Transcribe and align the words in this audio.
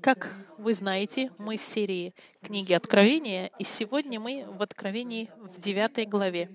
Как 0.00 0.34
вы 0.58 0.74
знаете, 0.74 1.32
мы 1.38 1.56
в 1.56 1.62
серии 1.62 2.14
книги 2.42 2.72
Откровения, 2.72 3.50
и 3.58 3.64
сегодня 3.64 4.20
мы 4.20 4.44
в 4.46 4.62
Откровении 4.62 5.30
в 5.38 5.60
9 5.60 6.08
главе. 6.08 6.50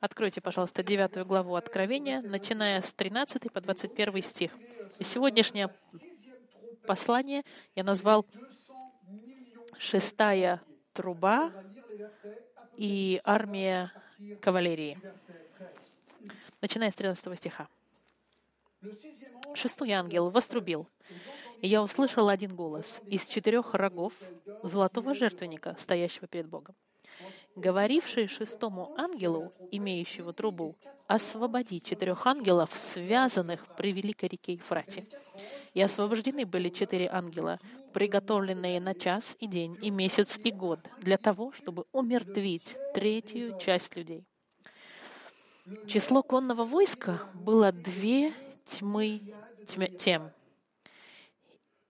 Откройте, 0.00 0.40
пожалуйста, 0.40 0.82
9 0.82 1.26
главу 1.26 1.54
Откровения, 1.56 2.20
начиная 2.22 2.80
с 2.80 2.92
13 2.92 3.52
по 3.52 3.60
21 3.60 4.22
стих. 4.22 4.52
И 4.98 5.04
сегодняшнее 5.04 5.74
послание 6.86 7.42
я 7.74 7.84
назвал 7.84 8.26
«Шестая 9.78 10.62
труба 10.92 11.52
и 12.76 13.20
армия 13.24 13.92
кавалерии». 14.40 14.98
Начиная 16.60 16.90
с 16.90 16.94
13 16.94 17.36
стиха. 17.36 17.68
Шестой 19.54 19.90
ангел 19.92 20.30
вострубил, 20.30 20.88
я 21.66 21.82
услышал 21.82 22.28
один 22.28 22.54
голос 22.54 23.00
из 23.06 23.26
четырех 23.26 23.74
рогов 23.74 24.12
золотого 24.62 25.14
жертвенника, 25.14 25.74
стоящего 25.78 26.26
перед 26.26 26.48
Богом, 26.48 26.74
говоривший 27.56 28.28
шестому 28.28 28.94
ангелу, 28.96 29.52
имеющему 29.70 30.32
трубу, 30.32 30.76
освободи 31.06 31.80
четырех 31.80 32.26
ангелов, 32.26 32.70
связанных 32.74 33.66
при 33.76 33.92
великой 33.92 34.28
реке 34.28 34.54
Ефрате. 34.54 35.06
И 35.74 35.80
освобождены 35.82 36.44
были 36.46 36.68
четыре 36.68 37.08
ангела, 37.08 37.58
приготовленные 37.92 38.80
на 38.80 38.94
час 38.94 39.36
и 39.40 39.46
день, 39.46 39.78
и 39.82 39.90
месяц, 39.90 40.38
и 40.42 40.50
год, 40.50 40.80
для 41.00 41.16
того, 41.16 41.52
чтобы 41.52 41.86
умертвить 41.92 42.76
третью 42.94 43.58
часть 43.58 43.96
людей. 43.96 44.24
Число 45.86 46.22
конного 46.22 46.64
войска 46.64 47.22
было 47.34 47.72
две 47.72 48.32
тьмы 48.64 49.20
тем. 49.98 50.30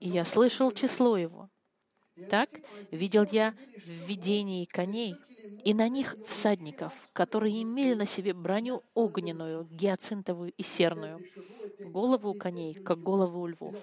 И 0.07 0.09
я 0.09 0.25
слышал 0.25 0.71
число 0.71 1.17
его. 1.17 1.51
Так 2.31 2.49
видел 2.93 3.27
я 3.33 3.57
в 3.75 4.07
видении 4.07 4.65
коней, 4.65 5.17
и 5.65 5.75
на 5.75 5.89
них 5.89 6.15
всадников, 6.25 7.09
которые 7.13 7.61
имели 7.65 7.95
на 7.95 8.07
себе 8.07 8.33
броню 8.33 8.85
огненную, 8.95 9.67
гиацинтовую 9.69 10.53
и 10.53 10.63
серную, 10.63 11.21
голову 11.81 12.31
у 12.31 12.35
коней, 12.35 12.73
как 12.73 13.03
голову 13.03 13.41
у 13.41 13.49
львов, 13.49 13.75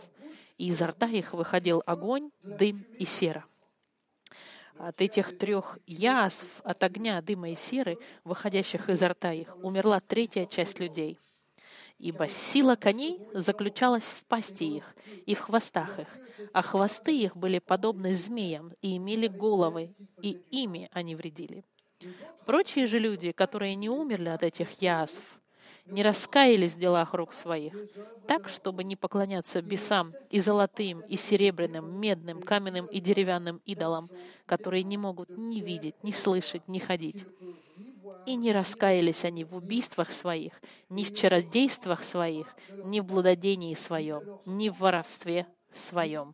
и 0.57 0.69
изо 0.69 0.88
рта 0.88 1.07
их 1.07 1.33
выходил 1.33 1.83
огонь, 1.85 2.31
дым 2.41 2.85
и 2.97 3.03
сера. 3.03 3.43
От 4.77 5.02
этих 5.02 5.37
трех 5.37 5.77
язв, 5.85 6.61
от 6.63 6.81
огня, 6.83 7.21
дыма 7.21 7.49
и 7.49 7.55
серы, 7.58 7.97
выходящих 8.23 8.87
изо 8.87 9.09
рта 9.09 9.33
их, 9.33 9.58
умерла 9.61 9.99
третья 9.99 10.45
часть 10.45 10.80
людей— 10.80 11.19
ибо 11.99 12.27
сила 12.27 12.75
коней 12.75 13.19
заключалась 13.33 14.03
в 14.03 14.25
пасти 14.25 14.77
их 14.77 14.95
и 15.25 15.36
в 15.36 15.39
хвостах 15.39 15.99
их, 15.99 16.08
а 16.52 16.61
хвосты 16.61 17.17
их 17.17 17.38
были 17.38 17.59
подобны 17.59 18.13
змеям 18.13 18.73
и 18.81 18.97
имели 18.97 19.27
головы, 19.27 19.94
и 20.21 20.41
ими 20.52 20.89
они 20.91 21.16
вредили. 21.16 21.64
Прочие 22.45 22.88
же 22.88 22.99
люди, 22.99 23.31
которые 23.31 23.75
не 23.75 23.89
умерли 23.89 24.30
от 24.30 24.44
этих 24.44 24.81
язв, 24.81 25.39
не 25.86 26.03
раскаялись 26.03 26.73
в 26.73 26.80
делах 26.80 27.14
рук 27.14 27.33
своих, 27.33 27.75
так, 28.27 28.47
чтобы 28.47 28.83
не 28.83 28.95
поклоняться 28.95 29.61
бесам 29.61 30.14
и 30.30 30.39
золотым, 30.39 31.02
и 31.02 31.17
серебряным, 31.17 31.99
медным, 31.99 32.41
каменным 32.41 32.86
и 32.86 32.99
деревянным 32.99 33.61
идолам, 33.66 34.09
которые 34.45 34.83
не 34.83 34.97
могут 34.97 35.30
ни 35.30 35.59
видеть, 35.59 35.95
ни 36.03 36.11
слышать, 36.11 36.67
ни 36.67 36.80
ходить. 36.80 37.25
И 38.25 38.36
не 38.36 38.52
раскаялись 38.52 39.25
они 39.25 39.44
в 39.44 39.56
убийствах 39.56 40.11
своих, 40.11 40.61
ни 40.89 41.03
в 41.03 41.14
чародействах 41.14 42.03
своих, 42.03 42.55
ни 42.86 43.00
в 43.00 43.05
блудодении 43.05 43.73
своем, 43.75 44.39
ни 44.45 44.70
в 44.70 44.80
воровстве 44.80 45.47
своем. 45.73 46.33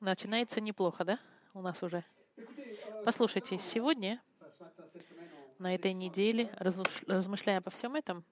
Начинается 0.00 0.60
неплохо, 0.60 1.04
да? 1.04 1.18
У 1.54 1.60
нас 1.60 1.82
уже. 1.82 2.04
Послушайте, 3.04 3.58
сегодня, 3.58 4.20
на 5.58 5.74
этой 5.74 5.92
неделе, 5.92 6.52
размышляя 6.58 7.60
по 7.60 7.70
всем 7.70 7.94
этом, 7.94 8.24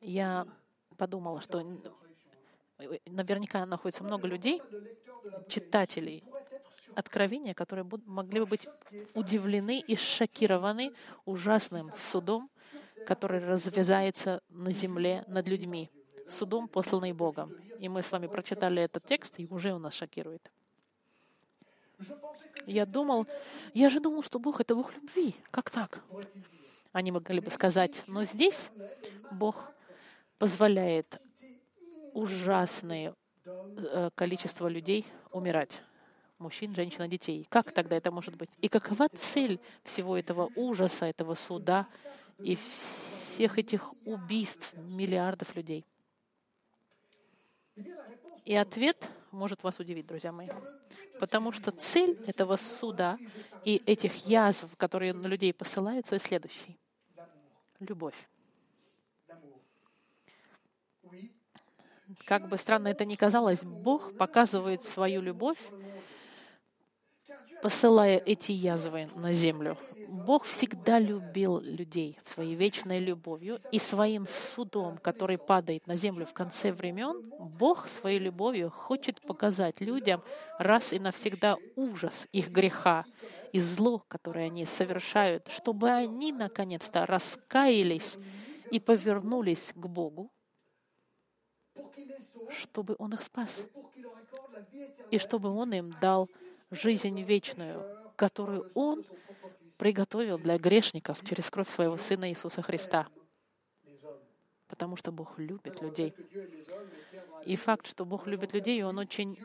я 0.00 0.46
подумала, 0.96 1.40
что 1.40 1.62
наверняка 3.06 3.64
находится 3.66 4.04
много 4.04 4.26
людей, 4.26 4.60
читателей 5.48 6.24
Откровения, 6.94 7.54
которые 7.54 7.84
могли 8.06 8.40
бы 8.40 8.46
быть 8.46 8.68
удивлены 9.14 9.80
и 9.80 9.96
шокированы 9.96 10.92
ужасным 11.24 11.92
судом, 11.96 12.50
который 13.04 13.44
развязается 13.44 14.42
на 14.48 14.72
земле 14.72 15.24
над 15.26 15.48
людьми, 15.48 15.90
судом, 16.28 16.68
посланный 16.68 17.12
Богом. 17.12 17.52
И 17.80 17.88
мы 17.88 18.02
с 18.02 18.12
вами 18.12 18.28
прочитали 18.28 18.82
этот 18.82 19.04
текст, 19.04 19.34
и 19.38 19.46
уже 19.50 19.72
он 19.74 19.82
нас 19.82 19.94
шокирует. 19.94 20.52
Я 22.66 22.86
думал, 22.86 23.26
я 23.72 23.90
же 23.90 24.00
думал, 24.00 24.22
что 24.22 24.38
Бог— 24.38 24.60
это 24.62 24.74
Бог 24.74 24.94
любви. 24.94 25.34
Как 25.50 25.70
так? 25.70 26.00
Они 26.92 27.10
могли 27.10 27.40
бы 27.40 27.50
сказать, 27.50 28.04
но 28.06 28.22
здесь 28.24 28.70
Бог 29.32 29.72
позволяет 30.38 31.20
ужасное 32.14 33.14
э, 33.44 34.10
количество 34.14 34.68
людей 34.68 35.04
умирать. 35.30 35.82
Мужчин, 36.38 36.74
женщин, 36.74 37.08
детей. 37.10 37.46
Как 37.50 37.72
тогда 37.72 37.96
это 37.96 38.10
может 38.10 38.36
быть? 38.36 38.50
И 38.60 38.68
какова 38.68 39.08
цель 39.08 39.60
всего 39.82 40.16
этого 40.16 40.50
ужаса, 40.56 41.04
этого 41.06 41.34
суда 41.34 41.86
и 42.38 42.56
всех 42.56 43.58
этих 43.58 43.92
убийств 44.06 44.72
миллиардов 44.74 45.54
людей? 45.54 45.84
И 48.44 48.54
ответ 48.54 49.10
может 49.30 49.62
вас 49.62 49.78
удивить, 49.80 50.06
друзья 50.06 50.32
мои. 50.32 50.48
Потому 51.18 51.52
что 51.52 51.70
цель 51.70 52.18
этого 52.26 52.56
суда 52.56 53.18
и 53.64 53.82
этих 53.86 54.26
язв, 54.26 54.76
которые 54.76 55.12
на 55.12 55.26
людей 55.26 55.52
посылаются, 55.52 56.18
следующий. 56.18 56.78
Любовь. 57.80 58.28
Как 62.24 62.48
бы 62.48 62.58
странно 62.58 62.88
это 62.88 63.04
ни 63.04 63.14
казалось, 63.14 63.64
Бог 63.64 64.16
показывает 64.16 64.84
свою 64.84 65.20
любовь, 65.20 65.58
посылая 67.62 68.18
эти 68.18 68.52
язвы 68.52 69.08
на 69.14 69.32
землю. 69.32 69.78
Бог 70.08 70.44
всегда 70.44 70.98
любил 70.98 71.60
людей 71.60 72.18
своей 72.24 72.54
вечной 72.54 72.98
любовью 72.98 73.58
и 73.72 73.78
своим 73.78 74.26
судом, 74.28 74.98
который 74.98 75.38
падает 75.38 75.86
на 75.86 75.96
землю 75.96 76.26
в 76.26 76.34
конце 76.34 76.72
времен, 76.72 77.22
Бог 77.40 77.88
своей 77.88 78.18
любовью 78.18 78.70
хочет 78.70 79.20
показать 79.22 79.80
людям 79.80 80.22
раз 80.58 80.92
и 80.92 80.98
навсегда 80.98 81.56
ужас 81.74 82.28
их 82.32 82.50
греха 82.50 83.06
и 83.52 83.60
зло, 83.60 84.04
которое 84.08 84.46
они 84.46 84.66
совершают, 84.66 85.48
чтобы 85.48 85.90
они 85.90 86.32
наконец-то 86.32 87.06
раскаялись 87.06 88.18
и 88.70 88.80
повернулись 88.80 89.72
к 89.74 89.86
Богу, 89.86 90.30
чтобы 92.54 92.96
Он 92.98 93.12
их 93.12 93.22
спас, 93.22 93.66
и 95.10 95.18
чтобы 95.18 95.50
Он 95.50 95.72
им 95.72 95.94
дал 96.00 96.28
жизнь 96.70 97.20
вечную, 97.22 97.84
которую 98.16 98.70
Он 98.74 99.04
приготовил 99.76 100.38
для 100.38 100.58
грешников 100.58 101.24
через 101.24 101.50
кровь 101.50 101.68
Своего 101.68 101.96
Сына 101.96 102.30
Иисуса 102.30 102.62
Христа. 102.62 103.06
Потому 104.68 104.96
что 104.96 105.12
Бог 105.12 105.38
любит 105.38 105.80
людей. 105.82 106.14
И 107.44 107.56
факт, 107.56 107.86
что 107.86 108.04
Бог 108.04 108.26
любит 108.26 108.54
людей, 108.54 108.82
он 108.82 108.98
очень 108.98 109.38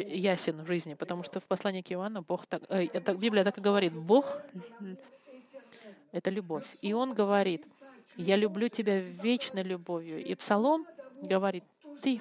ясен 0.00 0.62
в 0.62 0.66
жизни, 0.66 0.94
потому 0.94 1.22
что 1.22 1.38
в 1.38 1.46
послании 1.46 1.82
к 1.82 1.92
Иоанну 1.92 2.22
Бог 2.22 2.46
так, 2.46 2.62
э, 2.68 2.86
Библия 3.14 3.44
так 3.44 3.58
и 3.58 3.60
говорит, 3.60 3.92
Бог— 3.92 4.26
это 6.12 6.30
любовь. 6.30 6.66
И 6.82 6.92
Он 6.92 7.14
говорит, 7.14 7.64
«Я 8.16 8.36
люблю 8.36 8.68
тебя 8.68 8.98
вечной 8.98 9.62
любовью». 9.62 10.24
И 10.24 10.34
Псалом 10.34 10.86
говорит, 11.22 11.64
ты, 12.02 12.20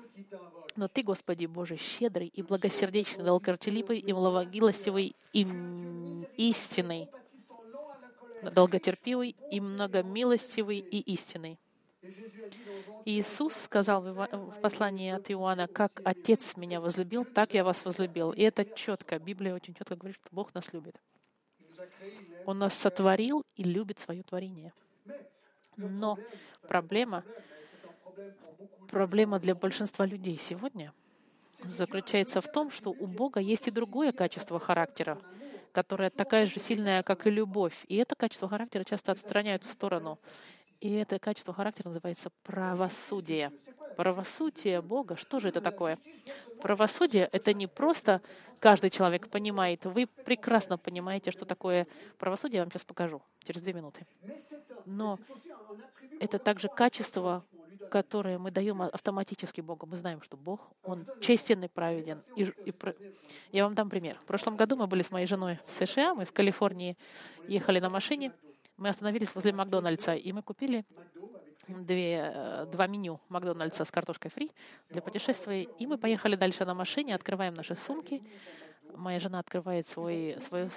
но 0.76 0.88
Ты, 0.88 1.04
Господи 1.04 1.46
Боже, 1.46 1.78
щедрый 1.78 2.28
и 2.28 2.42
благосердечный, 2.42 3.24
долготерпеливый 3.24 4.00
и 4.00 4.12
милостивый 4.12 5.16
и 5.34 5.48
истинный, 6.38 7.10
долготерпивый 8.42 9.36
и 9.52 9.60
многомилостивый 9.60 10.80
и 10.80 11.00
истинный. 11.14 11.58
Иисус 13.06 13.56
сказал 13.56 14.02
в 14.02 14.60
послании 14.62 15.12
от 15.12 15.30
Иоанна, 15.32 15.68
«Как 15.68 16.02
Отец 16.04 16.58
меня 16.58 16.82
возлюбил, 16.82 17.24
так 17.24 17.54
я 17.54 17.64
вас 17.64 17.86
возлюбил». 17.86 18.32
И 18.32 18.42
это 18.42 18.66
четко. 18.66 19.20
Библия 19.20 19.54
очень 19.54 19.74
четко 19.74 19.96
говорит, 19.96 20.18
что 20.18 20.30
Бог 20.32 20.54
нас 20.54 20.74
любит. 20.74 21.00
Он 22.46 22.60
нас 22.60 22.74
сотворил 22.74 23.44
и 23.56 23.64
любит 23.64 24.00
свое 24.00 24.24
творение. 24.24 24.74
Но 25.78 26.18
проблема 26.68 27.24
Проблема 28.90 29.40
для 29.40 29.56
большинства 29.56 30.06
людей 30.06 30.38
сегодня 30.38 30.94
заключается 31.64 32.42
в 32.42 32.52
том, 32.52 32.70
что 32.72 32.92
у 32.92 33.08
Бога 33.08 33.40
есть 33.40 33.68
и 33.68 33.72
другое 33.72 34.12
качество 34.12 34.60
характера, 34.60 35.18
которая 35.72 36.10
такая 36.10 36.46
же 36.46 36.60
сильная, 36.60 37.04
как 37.04 37.28
и 37.28 37.30
любовь. 37.32 37.86
И 37.88 37.96
это 37.96 38.16
качество 38.16 38.48
характера 38.48 38.84
часто 38.84 39.12
отстраняют 39.12 39.64
в 39.64 39.72
сторону. 39.72 40.20
И 40.82 40.94
это 40.94 41.20
качество 41.20 41.54
характера 41.54 41.88
называется 41.90 42.30
правосудие. 42.44 43.52
Правосудие 43.96 44.82
Бога, 44.82 45.16
что 45.16 45.40
же 45.40 45.50
это 45.50 45.62
такое? 45.62 45.98
Правосудие— 46.62 47.30
это 47.32 47.54
не 47.54 47.68
просто 47.68 48.22
каждый 48.60 48.90
человек 48.90 49.30
понимает. 49.30 49.86
Вы 49.86 50.06
прекрасно 50.06 50.78
понимаете, 50.78 51.32
что 51.32 51.46
такое 51.46 51.88
правосудие. 52.18 52.58
Я 52.58 52.64
вам 52.64 52.72
сейчас 52.72 52.84
покажу 52.84 53.22
через 53.44 53.62
две 53.62 53.74
минуты. 53.74 54.06
Но 54.86 55.18
это 56.20 56.40
также 56.40 56.68
качество, 56.68 57.46
которое 57.90 58.38
мы 58.38 58.52
даем 58.52 58.82
автоматически 58.82 59.62
Богу. 59.62 59.86
Мы 59.86 59.98
знаем, 59.98 60.22
что 60.22 60.38
Бог, 60.38 60.60
Он 60.84 61.06
честен 61.22 61.64
и 61.64 61.68
праведен. 61.68 62.22
И, 62.36 62.44
и, 62.44 62.74
я 63.52 63.64
вам 63.64 63.76
дам 63.76 63.90
пример. 63.90 64.18
В 64.24 64.26
прошлом 64.26 64.56
году 64.56 64.76
мы 64.76 64.88
были 64.88 65.02
с 65.02 65.12
моей 65.12 65.28
женой 65.28 65.60
в 65.66 65.72
США, 65.72 66.14
мы 66.16 66.26
в 66.26 66.32
Калифорнии 66.32 66.98
ехали 67.48 67.80
на 67.80 67.90
машине, 67.90 68.32
мы 68.78 68.90
остановились 68.90 69.34
возле 69.36 69.54
Макдональдса, 69.54 70.16
и 70.16 70.32
мы 70.34 70.42
купили 70.42 70.86
две, 71.68 72.32
э, 72.34 72.66
два 72.72 72.88
меню 72.88 73.20
Макдональдса 73.30 73.86
с 73.86 73.92
картошкой 73.92 74.32
фри 74.32 74.52
для 74.90 75.02
путешествия. 75.02 75.64
И 75.64 75.88
мы 75.88 75.98
поехали 75.98 76.36
дальше 76.36 76.66
на 76.66 76.74
машине, 76.74 77.16
открываем 77.16 77.54
наши 77.54 77.76
сумки. 77.76 78.22
Моя 78.96 79.20
жена 79.20 79.40
открывает 79.40 79.88
свой, 79.88 80.38
свою, 80.42 80.70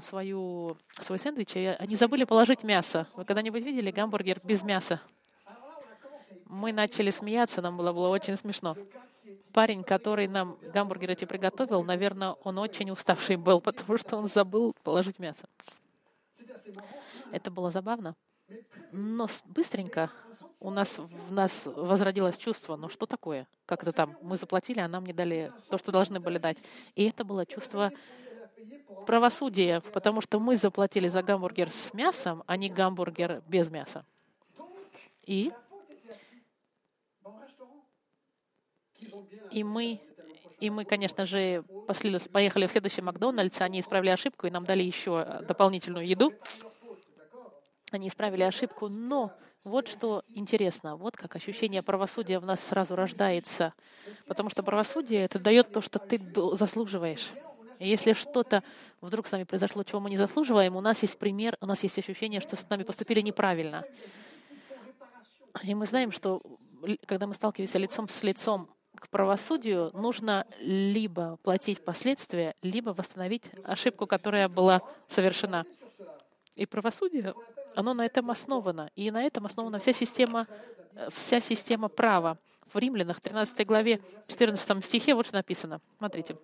свою, 0.00 0.76
свой 0.92 1.18
сэндвич, 1.18 1.56
и 1.56 1.76
они 1.78 1.96
забыли 1.96 2.24
положить 2.24 2.64
мясо. 2.64 3.06
Вы 3.14 3.24
когда-нибудь 3.24 3.62
видели 3.62 3.90
гамбургер 3.90 4.40
без 4.42 4.62
мяса? 4.62 5.00
Мы 6.48 6.72
начали 6.72 7.10
смеяться, 7.10 7.62
нам 7.62 7.76
было, 7.76 7.92
было 7.92 8.08
очень 8.08 8.36
смешно. 8.36 8.76
Парень, 9.52 9.84
который 9.84 10.28
нам 10.28 10.58
гамбургеры 10.72 11.12
эти 11.12 11.24
приготовил, 11.24 11.84
наверное, 11.84 12.32
он 12.42 12.58
очень 12.58 12.90
уставший 12.90 13.36
был, 13.36 13.60
потому 13.62 13.98
что 13.98 14.16
он 14.16 14.26
забыл 14.26 14.74
положить 14.82 15.18
мясо. 15.18 15.44
Это 17.30 17.50
было 17.50 17.70
забавно. 17.70 18.14
Но 18.92 19.28
быстренько 19.44 20.10
у 20.60 20.70
нас 20.70 20.98
в 20.98 21.32
нас 21.32 21.66
возродилось 21.66 22.38
чувство, 22.38 22.76
ну 22.76 22.88
что 22.88 23.06
такое? 23.06 23.46
Как 23.66 23.82
это 23.82 23.92
там? 23.92 24.16
Мы 24.22 24.36
заплатили, 24.36 24.80
а 24.80 24.88
нам 24.88 25.04
не 25.04 25.12
дали 25.12 25.52
то, 25.70 25.78
что 25.78 25.92
должны 25.92 26.18
были 26.18 26.38
дать. 26.38 26.62
И 26.94 27.08
это 27.08 27.24
было 27.24 27.46
чувство 27.46 27.92
правосудия, 29.06 29.80
потому 29.92 30.20
что 30.20 30.40
мы 30.40 30.56
заплатили 30.56 31.08
за 31.08 31.22
гамбургер 31.22 31.70
с 31.70 31.92
мясом, 31.92 32.42
а 32.46 32.56
не 32.56 32.68
гамбургер 32.68 33.42
без 33.46 33.70
мяса. 33.70 34.04
И, 35.24 35.52
и 39.50 39.64
мы 39.64 40.00
и 40.60 40.70
мы, 40.70 40.84
конечно 40.84 41.24
же, 41.24 41.62
поехали 42.32 42.66
в 42.66 42.72
следующий 42.72 43.00
Макдональдс, 43.00 43.60
они 43.60 43.78
исправили 43.78 44.10
ошибку, 44.10 44.48
и 44.48 44.50
нам 44.50 44.64
дали 44.64 44.82
еще 44.82 45.24
дополнительную 45.46 46.04
еду. 46.04 46.32
Они 47.92 48.08
исправили 48.08 48.42
ошибку, 48.42 48.88
но 48.88 49.32
вот 49.62 49.86
что 49.86 50.24
интересно, 50.28 50.96
вот 50.96 51.16
как 51.16 51.36
ощущение 51.36 51.82
правосудия 51.82 52.40
в 52.40 52.44
нас 52.44 52.60
сразу 52.60 52.96
рождается. 52.96 53.72
Потому 54.26 54.50
что 54.50 54.62
правосудие— 54.64 55.24
это 55.24 55.38
дает 55.38 55.72
то, 55.72 55.80
что 55.80 56.00
ты 56.00 56.20
заслуживаешь. 56.54 57.30
И 57.78 57.88
если 57.88 58.12
что-то 58.12 58.64
вдруг 59.00 59.28
с 59.28 59.32
нами 59.32 59.44
произошло, 59.44 59.84
чего 59.84 60.00
мы 60.00 60.10
не 60.10 60.16
заслуживаем, 60.16 60.74
у 60.74 60.80
нас 60.80 61.02
есть 61.02 61.18
пример, 61.18 61.56
у 61.60 61.66
нас 61.66 61.82
есть 61.84 61.98
ощущение, 61.98 62.40
что 62.40 62.56
с 62.56 62.68
нами 62.68 62.82
поступили 62.82 63.20
неправильно. 63.20 63.84
И 65.62 65.74
мы 65.74 65.86
знаем, 65.86 66.10
что 66.10 66.42
когда 67.06 67.26
мы 67.26 67.34
сталкиваемся 67.34 67.78
лицом 67.78 68.08
с 68.08 68.22
лицом 68.22 68.68
к 69.00 69.08
правосудию, 69.08 69.90
нужно 69.94 70.46
либо 70.60 71.38
платить 71.42 71.84
последствия, 71.84 72.54
либо 72.62 72.90
восстановить 72.90 73.44
ошибку, 73.64 74.06
которая 74.06 74.48
была 74.48 74.82
совершена. 75.08 75.64
И 76.56 76.66
правосудие 76.66 77.34
оно 77.74 77.94
на 77.94 78.04
этом 78.04 78.30
основано. 78.30 78.90
И 78.96 79.10
на 79.10 79.22
этом 79.22 79.46
основана 79.46 79.78
вся 79.78 79.92
система, 79.92 80.46
вся 81.10 81.40
система 81.40 81.88
права. 81.88 82.38
В 82.66 82.76
Римлянах, 82.76 83.20
13 83.20 83.66
главе, 83.66 84.00
14 84.26 84.84
стихе, 84.84 85.14
вот 85.14 85.26
что 85.26 85.36
написано. 85.36 85.80
Смотрите. 85.98 86.36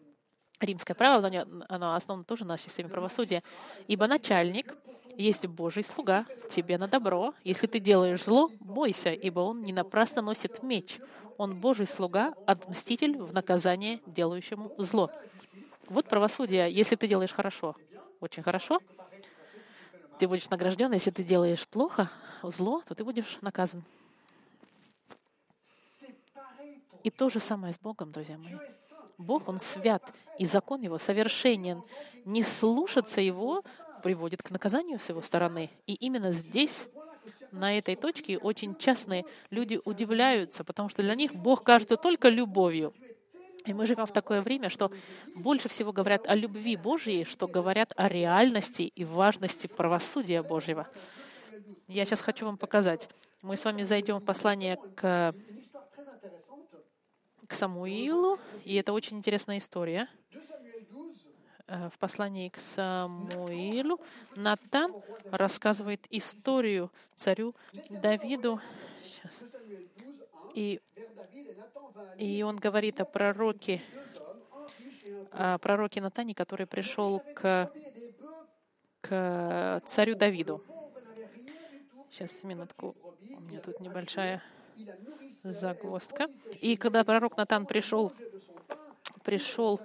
Римское 0.61 0.95
право, 0.95 1.29
оно 1.69 1.95
основано 1.95 2.25
тоже 2.25 2.45
на 2.45 2.57
системе 2.57 2.89
правосудия. 2.89 3.43
«Ибо 3.89 4.07
начальник 4.07 4.77
есть 5.17 5.47
Божий 5.47 5.83
слуга, 5.83 6.25
тебе 6.49 6.79
на 6.79 6.87
добро. 6.87 7.35
Если 7.43 7.67
ты 7.67 7.81
делаешь 7.81 8.23
зло, 8.25 8.50
бойся, 8.61 9.12
ибо 9.12 9.41
он 9.41 9.62
не 9.62 9.73
напрасно 9.73 10.23
носит 10.23 10.62
меч. 10.62 10.99
Он 11.39 11.61
Божий 11.61 11.87
слуга, 11.87 12.35
отмститель 12.47 13.19
в 13.19 13.33
наказание 13.33 14.01
делающему 14.07 14.73
зло». 14.79 15.11
Вот 15.89 16.07
правосудие, 16.07 16.73
если 16.73 16.97
ты 16.97 17.07
делаешь 17.07 17.33
хорошо, 17.33 17.77
очень 18.21 18.43
хорошо, 18.43 18.81
ты 20.19 20.27
будешь 20.27 20.49
награжден, 20.49 20.93
если 20.93 21.11
ты 21.11 21.23
делаешь 21.23 21.67
плохо, 21.69 22.11
зло, 22.43 22.83
то 22.87 22.95
ты 22.95 23.05
будешь 23.05 23.39
наказан. 23.43 23.83
И 27.03 27.11
то 27.11 27.29
же 27.29 27.39
самое 27.39 27.75
с 27.75 27.79
Богом, 27.79 28.13
друзья 28.13 28.39
мои. 28.39 28.55
Бог, 29.19 29.49
Он 29.49 29.59
свят, 29.59 30.03
и 30.39 30.47
закон 30.47 30.81
Его 30.81 30.99
совершенен. 30.99 31.83
Не 32.25 32.43
слушаться 32.43 33.21
Его 33.21 33.63
приводит 34.03 34.43
к 34.43 34.51
наказанию 34.51 34.99
с 34.99 35.09
Его 35.11 35.21
стороны. 35.21 35.71
И 35.87 35.95
именно 35.95 36.33
здесь, 36.33 36.87
на 37.55 37.79
этой 37.79 37.97
точке, 37.97 38.39
очень 38.39 38.75
частные 38.77 39.25
люди 39.51 39.81
удивляются, 39.85 40.65
потому 40.65 40.89
что 40.89 41.03
для 41.03 41.15
них 41.15 41.35
Бог 41.35 41.62
кажется 41.62 41.97
только 41.97 42.29
любовью. 42.29 42.93
И 43.65 43.73
мы 43.73 43.87
живем 43.87 44.05
в 44.05 44.12
такое 44.12 44.43
время, 44.43 44.69
что 44.69 44.91
больше 45.35 45.69
всего 45.69 45.93
говорят 45.93 46.27
о 46.29 46.35
любви 46.35 46.77
Божьей, 46.77 47.25
что 47.25 47.49
говорят 47.49 47.93
о 47.97 48.09
реальности 48.09 48.83
и 48.83 49.05
важности 49.05 49.67
правосудия 49.67 50.43
Божьего. 50.43 50.87
Я 51.89 52.05
сейчас 52.05 52.21
хочу 52.21 52.45
вам 52.45 52.59
показать. 52.59 53.09
Мы 53.41 53.57
с 53.57 53.65
вами 53.65 53.83
зайдем 53.83 54.19
в 54.19 54.25
послание 54.25 54.79
к, 54.97 55.35
к 57.47 57.53
Самуилу, 57.55 58.39
и 58.65 58.75
это 58.75 58.93
очень 58.93 59.19
интересная 59.19 59.59
история. 59.59 60.09
Э, 61.66 61.88
в 61.88 61.99
послании 61.99 62.50
к 62.50 62.58
Самуилу 62.58 63.99
Натан 64.37 64.93
рассказывает 65.31 66.06
историю 66.11 66.90
царю 67.16 67.55
Давиду. 67.88 68.61
Сейчас. 69.02 69.43
И 70.55 70.81
и 72.19 72.43
он 72.43 72.56
говорит 72.56 73.00
о 73.00 73.05
пророке, 73.05 73.82
о 75.32 75.58
пророке 75.58 76.00
Натане, 76.00 76.34
который 76.34 76.66
пришел 76.66 77.20
к, 77.34 77.70
к 79.00 79.82
царю 79.87 80.14
Давиду. 80.14 80.62
Сейчас, 82.11 82.44
минутку. 82.44 82.94
У 83.20 83.40
меня 83.40 83.61
тут 83.61 83.80
небольшая 83.80 84.42
загвоздка. 85.42 86.28
И 86.61 86.76
когда 86.76 87.04
пророк 87.04 87.37
Натан 87.37 87.66
пришел, 87.66 88.12
пришел 89.25 89.80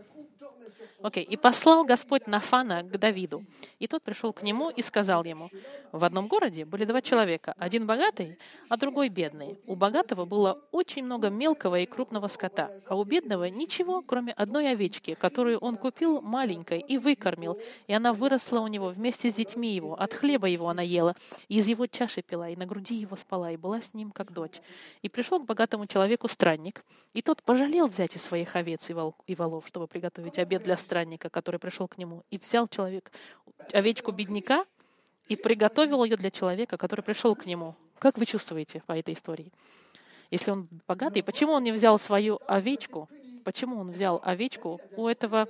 Окей. 1.02 1.24
Okay. 1.24 1.28
«И 1.28 1.38
послал 1.38 1.86
Господь 1.86 2.28
Нафана 2.28 2.84
к 2.84 2.98
Давиду. 2.98 3.44
И 3.80 3.88
тот 3.88 4.04
пришел 4.04 4.34
к 4.34 4.44
нему 4.44 4.70
и 4.70 4.82
сказал 4.82 5.24
ему, 5.24 5.50
в 5.92 6.04
одном 6.04 6.28
городе 6.28 6.66
были 6.66 6.86
два 6.86 7.02
человека, 7.02 7.56
один 7.58 7.88
богатый, 7.88 8.38
а 8.70 8.78
другой 8.78 9.10
бедный. 9.10 9.60
У 9.66 9.76
богатого 9.76 10.26
было 10.26 10.62
очень 10.72 11.04
много 11.04 11.30
мелкого 11.30 11.80
и 11.80 11.86
крупного 11.86 12.28
скота, 12.28 12.72
а 12.88 12.96
у 12.96 13.04
бедного 13.04 13.50
ничего, 13.50 14.02
кроме 14.02 14.34
одной 14.34 14.72
овечки, 14.72 15.16
которую 15.16 15.58
он 15.58 15.78
купил 15.78 16.22
маленькой 16.22 16.80
и 16.80 16.98
выкормил, 16.98 17.60
и 17.88 17.94
она 17.94 18.14
выросла 18.14 18.60
у 18.60 18.68
него 18.68 18.90
вместе 18.90 19.32
с 19.32 19.34
детьми 19.34 19.74
его, 19.74 20.00
от 20.00 20.14
хлеба 20.14 20.48
его 20.48 20.70
она 20.70 20.82
ела, 20.82 21.16
и 21.48 21.58
из 21.58 21.68
его 21.68 21.88
чаши 21.88 22.22
пила, 22.22 22.50
и 22.50 22.56
на 22.56 22.66
груди 22.66 22.96
его 22.96 23.16
спала, 23.16 23.52
и 23.52 23.58
была 23.58 23.82
с 23.82 23.94
ним 23.94 24.12
как 24.12 24.32
дочь. 24.32 24.62
И 25.02 25.10
пришел 25.10 25.40
к 25.40 25.46
богатому 25.46 25.88
человеку 25.88 26.28
странник, 26.28 26.84
и 27.14 27.22
тот 27.22 27.42
пожалел 27.42 27.88
взять 27.88 28.16
из 28.16 28.22
своих 28.22 28.56
овец 28.56 28.90
и 28.90 29.36
волов, 29.36 29.68
чтобы 29.68 29.88
приготовить 29.88 30.38
обед 30.38 30.59
для 30.64 30.78
странника, 30.78 31.30
который 31.30 31.60
пришел 31.60 31.88
к 31.88 31.98
нему, 31.98 32.24
и 32.30 32.38
взял 32.38 32.68
человек 32.68 33.12
овечку 33.74 34.12
бедняка 34.12 34.66
и 35.28 35.36
приготовил 35.36 36.04
ее 36.04 36.18
для 36.18 36.32
человека, 36.32 36.78
который 36.78 37.02
пришел 37.02 37.36
к 37.36 37.46
нему. 37.46 37.76
Как 38.00 38.18
вы 38.18 38.26
чувствуете 38.26 38.82
по 38.86 38.94
этой 38.94 39.14
истории? 39.14 39.52
Если 40.32 40.52
он 40.52 40.68
богатый, 40.88 41.24
почему 41.24 41.54
он 41.54 41.64
не 41.64 41.72
взял 41.72 41.98
свою 42.00 42.40
овечку? 42.48 43.10
Почему 43.44 43.78
он 43.80 43.92
взял 43.92 44.22
овечку 44.24 44.80
у 44.96 45.08
этого 45.08 45.48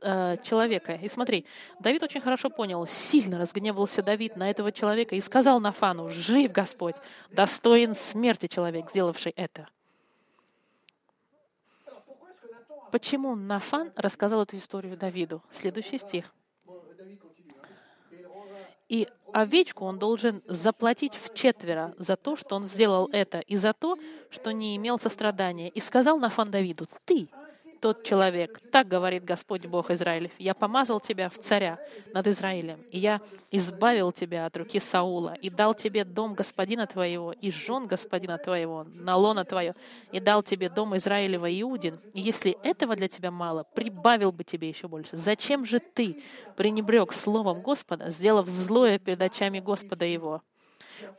э, 0.00 0.36
человека? 0.42 0.94
И 0.94 1.08
смотри, 1.08 1.44
Давид 1.80 2.02
очень 2.02 2.20
хорошо 2.20 2.50
понял, 2.50 2.86
сильно 2.86 3.38
разгневался 3.38 4.02
Давид 4.02 4.36
на 4.36 4.50
этого 4.50 4.72
человека 4.72 5.16
и 5.16 5.20
сказал 5.20 5.60
Нафану, 5.60 6.08
«Жив 6.08 6.52
Господь, 6.52 6.96
достоин 7.30 7.94
смерти 7.94 8.46
человек, 8.46 8.90
сделавший 8.90 9.32
это». 9.32 9.68
Почему 12.94 13.34
Нафан 13.34 13.90
рассказал 13.96 14.42
эту 14.42 14.56
историю 14.56 14.96
Давиду? 14.96 15.42
Следующий 15.50 15.98
стих. 15.98 16.32
И 18.88 19.08
овечку 19.32 19.84
он 19.84 19.98
должен 19.98 20.44
заплатить 20.46 21.14
в 21.16 21.34
четверо 21.34 21.92
за 21.98 22.14
то, 22.14 22.36
что 22.36 22.54
он 22.54 22.66
сделал 22.66 23.08
это, 23.10 23.40
и 23.40 23.56
за 23.56 23.72
то, 23.72 23.98
что 24.30 24.52
не 24.52 24.76
имел 24.76 25.00
сострадания. 25.00 25.70
И 25.70 25.80
сказал 25.80 26.20
Нафан 26.20 26.52
Давиду, 26.52 26.86
ты, 27.04 27.26
тот 27.84 28.02
человек. 28.02 28.62
Так 28.72 28.88
говорит 28.88 29.26
Господь 29.26 29.66
Бог 29.66 29.90
Израилев. 29.90 30.30
Я 30.38 30.54
помазал 30.54 31.02
тебя 31.02 31.28
в 31.28 31.36
царя 31.36 31.78
над 32.14 32.26
Израилем, 32.28 32.78
и 32.90 32.98
я 32.98 33.20
избавил 33.50 34.10
тебя 34.10 34.46
от 34.46 34.56
руки 34.56 34.80
Саула, 34.80 35.34
и 35.34 35.50
дал 35.50 35.74
тебе 35.74 36.06
дом 36.06 36.32
господина 36.32 36.86
твоего, 36.86 37.32
и 37.32 37.50
жен 37.50 37.86
господина 37.86 38.38
твоего, 38.38 38.86
на 38.94 39.16
лона 39.16 39.44
твое, 39.44 39.74
и 40.12 40.18
дал 40.18 40.42
тебе 40.42 40.70
дом 40.70 40.96
Израилева 40.96 41.46
Иудин. 41.60 42.00
И 42.14 42.22
если 42.22 42.56
этого 42.62 42.96
для 42.96 43.08
тебя 43.08 43.30
мало, 43.30 43.66
прибавил 43.74 44.32
бы 44.32 44.44
тебе 44.44 44.70
еще 44.70 44.88
больше. 44.88 45.18
Зачем 45.18 45.66
же 45.66 45.78
ты 45.78 46.22
пренебрег 46.56 47.12
словом 47.12 47.60
Господа, 47.60 48.08
сделав 48.08 48.48
злое 48.48 48.98
перед 48.98 49.20
очами 49.20 49.60
Господа 49.60 50.06
его? 50.06 50.40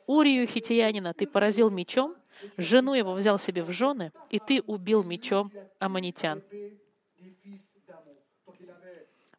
Урию 0.08 0.48
хитиянина 0.48 1.14
ты 1.14 1.28
поразил 1.28 1.70
мечом, 1.70 2.16
жену 2.58 2.94
его 2.94 3.14
взял 3.14 3.40
себе 3.40 3.64
в 3.64 3.72
жены, 3.72 4.12
и 4.30 4.40
ты 4.40 4.62
убил 4.62 5.04
мечом 5.04 5.52
аммонитян. 5.80 6.44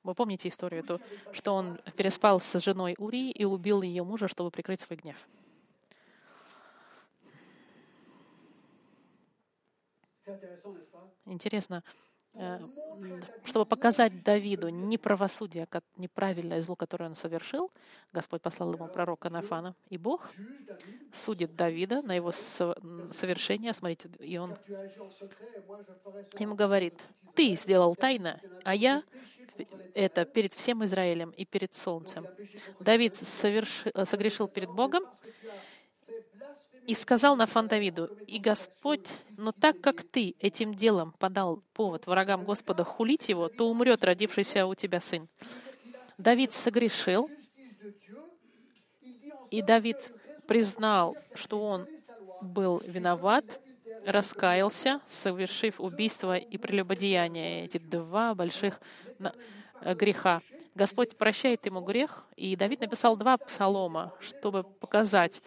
Вы 0.02 0.14
помните 0.14 0.48
историю 0.48 0.84
эту, 0.84 1.00
что 1.32 1.54
он 1.54 1.78
переспал 1.96 2.40
с 2.40 2.58
женой 2.60 2.94
Урии 2.98 3.32
и 3.32 3.44
убил 3.44 3.82
ее 3.82 4.04
мужа, 4.04 4.28
чтобы 4.28 4.50
прикрыть 4.52 4.80
свой 4.80 4.98
гнев. 4.98 5.16
Интересно, 11.24 11.82
чтобы 13.44 13.66
показать 13.66 14.22
Давиду 14.22 14.68
неправосудие, 14.68 15.66
неправильное 15.96 16.60
зло, 16.60 16.76
которое 16.76 17.06
он 17.06 17.14
совершил, 17.14 17.70
Господь 18.12 18.42
послал 18.42 18.74
ему 18.74 18.88
пророка 18.88 19.30
Нафана, 19.30 19.74
и 19.88 19.98
Бог 19.98 20.30
судит 21.12 21.56
Давида 21.56 22.02
на 22.02 22.14
его 22.14 22.32
совершение. 22.32 23.72
Смотрите, 23.72 24.10
и 24.20 24.36
он 24.38 24.54
ему 26.38 26.54
говорит, 26.54 27.04
ты 27.34 27.54
сделал 27.54 27.94
тайно, 27.96 28.40
а 28.64 28.74
я 28.74 29.02
это 29.94 30.24
перед 30.26 30.52
всем 30.52 30.84
Израилем 30.84 31.30
и 31.30 31.46
перед 31.46 31.74
солнцем. 31.74 32.26
Давид 32.80 33.14
совершил, 33.14 33.90
согрешил 34.04 34.48
перед 34.48 34.70
Богом, 34.70 35.04
и 36.86 36.94
сказал 36.94 37.36
Нафан 37.36 37.68
Давиду, 37.68 38.06
«И 38.26 38.38
Господь, 38.38 39.08
но 39.36 39.52
так 39.52 39.80
как 39.80 40.02
ты 40.02 40.36
этим 40.38 40.74
делом 40.74 41.12
подал 41.18 41.62
повод 41.74 42.06
врагам 42.06 42.44
Господа 42.44 42.84
хулить 42.84 43.28
его, 43.28 43.48
то 43.48 43.68
умрет 43.68 44.04
родившийся 44.04 44.66
у 44.66 44.74
тебя 44.74 45.00
сын». 45.00 45.28
Давид 46.18 46.52
согрешил, 46.52 47.28
и 49.50 49.62
Давид 49.62 50.12
признал, 50.46 51.16
что 51.34 51.62
он 51.62 51.86
был 52.40 52.82
виноват, 52.86 53.60
раскаялся, 54.06 55.00
совершив 55.06 55.80
убийство 55.80 56.36
и 56.36 56.56
прелюбодеяние, 56.56 57.64
эти 57.64 57.78
два 57.78 58.34
больших 58.34 58.80
э, 59.18 59.94
греха. 59.94 60.42
Господь 60.74 61.16
прощает 61.16 61.66
ему 61.66 61.80
грех, 61.80 62.24
и 62.36 62.54
Давид 62.54 62.80
написал 62.80 63.16
два 63.16 63.36
псалома, 63.36 64.12
чтобы 64.20 64.62
показать, 64.62 65.42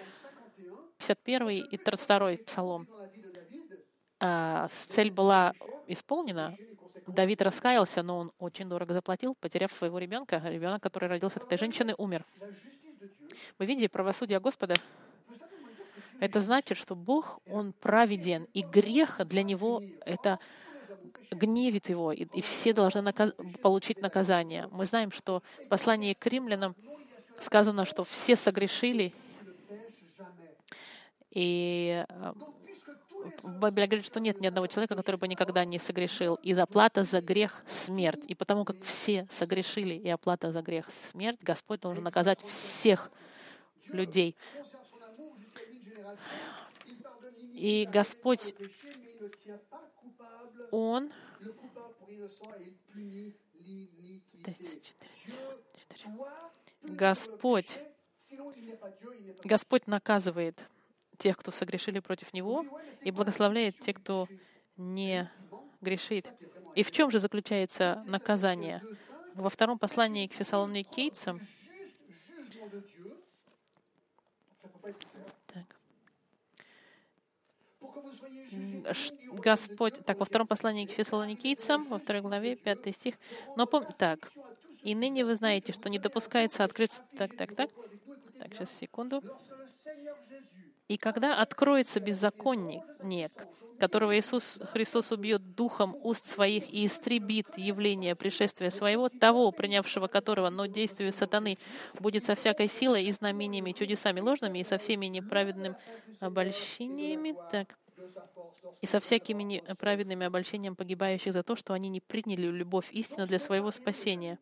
51 0.99 1.49
и 1.49 1.77
32 1.77 2.37
псалом. 2.45 2.87
А, 4.19 4.67
цель 4.69 5.11
была 5.11 5.53
исполнена. 5.87 6.55
Давид 7.07 7.41
раскаялся, 7.41 8.03
но 8.03 8.19
он 8.19 8.31
очень 8.37 8.67
дорого 8.69 8.93
заплатил, 8.93 9.35
потеряв 9.39 9.71
своего 9.73 9.97
ребенка. 9.97 10.41
Ребенок, 10.45 10.83
который 10.83 11.09
родился 11.09 11.39
от 11.39 11.45
этой 11.45 11.57
женщины, 11.57 11.95
умер. 11.97 12.25
Вы 13.57 13.65
видите 13.65 13.89
правосудие 13.89 14.39
Господа? 14.39 14.75
Это 16.19 16.41
значит, 16.41 16.77
что 16.77 16.95
Бог, 16.95 17.39
Он 17.45 17.71
праведен, 17.71 18.47
и 18.53 18.61
грех 18.61 19.25
для 19.25 19.41
Него— 19.41 19.81
это 20.05 20.37
гневит 21.31 21.89
Его, 21.89 22.11
и, 22.11 22.25
и 22.25 22.41
все 22.41 22.73
должны 22.73 23.01
наказ... 23.01 23.33
получить 23.61 24.01
наказание. 24.01 24.67
Мы 24.71 24.85
знаем, 24.85 25.11
что 25.11 25.41
в 25.63 25.69
послании 25.69 26.13
к 26.13 26.25
римлянам 26.27 26.75
сказано, 27.39 27.85
что 27.85 28.03
все 28.03 28.35
согрешили 28.35 29.13
и 31.31 32.05
Библия 33.43 33.87
говорит, 33.87 34.05
что 34.05 34.19
нет 34.19 34.39
ни 34.39 34.47
одного 34.47 34.67
человека, 34.67 34.95
который 34.95 35.17
бы 35.17 35.27
никогда 35.27 35.65
не 35.65 35.77
согрешил. 35.77 36.35
И 36.35 36.53
оплата 36.53 37.03
за 37.03 37.21
грех— 37.21 37.63
смерть. 37.67 38.25
И 38.27 38.35
потому 38.35 38.65
как 38.65 38.81
все 38.81 39.27
согрешили, 39.29 39.93
и 39.93 40.09
оплата 40.09 40.51
за 40.51 40.61
грех— 40.61 40.89
смерть, 41.11 41.39
Господь 41.41 41.81
должен 41.81 42.03
наказать 42.03 42.41
всех 42.41 43.11
людей. 43.87 44.35
И 47.53 47.87
Господь, 47.91 48.53
Он... 50.71 51.11
Господь, 56.81 57.79
Господь 59.43 59.87
наказывает 59.87 60.67
тех, 61.19 61.37
кто 61.37 61.51
согрешили 61.51 61.99
против 61.99 62.33
Него, 62.33 62.65
и 63.01 63.11
благословляет 63.11 63.79
тех, 63.79 63.97
кто 63.97 64.27
не 64.77 65.29
грешит. 65.81 66.31
И 66.75 66.83
в 66.83 66.91
чем 66.91 67.11
же 67.11 67.19
заключается 67.19 68.03
наказание? 68.07 68.81
Во 69.35 69.49
втором 69.49 69.77
послании 69.77 70.27
к 70.27 70.33
фессалоникийцам 70.33 71.41
так. 75.47 75.79
Господь, 79.31 80.03
так, 80.05 80.19
во 80.19 80.25
втором 80.25 80.47
послании 80.47 80.85
к 80.85 80.91
фессалоникийцам, 80.91 81.87
во 81.89 81.99
второй 81.99 82.21
главе, 82.21 82.55
пятый 82.55 82.93
стих. 82.93 83.15
Но 83.55 83.67
пом... 83.67 83.85
так, 83.97 84.31
и 84.83 84.95
ныне 84.95 85.25
вы 85.25 85.35
знаете, 85.35 85.73
что 85.73 85.89
не 85.89 85.99
допускается 85.99 86.63
открыть... 86.63 87.01
Так, 87.17 87.35
так, 87.35 87.55
так. 87.55 87.69
Так, 88.39 88.53
сейчас, 88.53 88.71
секунду. 88.71 89.21
И 90.89 90.97
когда 90.97 91.39
откроется 91.39 91.99
беззаконник, 91.99 92.83
которого 93.79 94.17
Иисус 94.17 94.59
Христос 94.73 95.11
убьет 95.11 95.55
духом 95.55 95.95
уст 96.03 96.25
своих 96.25 96.73
и 96.73 96.85
истребит 96.85 97.57
явление 97.57 98.15
пришествия 98.15 98.71
своего, 98.71 99.07
того, 99.07 99.51
принявшего 99.51 100.07
которого, 100.07 100.49
но 100.49 100.65
действию 100.65 101.13
сатаны 101.13 101.57
будет 101.99 102.25
со 102.25 102.35
всякой 102.35 102.67
силой 102.67 103.05
и 103.05 103.11
знамениями, 103.11 103.71
чудесами 103.71 104.19
ложными 104.19 104.59
и 104.59 104.63
со 104.63 104.79
всеми 104.79 105.05
неправедными 105.05 105.75
обольщениями, 106.19 107.35
так, 107.51 107.77
и 108.81 108.87
со 108.87 108.99
всякими 108.99 109.43
неправедными 109.43 110.25
обольщениями 110.25 110.73
погибающих 110.73 111.33
за 111.33 111.43
то, 111.43 111.55
что 111.55 111.73
они 111.73 111.87
не 111.89 112.01
приняли 112.01 112.47
любовь 112.47 112.91
истину 112.91 113.27
для 113.27 113.37
своего 113.37 113.69
спасения. 113.69 114.39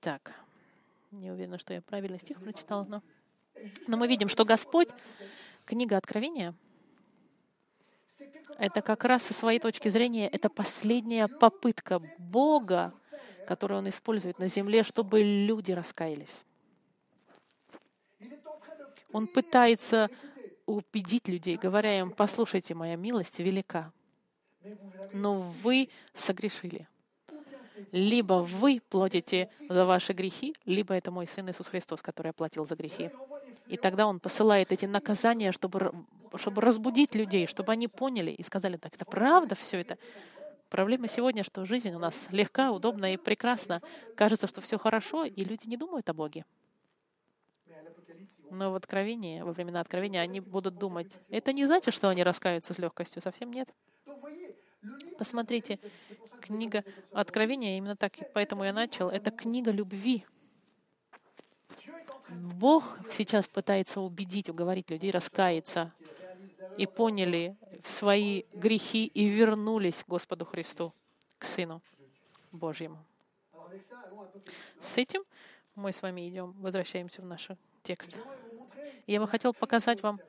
Так, 0.00 0.34
не 1.10 1.30
уверена, 1.30 1.58
что 1.58 1.72
я 1.72 1.80
правильный 1.80 2.20
стих 2.20 2.40
прочитала, 2.40 2.84
но... 2.84 3.02
Но 3.86 3.96
мы 3.96 4.06
видим, 4.08 4.28
что 4.28 4.44
Господь, 4.44 4.88
книга 5.64 5.96
Откровения, 5.96 6.54
это 8.58 8.82
как 8.82 9.04
раз 9.04 9.24
со 9.24 9.34
своей 9.34 9.58
точки 9.58 9.88
зрения, 9.88 10.28
это 10.28 10.48
последняя 10.50 11.28
попытка 11.28 12.00
Бога, 12.18 12.92
которую 13.46 13.78
Он 13.78 13.88
использует 13.88 14.38
на 14.38 14.48
земле, 14.48 14.82
чтобы 14.82 15.22
люди 15.22 15.72
раскаялись. 15.72 16.42
Он 19.12 19.26
пытается 19.26 20.10
убедить 20.66 21.28
людей, 21.28 21.56
говоря 21.56 21.98
им, 21.98 22.10
послушайте, 22.10 22.74
моя 22.74 22.96
милость 22.96 23.38
велика, 23.38 23.92
но 25.12 25.40
вы 25.40 25.88
согрешили. 26.12 26.88
Либо 27.92 28.42
вы 28.42 28.82
платите 28.90 29.50
за 29.68 29.84
ваши 29.86 30.12
грехи, 30.12 30.54
либо 30.64 30.94
это 30.94 31.10
мой 31.10 31.26
Сын 31.26 31.48
Иисус 31.48 31.68
Христос, 31.68 32.02
который 32.02 32.30
оплатил 32.32 32.66
за 32.66 32.74
грехи. 32.74 33.10
И 33.68 33.76
тогда 33.76 34.06
Он 34.06 34.18
посылает 34.18 34.72
эти 34.72 34.86
наказания, 34.86 35.52
чтобы, 35.52 35.92
чтобы 36.36 36.62
разбудить 36.62 37.14
людей, 37.14 37.46
чтобы 37.46 37.72
они 37.72 37.88
поняли 37.88 38.30
и 38.30 38.42
сказали, 38.42 38.76
так 38.76 38.94
это 38.94 39.04
правда 39.04 39.54
все 39.54 39.80
это. 39.80 39.98
Проблема 40.70 41.08
сегодня, 41.08 41.44
что 41.44 41.64
жизнь 41.64 41.94
у 41.94 41.98
нас 41.98 42.28
легка, 42.30 42.72
удобна 42.72 43.14
и 43.14 43.16
прекрасна. 43.16 43.80
Кажется, 44.16 44.46
что 44.46 44.60
все 44.60 44.78
хорошо, 44.78 45.24
и 45.24 45.44
люди 45.44 45.66
не 45.66 45.76
думают 45.76 46.08
о 46.10 46.14
Боге. 46.14 46.44
Но 48.50 48.72
в 48.72 48.74
Откровении, 48.74 49.42
во 49.42 49.52
времена 49.52 49.80
Откровения, 49.80 50.20
они 50.20 50.40
будут 50.40 50.78
думать. 50.78 51.18
Это 51.28 51.52
не 51.52 51.66
значит, 51.66 51.92
что 51.92 52.08
они 52.08 52.22
раскаются 52.22 52.74
с 52.74 52.78
легкостью, 52.78 53.20
совсем 53.22 53.50
нет. 53.50 53.68
Посмотрите, 55.18 55.78
книга 56.40 56.84
Откровения 57.12 57.76
именно 57.76 57.96
так, 57.96 58.12
поэтому 58.32 58.64
я 58.64 58.72
начал. 58.72 59.08
Это 59.08 59.30
книга 59.30 59.70
любви. 59.70 60.24
Бог 62.28 62.98
сейчас 63.10 63.48
пытается 63.48 64.00
убедить, 64.00 64.48
уговорить 64.48 64.90
людей 64.90 65.10
раскаяться 65.10 65.92
и 66.76 66.86
поняли 66.86 67.56
свои 67.84 68.44
грехи 68.52 69.06
и 69.06 69.28
вернулись 69.28 70.02
к 70.04 70.08
Господу 70.08 70.44
Христу, 70.44 70.92
к 71.38 71.44
Сыну 71.44 71.82
Божьему. 72.52 73.04
С 74.80 74.96
этим 74.96 75.22
мы 75.74 75.92
с 75.92 76.02
вами 76.02 76.28
идем, 76.28 76.52
возвращаемся 76.60 77.22
в 77.22 77.24
наш 77.24 77.48
текст. 77.82 78.18
Я 79.06 79.20
бы 79.20 79.26
хотел 79.26 79.54
показать 79.54 80.02
вам 80.02 80.20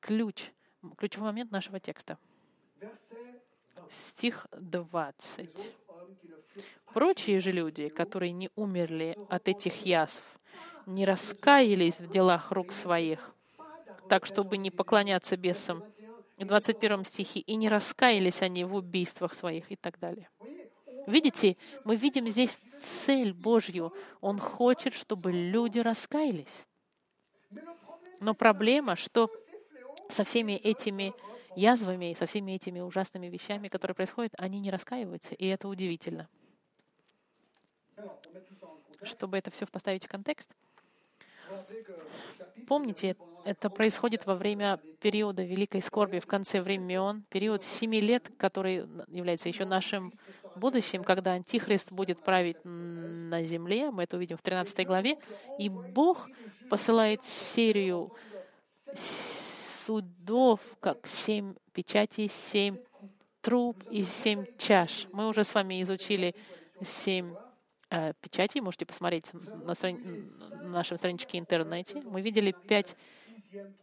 ключ, 0.00 0.50
ключевой 0.96 1.28
момент 1.28 1.50
нашего 1.50 1.80
текста. 1.80 2.18
Стих 3.88 4.46
20. 4.52 5.72
Прочие 6.92 7.40
же 7.40 7.52
люди, 7.52 7.88
которые 7.88 8.32
не 8.32 8.50
умерли 8.56 9.16
от 9.28 9.48
этих 9.48 9.86
язв, 9.86 10.39
не 10.90 11.04
раскаялись 11.04 12.00
в 12.00 12.10
делах 12.10 12.52
рук 12.52 12.72
своих, 12.72 13.34
так, 14.08 14.26
чтобы 14.26 14.56
не 14.58 14.70
поклоняться 14.70 15.36
бесам. 15.36 15.82
В 16.36 16.44
21 16.44 17.04
стихе. 17.04 17.40
«И 17.40 17.56
не 17.56 17.68
раскаялись 17.68 18.42
они 18.42 18.64
в 18.64 18.74
убийствах 18.74 19.34
своих» 19.34 19.70
и 19.70 19.76
так 19.76 19.98
далее. 19.98 20.28
Видите, 21.06 21.56
мы 21.84 21.96
видим 21.96 22.28
здесь 22.28 22.60
цель 22.80 23.32
Божью. 23.32 23.92
Он 24.20 24.38
хочет, 24.38 24.94
чтобы 24.94 25.32
люди 25.32 25.78
раскаялись. 25.78 26.66
Но 28.20 28.34
проблема, 28.34 28.96
что 28.96 29.30
со 30.08 30.24
всеми 30.24 30.52
этими 30.52 31.12
язвами 31.56 32.12
и 32.12 32.14
со 32.14 32.26
всеми 32.26 32.52
этими 32.52 32.80
ужасными 32.80 33.26
вещами, 33.26 33.68
которые 33.68 33.94
происходят, 33.94 34.34
они 34.38 34.60
не 34.60 34.70
раскаиваются, 34.70 35.34
и 35.34 35.46
это 35.46 35.68
удивительно. 35.68 36.28
Чтобы 39.02 39.38
это 39.38 39.50
все 39.50 39.66
поставить 39.66 40.04
в 40.04 40.08
контекст, 40.08 40.54
помните, 42.66 43.16
это 43.44 43.70
происходит 43.70 44.26
во 44.26 44.34
время 44.34 44.78
периода 45.00 45.42
великой 45.42 45.82
скорби 45.82 46.18
в 46.18 46.26
конце 46.26 46.60
времен, 46.60 47.24
период 47.30 47.62
семи 47.62 48.00
лет, 48.00 48.30
который 48.36 48.86
является 49.08 49.48
еще 49.48 49.64
нашим 49.64 50.12
будущим, 50.56 51.04
когда 51.04 51.32
Антихрист 51.32 51.92
будет 51.92 52.20
править 52.20 52.58
на 52.64 53.42
земле, 53.44 53.90
мы 53.90 54.04
это 54.04 54.16
увидим 54.16 54.36
в 54.36 54.42
13 54.42 54.86
главе, 54.86 55.18
и 55.58 55.68
Бог 55.68 56.28
посылает 56.68 57.24
серию 57.24 58.12
судов, 58.94 60.60
как 60.80 61.06
семь 61.06 61.54
печатей, 61.72 62.28
семь 62.28 62.76
труб 63.40 63.82
и 63.90 64.04
семь 64.04 64.44
чаш. 64.58 65.06
Мы 65.12 65.28
уже 65.28 65.44
с 65.44 65.54
вами 65.54 65.82
изучили 65.82 66.34
семь 66.82 67.34
э, 67.90 68.12
печатей, 68.20 68.60
можете 68.60 68.86
посмотреть 68.86 69.32
на, 69.32 69.74
страни... 69.74 69.98
на 70.50 70.68
нашем 70.68 70.96
страничке 70.96 71.38
интернете. 71.38 72.00
Мы 72.02 72.20
видели 72.20 72.52
пять 72.52 72.96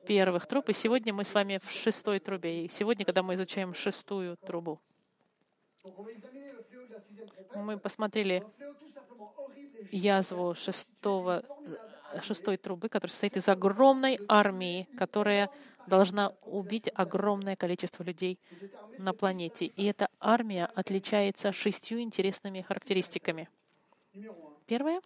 первых 0.06 0.48
труб, 0.48 0.70
и 0.70 0.74
сегодня 0.74 1.14
мы 1.14 1.24
с 1.24 1.34
вами 1.34 1.60
в 1.64 1.72
шестой 1.72 2.20
трубе. 2.20 2.66
И 2.66 2.70
сегодня, 2.70 3.06
когда 3.06 3.24
мы 3.24 3.36
изучаем 3.36 3.74
шестую 3.74 4.38
трубу, 4.38 4.80
мы 7.56 7.78
посмотрели 7.78 8.44
язву 9.92 10.56
шестого, 10.56 11.44
шестой 12.22 12.58
трубы, 12.58 12.90
которая 12.90 13.12
состоит 13.12 13.38
из 13.38 13.48
огромной 13.48 14.20
армии, 14.28 14.88
которая 14.98 15.50
должна 15.88 16.34
убить 16.44 16.90
огромное 16.94 17.56
количество 17.56 18.04
людей 18.04 18.40
на 18.98 19.14
планете. 19.14 19.66
И 19.66 19.86
эта 19.86 20.10
армия 20.20 20.66
отличается 20.66 21.52
шестью 21.52 22.00
интересными 22.02 22.62
характеристиками. 22.62 23.50
Первое 24.66 25.02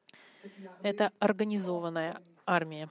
—это 0.82 1.12
организованная 1.18 2.20
армия. 2.44 2.88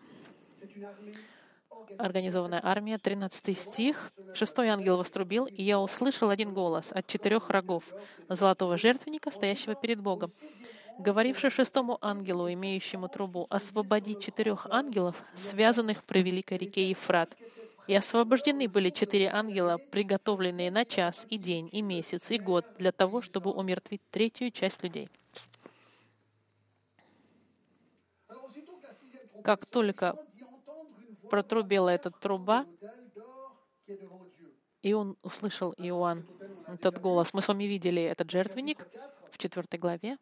Организованная 1.97 2.59
армия, 2.63 2.97
13 2.97 3.57
стих. 3.57 4.11
Шестой 4.33 4.67
ангел 4.69 4.97
вострубил, 4.97 5.45
и 5.45 5.63
я 5.63 5.79
услышал 5.79 6.29
один 6.29 6.53
голос 6.53 6.91
от 6.91 7.07
четырех 7.07 7.49
рогов 7.49 7.83
золотого 8.27 8.77
жертвенника, 8.77 9.31
стоящего 9.31 9.75
перед 9.75 10.01
Богом, 10.01 10.31
говоривший 10.97 11.49
шестому 11.49 11.97
ангелу, 12.01 12.51
имеющему 12.51 13.07
трубу, 13.07 13.47
освободить 13.49 14.21
четырех 14.21 14.67
ангелов, 14.69 15.21
связанных 15.35 16.03
при 16.03 16.23
великой 16.23 16.57
реке 16.57 16.89
Ефрат. 16.89 17.35
И 17.87 17.93
освобождены 17.93 18.67
были 18.67 18.89
четыре 18.89 19.29
ангела, 19.29 19.77
приготовленные 19.77 20.71
на 20.71 20.85
час, 20.85 21.27
и 21.29 21.37
день, 21.37 21.69
и 21.71 21.81
месяц, 21.81 22.31
и 22.31 22.39
год 22.39 22.65
для 22.77 22.91
того, 22.91 23.21
чтобы 23.21 23.51
умертвить 23.51 24.01
третью 24.09 24.51
часть 24.51 24.83
людей. 24.83 25.09
Как 29.43 29.67
только 29.67 30.17
протрубила 31.29 31.89
эта 31.89 32.09
труба, 32.09 32.65
и 34.81 34.93
он 34.93 35.17
услышал 35.21 35.73
Иоанн 35.77 36.25
этот 36.67 36.99
голос. 36.99 37.33
Мы 37.33 37.41
с 37.41 37.47
вами 37.47 37.65
видели 37.65 38.01
этот 38.01 38.29
жертвенник 38.31 38.87
в 39.31 39.37
четвертой 39.37 39.79
главе. 39.79 40.17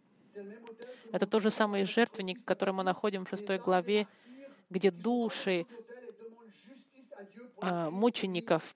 Это 1.11 1.27
тот 1.27 1.41
же 1.41 1.51
самый 1.51 1.85
жертвенник, 1.85 2.43
который 2.43 2.73
мы 2.73 2.83
находим 2.83 3.25
в 3.25 3.29
шестой 3.29 3.59
главе, 3.59 4.07
где 4.69 4.89
души 4.89 5.65
мучеников 7.61 8.75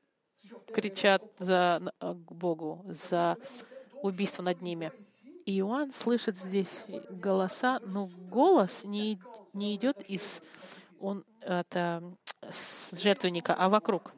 кричат 0.74 1.24
за, 1.40 1.82
к 2.00 2.32
Богу 2.32 2.86
за 2.88 3.38
убийство 4.02 4.44
над 4.44 4.62
ними. 4.62 4.92
И 5.46 5.60
Иоанн 5.60 5.94
слышит 5.94 6.38
здесь 6.38 6.84
голоса, 7.10 7.80
но 7.86 8.10
голос 8.30 8.84
не, 8.84 9.20
не 9.54 9.76
идет 9.76 10.02
из 10.02 10.42
он, 11.00 11.24
это, 11.42 12.04
с 12.50 12.92
жертвенника, 12.98 13.56
а 13.56 13.70
вокруг. 13.70 14.14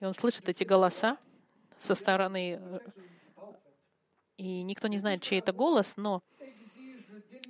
И 0.00 0.04
он 0.04 0.14
слышит 0.14 0.48
эти 0.48 0.64
голоса 0.64 1.16
со 1.78 1.94
стороны, 1.94 2.60
и 4.36 4.62
никто 4.62 4.88
не 4.88 4.98
знает, 4.98 5.22
чей 5.22 5.38
это 5.38 5.52
голос, 5.52 5.96
но 5.96 6.22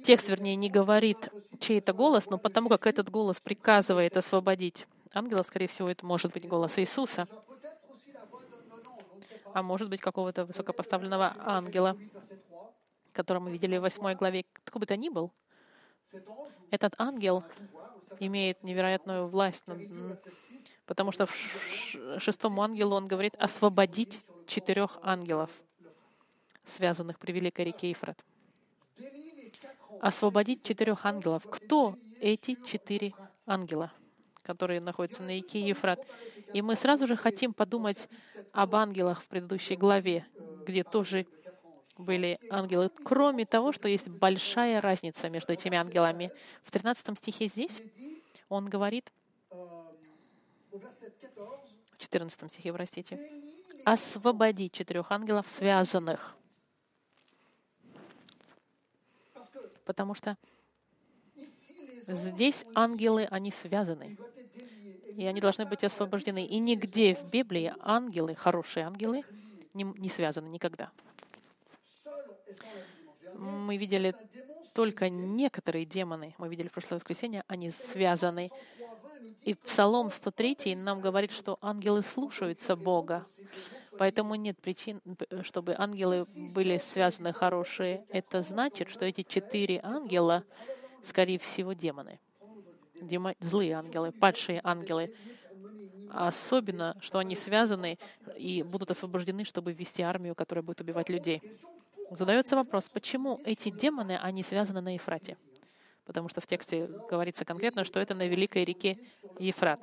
текст, 0.05 0.29
вернее, 0.29 0.57
не 0.57 0.71
говорит, 0.71 1.29
чей 1.61 1.79
это 1.79 1.93
голос, 1.93 2.31
но 2.31 2.39
потому 2.39 2.69
как 2.69 2.87
этот 2.87 3.11
голос 3.11 3.41
приказывает 3.41 4.17
освободить 4.17 4.87
ангела, 5.15 5.43
скорее 5.43 5.67
всего, 5.67 5.89
это 5.89 6.05
может 6.07 6.33
быть 6.33 6.47
голос 6.47 6.79
Иисуса, 6.79 7.27
а 9.53 9.63
может 9.63 9.89
быть 9.89 10.01
какого-то 10.01 10.45
высокопоставленного 10.45 11.35
ангела, 11.39 11.97
которого 13.13 13.45
мы 13.45 13.51
видели 13.51 13.77
в 13.79 13.83
восьмой 13.83 14.15
главе. 14.15 14.45
Кто 14.65 14.79
бы 14.79 14.87
то 14.87 14.97
ни 14.97 15.09
был, 15.09 15.33
этот 16.71 16.95
ангел 16.99 17.45
имеет 18.21 18.63
невероятную 18.63 19.29
власть, 19.29 19.65
потому 20.87 21.13
что 21.13 21.27
в 21.27 22.19
шестому 22.19 22.63
ангелу 22.63 22.97
он 22.97 23.07
говорит 23.07 23.35
освободить 23.37 24.21
четырех 24.47 24.99
ангелов, 25.03 25.51
связанных 26.65 27.19
при 27.19 27.33
великой 27.33 27.67
реке 27.67 27.91
Ефрат. 27.91 28.25
Освободить 30.01 30.65
четырех 30.65 31.07
ангелов. 31.07 31.47
Кто 31.51 31.97
эти 32.21 32.57
четыре 32.65 33.15
ангела, 33.47 33.93
которые 34.43 34.81
находятся 34.81 35.23
на 35.23 35.37
реке 35.37 35.61
Ефрат? 35.61 36.07
И 36.53 36.63
мы 36.63 36.77
сразу 36.77 37.07
же 37.07 37.17
хотим 37.17 37.53
подумать 37.53 38.09
об 38.53 38.75
ангелах 38.75 39.23
в 39.23 39.29
предыдущей 39.29 39.77
главе, 39.77 40.27
где 40.67 40.85
тоже 40.85 41.27
были 41.97 42.39
ангелы, 42.49 42.91
кроме 43.05 43.45
того, 43.45 43.73
что 43.73 43.89
есть 43.89 44.09
большая 44.09 44.81
разница 44.81 45.29
между 45.29 45.53
этими 45.53 45.77
ангелами. 45.77 46.31
В 46.63 46.71
13 46.71 47.19
стихе 47.19 47.49
здесь 47.49 47.83
он 48.49 48.67
говорит, 48.67 49.13
в 49.51 49.85
14 51.99 52.53
стихе, 52.53 52.73
простите, 52.73 53.19
освободи 53.85 54.71
четырех 54.71 55.11
ангелов, 55.11 55.49
связанных. 55.49 56.38
Потому 59.89 60.15
что 60.15 60.37
здесь 62.07 62.65
ангелы, 62.75 63.27
они 63.31 63.51
связаны. 63.51 64.17
И 65.17 65.27
они 65.27 65.41
должны 65.41 65.65
быть 65.67 65.83
освобождены. 65.83 66.45
И 66.45 66.59
нигде 66.61 67.17
в 67.17 67.25
Библии 67.25 67.73
ангелы, 67.81 68.37
хорошие 68.37 68.87
ангелы, 68.87 69.25
не, 69.75 69.85
не 69.85 70.11
связаны 70.11 70.49
никогда 70.49 70.93
мы 73.39 73.77
видели 73.77 74.15
только 74.75 75.09
некоторые 75.09 75.85
демоны, 75.85 76.35
мы 76.39 76.49
видели 76.49 76.69
в 76.69 76.73
прошлое 76.73 76.99
воскресенье, 76.99 77.45
они 77.49 77.71
связаны. 77.71 78.51
И 79.43 79.55
Псалом 79.55 80.11
103 80.11 80.77
нам 80.77 81.01
говорит, 81.01 81.33
что 81.33 81.59
ангелы 81.61 82.03
слушаются 82.03 82.77
Бога. 82.77 83.27
Поэтому 83.99 84.37
нет 84.37 84.57
причин, 84.59 85.01
чтобы 85.43 85.75
ангелы 85.77 86.27
были 86.55 86.79
связаны 86.79 87.33
хорошие. 87.33 88.05
Это 88.11 88.43
значит, 88.43 88.89
что 88.89 89.05
эти 89.05 89.23
четыре 89.23 89.81
ангела, 89.83 90.45
скорее 91.03 91.39
всего, 91.39 91.73
демоны. 91.73 92.21
Демо... 93.01 93.35
Злые 93.41 93.75
ангелы, 93.75 94.13
падшие 94.13 94.61
ангелы. 94.63 95.15
Особенно, 96.11 96.97
что 97.01 97.19
они 97.19 97.35
связаны 97.35 97.99
и 98.37 98.63
будут 98.63 98.91
освобождены, 98.91 99.45
чтобы 99.45 99.73
ввести 99.73 100.03
армию, 100.03 100.35
которая 100.35 100.63
будет 100.63 100.81
убивать 100.81 101.09
людей. 101.09 101.43
Задается 102.11 102.57
вопрос, 102.57 102.89
почему 102.89 103.41
эти 103.45 103.69
демоны, 103.69 104.17
они 104.23 104.43
связаны 104.43 104.81
на 104.81 104.95
Ефрате? 104.95 105.37
Потому 106.07 106.29
что 106.29 106.41
в 106.41 106.47
тексте 106.47 106.87
говорится 107.11 107.45
конкретно, 107.45 107.85
что 107.85 108.01
это 108.01 108.15
на 108.15 108.27
великой 108.27 108.65
реке 108.65 108.99
Ефрат. 109.39 109.81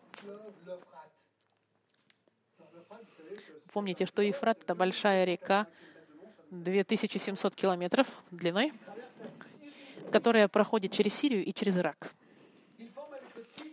Помните, 3.76 4.06
что 4.06 4.22
Ефрат— 4.22 4.62
это 4.64 4.74
большая 4.74 5.26
река, 5.26 5.68
2700 6.50 7.54
километров 7.58 8.08
длиной, 8.32 8.72
которая 10.14 10.48
проходит 10.48 10.94
через 10.94 11.14
Сирию 11.14 11.44
и 11.44 11.54
через 11.54 11.78
Ирак. 11.78 12.14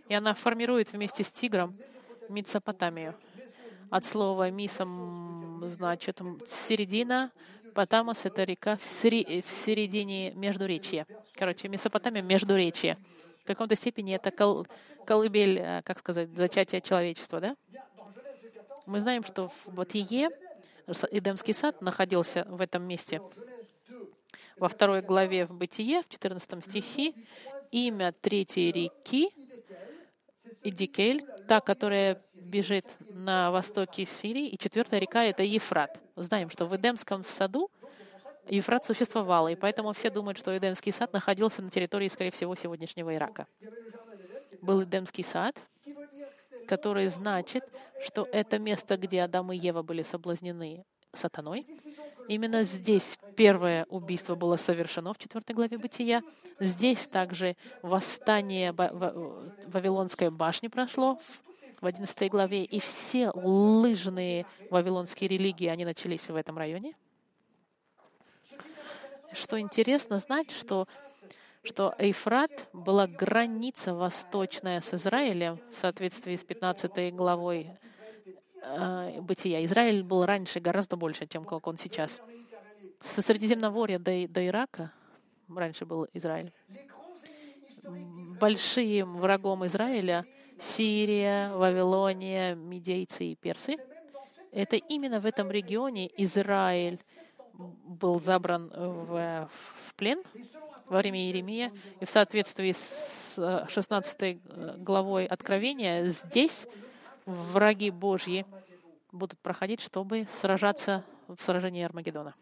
И 0.09 0.13
она 0.13 0.33
формирует 0.33 0.91
вместе 0.91 1.23
с 1.23 1.31
Тигром 1.31 1.77
Мицопотамию. 2.27 3.15
от 3.89 4.03
слова 4.03 4.51
мисом 4.51 5.63
значит 5.67 6.19
середина, 6.47 7.31
Потамос— 7.73 8.25
это 8.25 8.43
река 8.43 8.75
в, 8.75 8.83
сери- 8.83 9.41
в 9.41 9.49
середине 9.49 10.31
Междуречья. 10.33 11.07
Короче, 11.33 11.69
Месопотамия— 11.69 12.21
Междуречье. 12.23 12.97
В 13.43 13.47
каком-то 13.47 13.75
степени 13.75 14.13
это 14.15 14.31
кол- 14.31 14.67
колыбель, 15.05 15.59
э, 15.59 15.81
как 15.85 15.99
сказать, 15.99 16.27
зачатия 16.35 16.81
человечества, 16.81 17.39
да? 17.39 17.55
Мы 18.85 18.99
знаем, 18.99 19.23
что 19.23 19.47
в 19.47 19.67
Батие 19.67 20.29
Эдемский 21.11 21.53
сад 21.53 21.81
находился 21.81 22.45
в 22.49 22.61
этом 22.61 22.83
месте. 22.83 23.21
Во 24.57 24.67
второй 24.67 25.01
главе 25.01 25.45
в 25.45 25.53
Бытие, 25.53 26.03
в 26.03 26.09
14 26.09 26.65
стихе, 26.65 27.13
имя 27.71 28.13
третьей 28.21 28.71
реки 28.71 29.33
Идикель, 30.63 31.25
та, 31.47 31.59
которая 31.59 32.21
бежит 32.33 32.85
на 33.09 33.51
востоке 33.51 34.05
Сирии, 34.05 34.47
и 34.47 34.57
четвертая 34.57 34.99
река— 34.99 35.23
это 35.25 35.43
Ефрат. 35.43 35.99
Знаем, 36.15 36.49
что 36.49 36.65
в 36.65 36.75
Эдемском 36.75 37.23
саду 37.23 37.69
Ефрат 38.47 38.85
существовал, 38.85 39.47
и 39.47 39.55
поэтому 39.55 39.93
все 39.93 40.09
думают, 40.09 40.37
что 40.37 40.55
Эдемский 40.55 40.91
сад 40.91 41.11
находился 41.13 41.61
на 41.61 41.69
территории, 41.69 42.07
скорее 42.07 42.31
всего, 42.31 42.55
сегодняшнего 42.55 43.13
Ирака. 43.13 43.47
Был 44.61 44.83
Эдемский 44.83 45.23
сад, 45.23 45.59
который 46.67 47.07
значит, 47.07 47.63
что 48.01 48.27
это 48.31 48.59
место, 48.59 48.97
где 48.97 49.21
Адам 49.23 49.51
и 49.51 49.57
Ева 49.57 49.81
были 49.81 50.03
соблазнены 50.03 50.85
сатаной. 51.13 51.67
Именно 52.27 52.63
здесь 52.63 53.17
первое 53.35 53.85
убийство 53.89 54.35
было 54.35 54.55
совершено 54.55 55.13
в 55.13 55.17
4 55.17 55.43
главе 55.53 55.77
Бытия. 55.77 56.21
Здесь 56.59 57.07
также 57.07 57.55
восстание 57.81 58.71
Вавилонской 58.71 60.29
башни 60.29 60.67
прошло 60.67 61.19
в 61.81 61.85
11 61.85 62.31
главе, 62.31 62.63
и 62.63 62.79
все 62.79 63.29
лыжные 63.33 64.45
вавилонские 64.69 65.27
религии, 65.27 65.67
они 65.67 65.83
начались 65.83 66.29
в 66.29 66.35
этом 66.35 66.57
районе. 66.57 66.95
Что 69.33 69.59
интересно 69.59 70.19
знать, 70.19 70.51
что 70.51 70.87
что 71.63 71.95
Эйфрат 71.97 72.67
была 72.73 73.07
граница 73.07 73.93
восточная 73.93 74.81
с 74.81 74.93
Израилем 74.93 75.59
в 75.71 75.77
соответствии 75.77 76.35
с 76.35 76.43
15 76.43 77.15
главой 77.15 77.71
э, 78.61 79.21
Бытия. 79.21 79.63
Израиль 79.65 80.03
был 80.03 80.25
раньше 80.25 80.59
гораздо 80.59 80.97
больше, 80.97 81.25
чем 81.25 81.45
как 81.45 81.65
он 81.67 81.77
сейчас. 81.77 82.21
Со 82.99 83.21
Средиземноморья 83.21 83.97
до, 83.97 84.27
до 84.27 84.45
Ирака 84.45 84.91
раньше 85.49 85.85
был 85.85 86.07
Израиль. 86.13 86.51
Большим 88.39 89.15
врагом 89.15 89.65
Израиля 89.65 90.25
Сирия, 90.59 91.51
Вавилония, 91.53 92.55
Медейцы 92.55 93.25
и 93.25 93.35
Персы. 93.35 93.77
Это 94.51 94.75
именно 94.75 95.19
в 95.19 95.25
этом 95.25 95.49
регионе 95.49 96.11
Израиль 96.17 96.99
был 97.53 98.19
забран 98.19 98.69
в, 98.69 99.49
в 99.49 99.95
плен 99.95 100.21
во 100.93 100.99
время 100.99 101.19
Иеремия. 101.19 101.73
И 101.99 102.05
в 102.05 102.09
соответствии 102.09 102.71
с 102.71 103.35
16 103.67 104.21
э, 104.21 104.37
главой 104.77 105.25
Откровения 105.25 106.05
здесь 106.05 106.67
враги 107.25 107.89
Божьи 107.89 108.45
будут 109.11 109.39
проходить, 109.39 109.81
чтобы 109.81 110.27
сражаться 110.29 111.03
в 111.27 111.41
сражении 111.41 111.83
Армагеддона. 111.83 112.35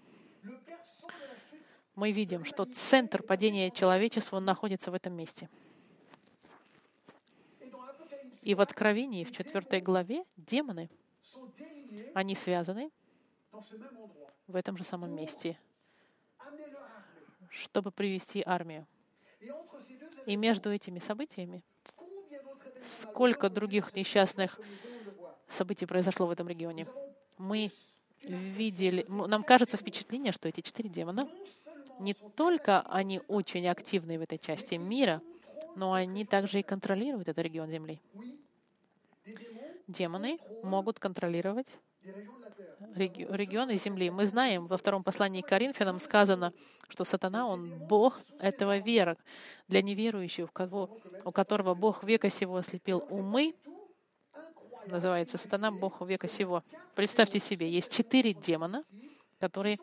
Мы 1.96 2.12
видим, 2.12 2.46
что 2.46 2.66
центр 2.66 3.24
падения 3.24 3.72
человечества 3.72 4.40
находится 4.40 4.92
в 4.92 4.94
этом 4.94 5.14
месте. 5.14 5.50
И 8.42 8.56
в 8.56 8.62
Откровении, 8.62 9.24
в 9.24 9.32
4 9.32 9.82
главе, 9.82 10.24
демоны, 10.36 10.90
они 12.14 12.36
связаны 12.36 12.92
в 14.48 14.56
этом 14.56 14.78
же 14.78 14.84
самом 14.84 15.16
месте, 15.16 15.58
чтобы 17.52 17.92
привести 17.92 18.42
армию. 18.46 18.88
И 20.26 20.36
между 20.36 20.72
этими 20.72 21.00
событиями 21.00 21.62
сколько 22.84 23.50
других 23.50 23.94
несчастных 23.96 24.60
событий 25.48 25.86
произошло 25.86 26.26
в 26.26 26.32
этом 26.32 26.48
регионе. 26.48 26.88
Мы 27.38 27.72
видели, 28.24 29.06
нам 29.08 29.44
кажется 29.44 29.78
впечатление, 29.78 30.32
что 30.32 30.48
эти 30.48 30.62
четыре 30.62 30.90
демона, 30.90 31.30
не 32.00 32.14
только 32.14 32.82
они 32.82 33.22
очень 33.28 33.68
активны 33.68 34.18
в 34.18 34.22
этой 34.22 34.38
части 34.38 34.76
мира, 34.76 35.22
но 35.76 35.94
они 35.94 36.26
также 36.26 36.60
и 36.60 36.64
контролируют 36.64 37.28
этот 37.28 37.44
регион 37.44 37.70
Земли. 37.70 38.00
Демоны 39.88 40.40
могут 40.64 41.00
контролировать 41.00 41.80
регионы 42.96 43.76
Земли. 43.76 44.10
Мы 44.10 44.26
знаем, 44.26 44.68
во 44.68 44.78
втором 44.78 45.04
послании 45.04 45.42
к 45.42 45.48
Коринфянам 45.48 46.00
сказано, 46.00 46.54
что 46.90 47.04
сатана, 47.04 47.48
он 47.48 47.80
Бог 47.88 48.20
этого 48.40 48.78
вера. 48.78 49.18
Для 49.68 49.82
неверующих, 49.82 50.46
у, 50.46 50.52
кого, 50.52 51.00
у 51.24 51.32
которого 51.32 51.74
Бог 51.74 52.04
века 52.04 52.30
сего 52.30 52.58
ослепил 52.58 53.06
умы, 53.10 53.56
называется 54.88 55.38
сатана 55.38 55.72
Бог 55.72 56.02
века 56.02 56.28
сего. 56.28 56.64
Представьте 56.96 57.40
себе, 57.40 57.70
есть 57.70 57.92
четыре 57.92 58.34
демона, 58.34 58.84
которые, 59.40 59.80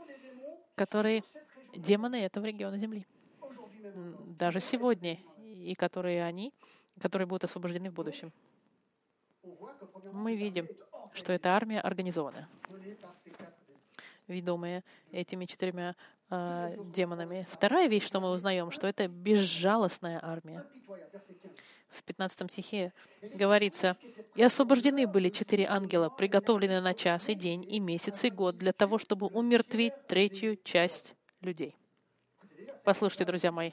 которые 0.74 1.22
демоны 1.74 2.16
этого 2.16 2.44
региона 2.44 2.78
Земли. 2.78 3.06
Даже 4.38 4.60
сегодня. 4.60 5.18
И 5.44 5.74
которые 5.74 6.24
они, 6.24 6.52
которые 7.00 7.26
будут 7.26 7.44
освобождены 7.44 7.90
в 7.90 7.94
будущем. 7.94 8.32
Мы 10.12 10.36
видим, 10.36 10.68
что 11.14 11.32
эта 11.32 11.50
армия 11.50 11.80
организованная, 11.80 12.48
ведомая 14.26 14.84
этими 15.12 15.46
четырьмя 15.46 15.94
э, 16.30 16.76
демонами. 16.94 17.46
Вторая 17.50 17.88
вещь, 17.88 18.06
что 18.06 18.20
мы 18.20 18.30
узнаем, 18.30 18.70
что 18.70 18.86
это 18.86 19.08
безжалостная 19.08 20.20
армия. 20.22 20.64
В 21.88 22.02
15 22.02 22.50
стихе 22.52 22.92
говорится, 23.22 23.96
«И 24.34 24.42
освобождены 24.42 25.06
были 25.06 25.30
четыре 25.30 25.66
ангела, 25.66 26.10
приготовленные 26.10 26.80
на 26.80 26.92
час 26.92 27.28
и 27.30 27.34
день, 27.34 27.64
и 27.68 27.80
месяц, 27.80 28.24
и 28.24 28.30
год, 28.30 28.56
для 28.56 28.72
того, 28.72 28.98
чтобы 28.98 29.26
умертвить 29.26 30.06
третью 30.06 30.58
часть 30.62 31.14
людей». 31.40 31.76
Послушайте, 32.84 33.24
друзья 33.24 33.52
мои, 33.52 33.72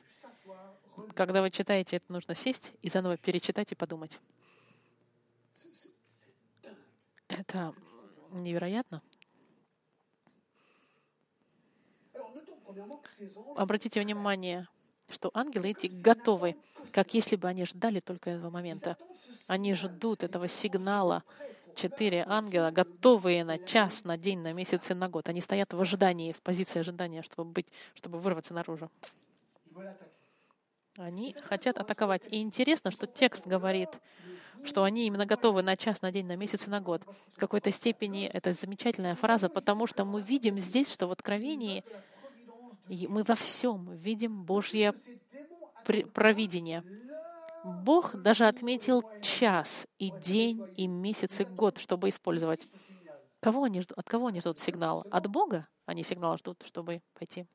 когда 1.14 1.42
вы 1.42 1.52
читаете, 1.52 1.98
это 1.98 2.12
нужно 2.12 2.36
сесть 2.36 2.72
и 2.82 2.90
заново 2.90 3.18
перечитать 3.18 3.72
и 3.72 3.76
подумать. 3.76 4.20
Это 7.38 7.74
невероятно. 8.32 9.02
Обратите 13.56 14.02
внимание, 14.02 14.68
что 15.10 15.32
ангелы 15.34 15.70
эти 15.70 15.88
готовы, 15.88 16.56
как 16.92 17.14
если 17.14 17.36
бы 17.36 17.48
они 17.48 17.66
ждали 17.66 18.00
только 18.00 18.30
этого 18.30 18.50
момента. 18.50 18.98
Они 19.48 19.74
ждут 19.74 20.24
этого 20.24 20.48
сигнала. 20.48 21.24
Четыре 21.76 22.24
ангела, 22.26 22.72
готовые 22.72 23.44
на 23.44 23.58
час, 23.58 24.06
на 24.06 24.18
день, 24.18 24.40
на 24.40 24.54
месяц 24.54 24.92
и 24.92 24.94
на 24.94 25.10
год. 25.10 25.28
Они 25.28 25.42
стоят 25.42 25.74
в 25.74 25.82
ожидании, 25.82 26.32
в 26.32 26.42
позиции 26.42 26.80
ожидания, 26.80 27.22
чтобы 27.22 27.52
быть, 27.52 27.68
чтобы 27.96 28.18
вырваться 28.18 28.54
наружу. 28.54 28.90
Они 30.98 31.36
хотят 31.44 31.78
атаковать. 31.78 32.28
И 32.32 32.42
интересно, 32.42 32.92
что 32.92 33.08
текст 33.08 33.46
говорит, 33.46 33.90
что 34.66 34.84
они 34.84 35.08
именно 35.08 35.26
готовы 35.26 35.62
на 35.62 35.76
час, 35.76 36.02
на 36.02 36.12
день, 36.12 36.26
на 36.26 36.36
месяц 36.36 36.68
и 36.68 36.70
на 36.70 36.82
год. 36.82 37.04
В 37.34 37.40
какой-то 37.40 37.72
степени 37.72 38.26
это 38.26 38.54
замечательная 38.54 39.16
фраза, 39.16 39.50
потому 39.50 39.88
что 39.88 40.06
мы 40.06 40.22
видим 40.22 40.60
здесь, 40.60 40.92
что 40.92 41.08
в 41.08 41.12
Откровении 41.12 41.84
мы 42.88 43.24
во 43.24 43.36
всем 43.36 43.96
видим 43.96 44.44
Божье 44.44 44.94
провидение. 46.14 46.84
Бог 47.64 48.16
даже 48.16 48.48
отметил 48.48 49.04
час 49.22 49.88
и 49.98 50.12
день, 50.12 50.64
и 50.76 50.86
месяц, 50.88 51.40
и 51.40 51.46
год, 51.46 51.80
чтобы 51.80 52.10
использовать. 52.10 52.68
Кого 53.40 53.64
они 53.64 53.82
ждут? 53.82 53.98
От 53.98 54.08
кого 54.08 54.28
они 54.28 54.40
ждут 54.40 54.60
сигнал? 54.60 55.06
От 55.10 55.28
Бога 55.28 55.68
они 55.86 56.04
сигнал 56.04 56.38
ждут, 56.38 56.62
чтобы 56.66 57.02
пойти. 57.14 57.46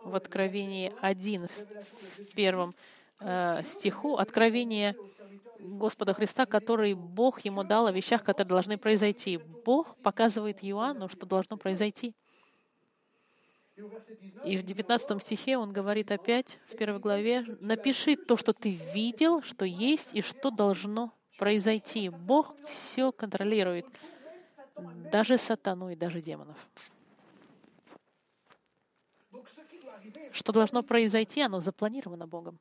В 0.00 0.14
Откровении 0.14 0.92
1, 1.00 1.48
в 1.48 2.34
первом 2.34 2.74
Э, 3.20 3.62
стиху 3.64 4.16
откровение 4.16 4.94
Господа 5.58 6.12
Христа, 6.12 6.44
который 6.44 6.94
Бог 6.94 7.40
ему 7.40 7.64
дал 7.64 7.86
о 7.86 7.92
вещах, 7.92 8.22
которые 8.22 8.48
должны 8.50 8.78
произойти. 8.78 9.38
Бог 9.64 9.96
показывает 9.96 10.58
Иоанну, 10.62 11.08
что 11.08 11.26
должно 11.26 11.56
произойти. 11.56 12.14
И 14.44 14.56
в 14.56 14.62
19 14.62 15.22
стихе 15.22 15.58
он 15.58 15.72
говорит 15.72 16.10
опять, 16.10 16.58
в 16.66 16.76
первой 16.76 16.98
главе, 16.98 17.44
«Напиши 17.60 18.16
то, 18.16 18.36
что 18.36 18.52
ты 18.52 18.78
видел, 18.94 19.42
что 19.42 19.64
есть 19.64 20.14
и 20.14 20.22
что 20.22 20.50
должно 20.50 21.12
произойти». 21.38 22.08
Бог 22.08 22.54
все 22.66 23.12
контролирует, 23.12 23.86
даже 25.10 25.36
сатану 25.36 25.90
и 25.90 25.96
даже 25.96 26.22
демонов. 26.22 26.68
Что 30.32 30.52
должно 30.52 30.82
произойти, 30.82 31.40
оно 31.40 31.60
запланировано 31.60 32.26
Богом. 32.26 32.58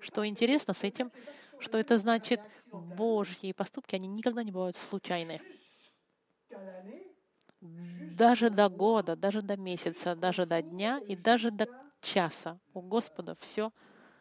Что 0.00 0.26
интересно 0.26 0.74
с 0.74 0.84
этим, 0.84 1.12
что 1.58 1.78
это 1.78 1.98
значит 1.98 2.42
Божьи 2.72 3.52
поступки, 3.52 3.94
они 3.94 4.06
никогда 4.08 4.42
не 4.42 4.52
бывают 4.52 4.76
случайны. 4.76 5.40
Даже 7.60 8.50
до 8.50 8.68
года, 8.68 9.16
даже 9.16 9.42
до 9.42 9.56
месяца, 9.56 10.14
даже 10.14 10.46
до 10.46 10.62
дня 10.62 11.00
и 11.06 11.16
даже 11.16 11.50
до 11.50 11.68
часа 12.00 12.58
у 12.74 12.80
Господа 12.82 13.34
все 13.40 13.72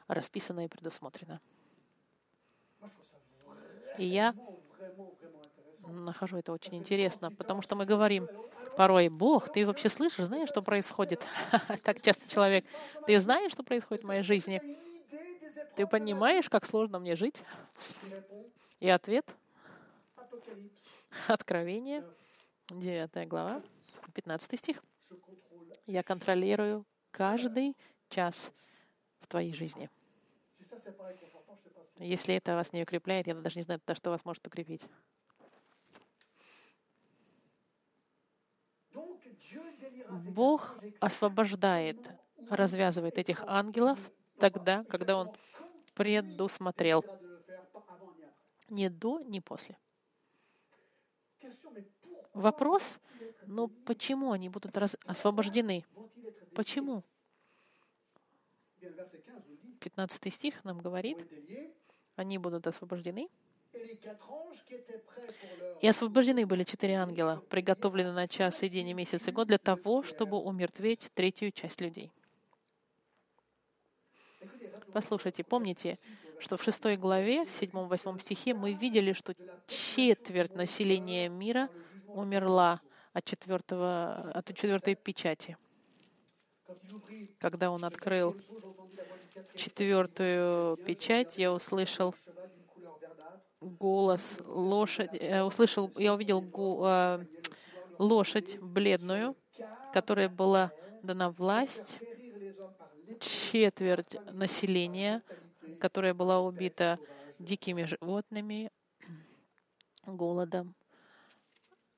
расписано 0.08 0.66
и 0.66 0.68
предусмотрено. 0.68 1.42
И 3.96 4.06
я 4.06 4.34
нахожу 5.86 6.38
это 6.38 6.52
очень 6.52 6.78
интересно, 6.78 7.32
потому 7.38 7.62
что 7.62 7.76
мы 7.76 7.86
говорим 7.86 8.30
порой, 8.76 9.10
Бог, 9.10 9.50
ты 9.50 9.66
вообще 9.66 9.90
слышишь, 9.90 10.26
знаешь, 10.26 10.50
что 10.50 10.62
происходит? 10.62 11.26
так 11.84 12.02
часто 12.02 12.30
человек, 12.30 12.66
ты 13.06 13.20
знаешь, 13.20 13.52
что 13.54 13.64
происходит 13.64 14.04
в 14.04 14.08
моей 14.08 14.24
жизни? 14.24 14.62
Ты 15.76 15.88
понимаешь, 15.88 16.50
как 16.50 16.66
сложно 16.66 17.00
мне 17.00 17.16
жить? 17.16 17.44
И 18.80 18.90
ответ— 18.90 19.36
Откровение, 21.28 22.04
9 22.70 23.28
глава, 23.28 23.62
15 24.14 24.58
стих. 24.60 24.84
«Я 25.86 26.04
контролирую 26.04 26.86
каждый 27.12 27.76
час 28.10 28.52
в 29.20 29.28
твоей 29.28 29.54
жизни». 29.54 29.90
Если 31.98 32.36
это 32.36 32.56
вас 32.56 32.74
не 32.74 32.84
укрепляет, 32.84 33.26
я 33.26 33.34
даже 33.34 33.58
не 33.58 33.64
знаю, 33.64 33.82
что 33.94 34.12
вас 34.12 34.24
может 34.24 34.46
укрепить. 34.46 34.84
Бог 40.10 40.78
освобождает, 41.00 41.98
развязывает 42.50 43.18
этих 43.18 43.44
ангелов 43.48 44.00
тогда, 44.40 44.84
когда 44.86 45.18
Он 45.18 45.32
предусмотрел. 45.94 47.04
Не 48.70 48.90
до, 48.90 49.20
не 49.22 49.42
после. 49.42 49.78
Вопрос, 52.34 53.00
но 53.46 53.68
почему 53.68 54.32
они 54.32 54.50
будут 54.50 54.78
раз... 54.78 54.98
освобождены? 55.06 55.86
Почему? 56.54 57.04
15 59.80 60.34
стих 60.34 60.64
нам 60.64 60.80
говорит, 60.80 61.26
они 62.16 62.38
будут 62.38 62.68
освобождены. 62.68 63.30
И 65.82 65.88
освобождены 65.88 66.46
были 66.46 66.64
четыре 66.64 66.96
ангела, 66.96 67.44
приготовлены 67.50 68.12
на 68.12 68.28
час 68.28 68.64
и 68.64 68.70
день 68.70 68.90
и 68.90 68.94
месяц 68.94 69.28
и 69.28 69.32
год 69.32 69.48
для 69.48 69.60
того, 69.60 70.04
чтобы 70.04 70.38
умертвить 70.38 71.12
третью 71.14 71.52
часть 71.52 71.80
людей. 71.80 72.12
Послушайте, 74.94 75.44
помните, 75.44 75.98
что 76.40 76.58
в 76.58 76.64
шестой 76.64 76.98
главе, 76.98 77.46
в 77.46 77.52
седьмом-восьмом 77.52 78.20
стихе 78.20 78.54
мы 78.54 78.74
видели, 78.74 79.14
что 79.14 79.34
четверть 79.68 80.56
населения 80.56 81.30
мира 81.30 81.70
умерла 82.08 82.82
от, 83.14 83.26
четвертого, 83.26 84.32
от 84.34 84.48
четвертой 84.48 84.96
печати. 84.96 85.58
Когда 87.40 87.72
он 87.72 87.84
открыл 87.84 88.36
четвертую 89.56 90.78
печать, 90.78 91.38
я 91.38 91.52
услышал 91.52 92.16
голос 93.60 94.38
лошади, 94.46 95.18
я 95.22 95.46
услышал, 95.46 95.92
я 95.96 96.14
увидел 96.14 96.44
э, 96.86 97.26
лошадь 97.98 98.60
бледную, 98.60 99.36
которая 99.94 100.30
была 100.30 100.72
дана 101.04 101.30
власть 101.30 102.00
четверть 103.20 104.18
населения, 104.32 105.22
которая 105.80 106.14
была 106.14 106.42
убита 106.42 107.00
дикими 107.40 107.84
животными, 107.84 108.72
голодом, 110.06 110.76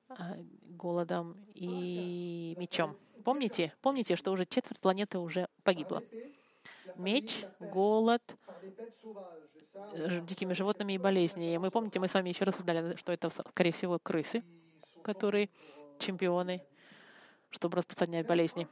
а, 0.09 0.37
голодом 0.69 1.37
и 1.53 2.55
мечом. 2.57 2.97
Помните? 3.23 3.73
Помните, 3.81 4.15
что 4.15 4.31
уже 4.31 4.45
четверть 4.45 4.79
планеты 4.79 5.19
уже 5.19 5.47
погибла. 5.63 6.03
Меч, 6.95 7.45
голод, 7.59 8.21
дикими 10.21 10.53
животными 10.53 10.93
и 10.93 10.97
болезни. 10.97 11.53
И 11.53 11.57
мы 11.57 11.71
помните, 11.71 11.99
мы 11.99 12.07
с 12.07 12.13
вами 12.13 12.29
еще 12.29 12.45
раз 12.45 12.55
рассуждали, 12.55 12.95
что 12.95 13.11
это, 13.11 13.29
скорее 13.29 13.71
всего, 13.71 13.99
крысы, 13.99 14.43
которые 15.03 15.49
чемпионы, 15.99 16.63
чтобы 17.49 17.77
распространять 17.77 18.25
болезни. 18.25 18.67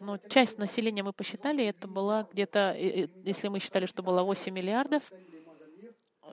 Но 0.00 0.18
часть 0.18 0.58
населения 0.58 1.02
мы 1.02 1.12
посчитали, 1.12 1.64
это 1.64 1.88
была 1.88 2.28
где-то, 2.32 2.74
если 2.76 3.48
мы 3.48 3.60
считали, 3.60 3.86
что 3.86 4.02
было 4.02 4.22
8 4.22 4.52
миллиардов, 4.52 5.12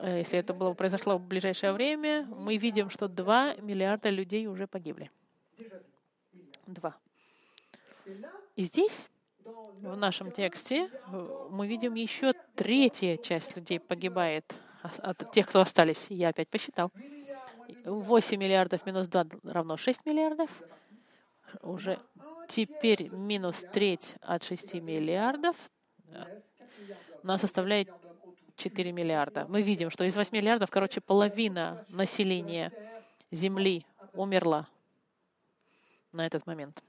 э, 0.00 0.18
если 0.18 0.38
это 0.38 0.54
было, 0.54 0.74
произошло 0.74 1.18
в 1.18 1.26
ближайшее 1.26 1.72
время, 1.72 2.26
мы 2.36 2.56
видим, 2.56 2.90
что 2.90 3.08
2 3.08 3.56
миллиарда 3.56 4.10
людей 4.10 4.46
уже 4.46 4.66
погибли. 4.66 5.10
Два. 6.66 6.96
И 8.56 8.62
здесь, 8.62 9.08
в 9.44 9.96
нашем 9.96 10.30
тексте, 10.30 10.90
мы 11.50 11.66
видим 11.66 11.94
еще 11.94 12.32
третья 12.54 13.16
часть 13.16 13.56
людей 13.56 13.80
погибает 13.80 14.54
от 14.98 15.30
тех, 15.32 15.48
кто 15.48 15.60
остались. 15.60 16.06
Я 16.08 16.28
опять 16.28 16.48
посчитал. 16.48 16.90
8 17.84 18.38
миллиардов 18.38 18.84
минус 18.86 19.08
2 19.08 19.26
равно 19.44 19.76
6 19.76 20.06
миллиардов. 20.06 20.50
Уже 21.62 21.98
Теперь 22.48 23.08
минус 23.10 23.64
треть 23.72 24.14
от 24.20 24.42
6 24.42 24.74
миллиардов 24.74 25.56
нас 27.22 27.40
составляет 27.40 27.90
4 28.56 28.92
миллиарда. 28.92 29.46
Мы 29.48 29.62
видим, 29.62 29.90
что 29.90 30.04
из 30.04 30.16
8 30.16 30.36
миллиардов, 30.36 30.70
короче, 30.70 31.00
половина 31.00 31.84
населения 31.88 32.72
Земли 33.30 33.84
умерла 34.12 34.68
на 36.12 36.26
этот 36.26 36.46
момент. 36.46 36.82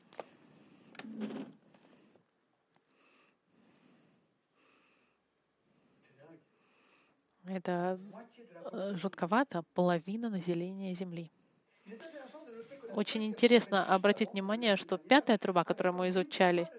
Это 7.47 7.99
э, 8.71 8.95
жутковато, 8.95 9.63
половина 9.73 10.29
населения 10.29 10.95
Земли. 10.95 11.31
Очень 12.95 13.25
интересно 13.25 13.83
обратить 13.93 14.31
внимание, 14.31 14.77
что 14.77 14.97
пятая 14.97 15.37
труба, 15.37 15.65
которую 15.65 15.95
мы 15.95 16.07
изучали, 16.07 16.69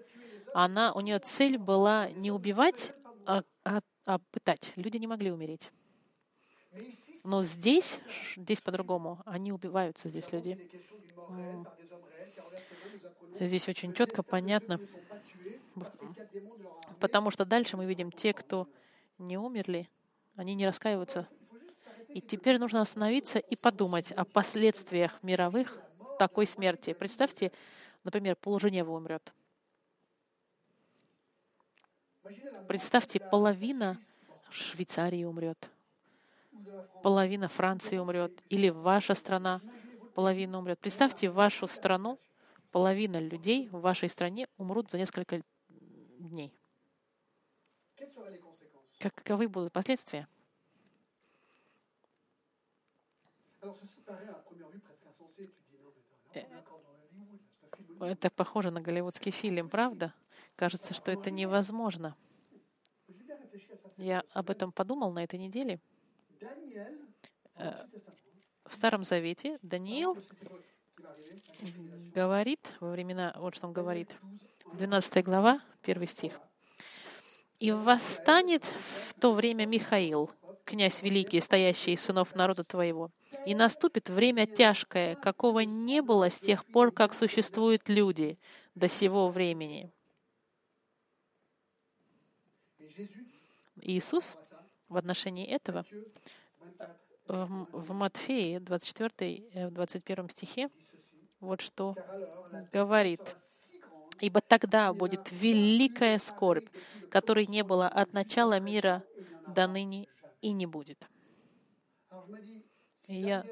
она, 0.51 0.91
у 0.93 1.01
нее 1.01 1.19
цель 1.19 1.59
была 1.59 2.09
не 2.09 2.31
убивать, 2.31 2.91
а, 3.27 3.43
а, 3.63 3.81
а 4.07 4.17
пытать. 4.31 4.73
Люди 4.77 4.97
не 4.97 5.05
могли 5.05 5.31
умереть. 5.31 5.71
Но 7.23 7.43
здесь, 7.43 7.99
здесь 8.35 8.61
по-другому. 8.61 9.21
Они 9.25 9.51
убиваются, 9.51 10.09
здесь 10.09 10.31
люди. 10.31 10.57
Здесь 13.39 13.69
очень 13.69 13.93
четко, 13.93 14.23
понятно. 14.23 14.79
Потому 16.99 17.29
что 17.29 17.45
дальше 17.45 17.77
мы 17.77 17.85
видим 17.85 18.11
те, 18.11 18.33
кто 18.33 18.67
не 19.19 19.37
умерли, 19.37 19.87
они 20.35 20.55
не 20.55 20.65
раскаиваются. 20.65 21.27
И 22.09 22.21
теперь 22.21 22.57
нужно 22.57 22.81
остановиться 22.81 23.37
и 23.37 23.55
подумать 23.55 24.11
о 24.13 24.25
последствиях 24.25 25.21
мировых 25.21 25.79
такой 26.17 26.47
смерти. 26.47 26.93
Представьте, 26.93 27.51
например, 28.03 28.35
полуженева 28.35 28.91
умрет. 28.91 29.33
Представьте, 32.67 33.19
половина 33.19 33.99
Швейцарии 34.49 35.23
умрет, 35.25 35.69
половина 37.01 37.47
Франции 37.47 37.97
умрет, 37.97 38.31
или 38.49 38.69
ваша 38.69 39.15
страна 39.15 39.61
половина 40.13 40.59
умрет. 40.59 40.79
Представьте, 40.79 41.29
вашу 41.29 41.67
страну, 41.67 42.17
половина 42.71 43.17
людей 43.17 43.69
в 43.69 43.79
вашей 43.81 44.09
стране 44.09 44.47
умрут 44.57 44.89
за 44.91 44.97
несколько 44.97 45.41
дней. 46.19 46.53
Каковы 48.99 49.47
будут 49.49 49.73
последствия? 49.73 50.27
Это 57.99 58.29
похоже 58.29 58.71
на 58.71 58.81
голливудский 58.81 59.31
фильм, 59.31 59.69
правда? 59.69 60.13
Кажется, 60.55 60.93
что 60.93 61.11
это 61.11 61.31
невозможно. 61.31 62.15
Я 63.97 64.23
об 64.33 64.49
этом 64.49 64.71
подумал 64.71 65.11
на 65.11 65.23
этой 65.23 65.39
неделе. 65.39 65.79
Э, 67.55 67.85
в 68.65 68.75
Старом 68.75 69.03
Завете 69.03 69.57
Даниил 69.61 70.17
говорит 72.13 72.75
во 72.79 72.91
времена, 72.91 73.33
вот 73.37 73.55
что 73.55 73.67
он 73.67 73.73
говорит, 73.73 74.15
12 74.73 75.23
глава, 75.23 75.61
1 75.83 76.07
стих. 76.07 76.39
«И 77.59 77.71
восстанет 77.71 78.63
в 78.63 79.13
то 79.15 79.33
время 79.33 79.65
Михаил, 79.65 80.29
князь 80.67 81.01
великий, 81.01 81.39
стоящий 81.41 81.93
из 81.93 82.01
сынов 82.01 82.35
народа 82.35 82.63
твоего, 82.63 83.09
и 83.45 83.55
наступит 83.55 84.09
время 84.09 84.45
тяжкое, 84.45 85.15
какого 85.15 85.61
не 85.61 86.01
было 86.01 86.29
с 86.29 86.39
тех 86.39 86.65
пор, 86.65 86.91
как 86.91 87.13
существуют 87.13 87.87
люди 87.89 88.37
до 88.75 88.89
сего 88.89 89.29
времени. 89.29 89.89
Иисус 93.81 94.35
В 94.89 94.97
отношении 94.97 95.45
этого 95.45 95.85
в, 97.27 97.67
в 97.71 97.93
Матфеи 97.93 98.57
24, 98.57 99.69
21 99.69 100.29
стихе 100.29 100.69
вот 101.39 101.61
что 101.61 101.95
говорит. 102.73 103.21
«Ибо 104.19 104.41
тогда 104.41 104.93
будет 104.93 105.31
великая 105.31 106.17
скорбь, 106.19 106.67
которой 107.11 107.45
не 107.45 107.63
было 107.63 107.87
от 107.87 108.13
начала 108.13 108.59
мира 108.59 109.03
до 109.45 109.67
ныне 109.67 110.07
и 110.47 110.51
не 110.53 110.65
будет». 110.65 111.07
Я, 113.07 113.45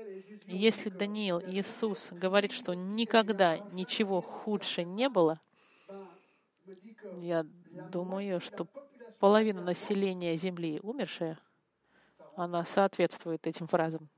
если 0.48 0.90
Даниил, 0.90 1.40
Иисус 1.40 2.12
говорит, 2.12 2.52
что 2.52 2.74
никогда 2.74 3.58
ничего 3.58 4.22
худше 4.22 4.84
не 4.84 5.08
было, 5.08 5.40
я 7.18 7.44
думаю, 7.92 8.42
что 8.42 8.68
половина 9.20 9.62
населения 9.62 10.36
Земли 10.36 10.80
умершая, 10.84 11.40
она 12.36 12.66
соответствует 12.66 13.48
этим 13.48 13.68
фразам. 13.68 14.10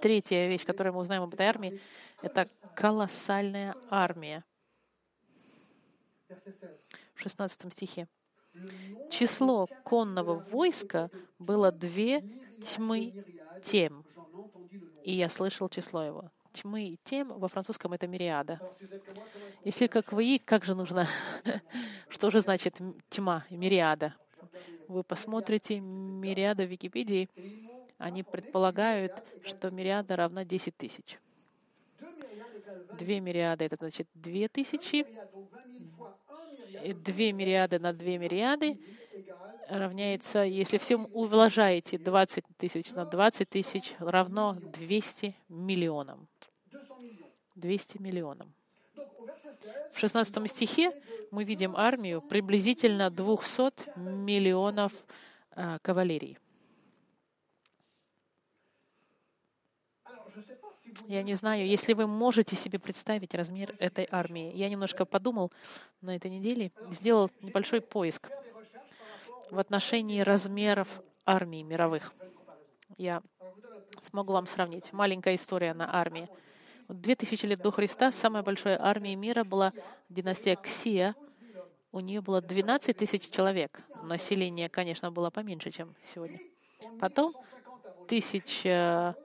Третья 0.00 0.46
вещь, 0.46 0.66
которую 0.66 0.92
мы 0.92 1.00
узнаем 1.00 1.22
об 1.22 1.32
этой 1.32 1.46
армии, 1.46 1.80
это 2.20 2.50
колоссальная 2.74 3.74
армия. 3.88 4.44
В 7.14 7.20
16 7.20 7.72
стихе. 7.72 8.08
Число 9.10 9.68
конного 9.84 10.34
войска 10.34 11.10
было 11.38 11.72
две 11.72 12.22
тьмы 12.62 13.24
тем. 13.62 14.04
И 15.04 15.12
я 15.12 15.28
слышал 15.28 15.68
число 15.68 16.02
его. 16.02 16.30
Тьмы 16.52 16.84
и 16.88 16.98
тем 17.04 17.28
во 17.28 17.48
французском 17.48 17.92
это 17.92 18.06
мириада. 18.06 18.60
Если 19.64 19.86
как 19.86 20.12
вы, 20.12 20.40
как 20.44 20.64
же 20.64 20.74
нужно, 20.74 21.06
что 22.08 22.30
же 22.30 22.40
значит 22.40 22.78
тьма, 23.08 23.44
мириада? 23.50 24.14
Вы 24.88 25.02
посмотрите 25.02 25.80
мириада 25.80 26.64
в 26.64 26.70
Википедии, 26.70 27.28
они 27.98 28.22
предполагают, 28.22 29.12
что 29.44 29.70
мириада 29.70 30.16
равна 30.16 30.44
10 30.44 30.76
тысяч. 30.76 31.18
Две 32.98 33.20
мириады— 33.20 33.64
это 33.66 33.76
значит 33.76 34.08
две 34.14 34.48
тысячи. 34.48 35.06
Две 37.04 37.32
мириады 37.32 37.78
на 37.78 37.92
две 37.92 38.18
мириады 38.18 38.78
равняется, 39.68 40.42
если 40.42 40.78
все 40.78 40.96
умножаете 40.96 41.98
20 41.98 42.44
тысяч 42.56 42.90
на 42.92 43.04
20 43.04 43.48
тысяч, 43.48 43.94
равно 43.98 44.56
200 44.60 45.36
миллионам. 45.48 46.26
200 47.54 47.98
миллионам. 47.98 48.52
В 49.92 49.98
16 49.98 50.50
стихе 50.50 50.92
мы 51.30 51.44
видим 51.44 51.76
армию 51.76 52.20
приблизительно 52.20 53.10
200 53.10 53.98
миллионов 53.98 54.92
э, 55.56 55.78
кавалерий. 55.82 56.38
Я 61.06 61.22
не 61.22 61.34
знаю, 61.34 61.66
если 61.66 61.92
вы 61.92 62.06
можете 62.06 62.56
себе 62.56 62.78
представить 62.78 63.34
размер 63.34 63.74
этой 63.78 64.08
армии. 64.10 64.52
Я 64.54 64.68
немножко 64.68 65.04
подумал 65.04 65.52
на 66.00 66.16
этой 66.16 66.30
неделе, 66.30 66.72
сделал 66.90 67.30
небольшой 67.40 67.80
поиск 67.80 68.30
в 69.50 69.58
отношении 69.58 70.20
размеров 70.20 71.00
армий 71.24 71.62
мировых. 71.62 72.12
Я 72.96 73.22
смогу 74.02 74.32
вам 74.32 74.46
сравнить. 74.46 74.92
Маленькая 74.92 75.34
история 75.34 75.74
на 75.74 75.94
армии. 75.94 76.28
Две 76.88 77.14
тысячи 77.16 77.44
лет 77.44 77.60
до 77.60 77.70
Христа 77.70 78.12
самая 78.12 78.42
большая 78.42 78.82
армия 78.82 79.14
мира 79.14 79.44
была 79.44 79.72
династия 80.08 80.56
Ксия. 80.56 81.14
У 81.92 82.00
нее 82.00 82.20
было 82.20 82.40
12 82.40 82.96
тысяч 82.96 83.30
человек. 83.30 83.82
Население, 84.02 84.68
конечно, 84.68 85.10
было 85.10 85.30
поменьше, 85.30 85.70
чем 85.70 85.94
сегодня. 86.02 86.38
Потом 87.00 87.34
тысяча 88.06 89.16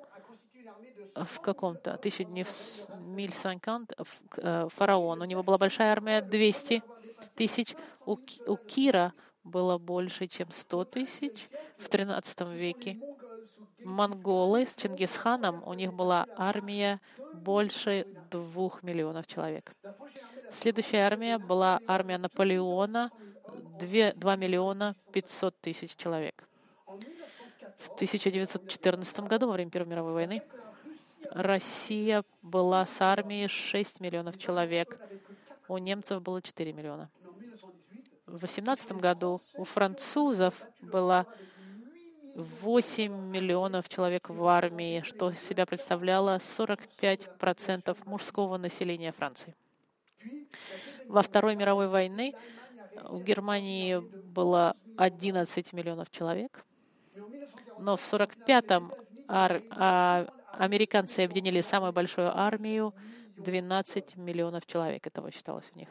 в 1.16 1.40
каком-то 1.40 1.98
тысячи 1.98 2.24
дней 2.24 2.46
миль 3.00 3.32
50 3.32 3.94
э, 4.38 4.68
фараон. 4.70 5.22
У 5.22 5.26
него 5.26 5.44
была 5.44 5.58
большая 5.58 5.92
армия 5.92 6.22
200 6.22 6.84
тысяч. 7.36 7.76
У, 8.06 8.18
у 8.48 8.58
Кира 8.58 9.14
было 9.44 9.78
больше, 9.78 10.28
чем 10.28 10.52
100 10.52 10.86
тысяч 10.86 11.50
в 11.78 11.90
13 11.90 12.42
веке. 12.52 13.00
Монголы 13.84 14.66
с 14.66 14.76
Чингисханом, 14.76 15.62
у 15.66 15.74
них 15.74 15.94
была 15.94 16.26
армия 16.38 17.02
больше 17.34 18.08
двух 18.32 18.82
миллионов 18.82 19.28
человек. 19.28 19.76
Следующая 20.52 21.00
армия 21.00 21.38
была 21.38 21.82
армия 21.88 22.18
Наполеона, 22.18 23.12
2, 23.80 24.14
2 24.14 24.36
миллиона 24.38 24.96
500 25.12 25.60
тысяч 25.60 25.96
человек. 25.96 26.48
В 27.78 27.90
1914 27.96 29.20
году, 29.22 29.48
во 29.48 29.54
время 29.54 29.70
Первой 29.70 29.90
мировой 29.90 30.14
войны, 30.14 30.44
Россия 31.32 32.24
была 32.42 32.86
с 32.86 33.02
армией 33.02 33.48
6 33.48 34.00
миллионов 34.00 34.38
человек. 34.38 35.00
У 35.68 35.78
немцев 35.78 36.22
было 36.22 36.42
4 36.42 36.74
миллиона. 36.74 37.10
В 38.26 38.42
18 38.42 38.94
году 38.94 39.42
у 39.56 39.64
французов 39.64 40.56
было 40.82 41.28
8 42.36 43.12
миллионов 43.30 43.90
человек 43.90 44.30
в 44.30 44.46
армии, 44.46 45.02
что 45.02 45.30
из 45.30 45.40
себя 45.40 45.66
представляло 45.66 46.38
45% 46.38 47.98
мужского 48.06 48.58
населения 48.58 49.12
Франции. 49.12 49.56
Во 51.08 51.22
Второй 51.22 51.56
мировой 51.56 51.88
войны 51.88 52.34
в 53.04 53.22
Германии 53.22 54.00
было 54.00 54.76
11 54.98 55.74
миллионов 55.74 56.10
человек, 56.10 56.66
но 57.80 57.98
в 57.98 58.02
45-м 58.02 58.94
Американцы 60.58 61.22
объединили 61.22 61.62
самую 61.62 61.94
большую 61.94 62.36
армию, 62.38 62.94
12 63.38 64.16
миллионов 64.18 64.66
человек, 64.66 65.08
этого 65.08 65.32
считалось 65.32 65.72
у 65.74 65.80
них. 65.80 65.90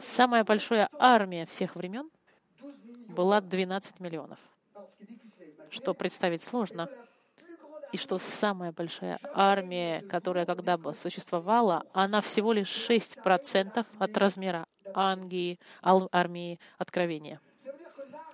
Самая 0.00 0.44
большая 0.44 0.88
армия 0.98 1.46
всех 1.46 1.76
времен 1.76 2.10
была 3.08 3.40
12 3.40 4.00
миллионов, 4.00 4.38
что 5.70 5.94
представить 5.94 6.42
сложно. 6.42 6.88
И 7.92 7.96
что 7.96 8.18
самая 8.18 8.72
большая 8.72 9.20
армия, 9.34 10.00
которая 10.00 10.46
когда 10.46 10.76
бы 10.76 10.94
существовала, 10.94 11.84
она 11.92 12.20
всего 12.20 12.52
лишь 12.52 12.90
6% 12.90 13.86
от 13.98 14.16
размера 14.16 14.66
Ангии, 14.94 15.60
армии 15.80 16.58
Откровения. 16.76 17.40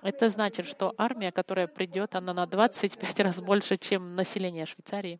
Это 0.01 0.29
значит, 0.29 0.65
что 0.65 0.93
армия, 0.97 1.31
которая 1.31 1.67
придет, 1.67 2.15
она 2.15 2.33
на 2.33 2.47
25 2.47 3.19
раз 3.19 3.39
больше, 3.39 3.77
чем 3.77 4.15
население 4.15 4.65
Швейцарии, 4.65 5.19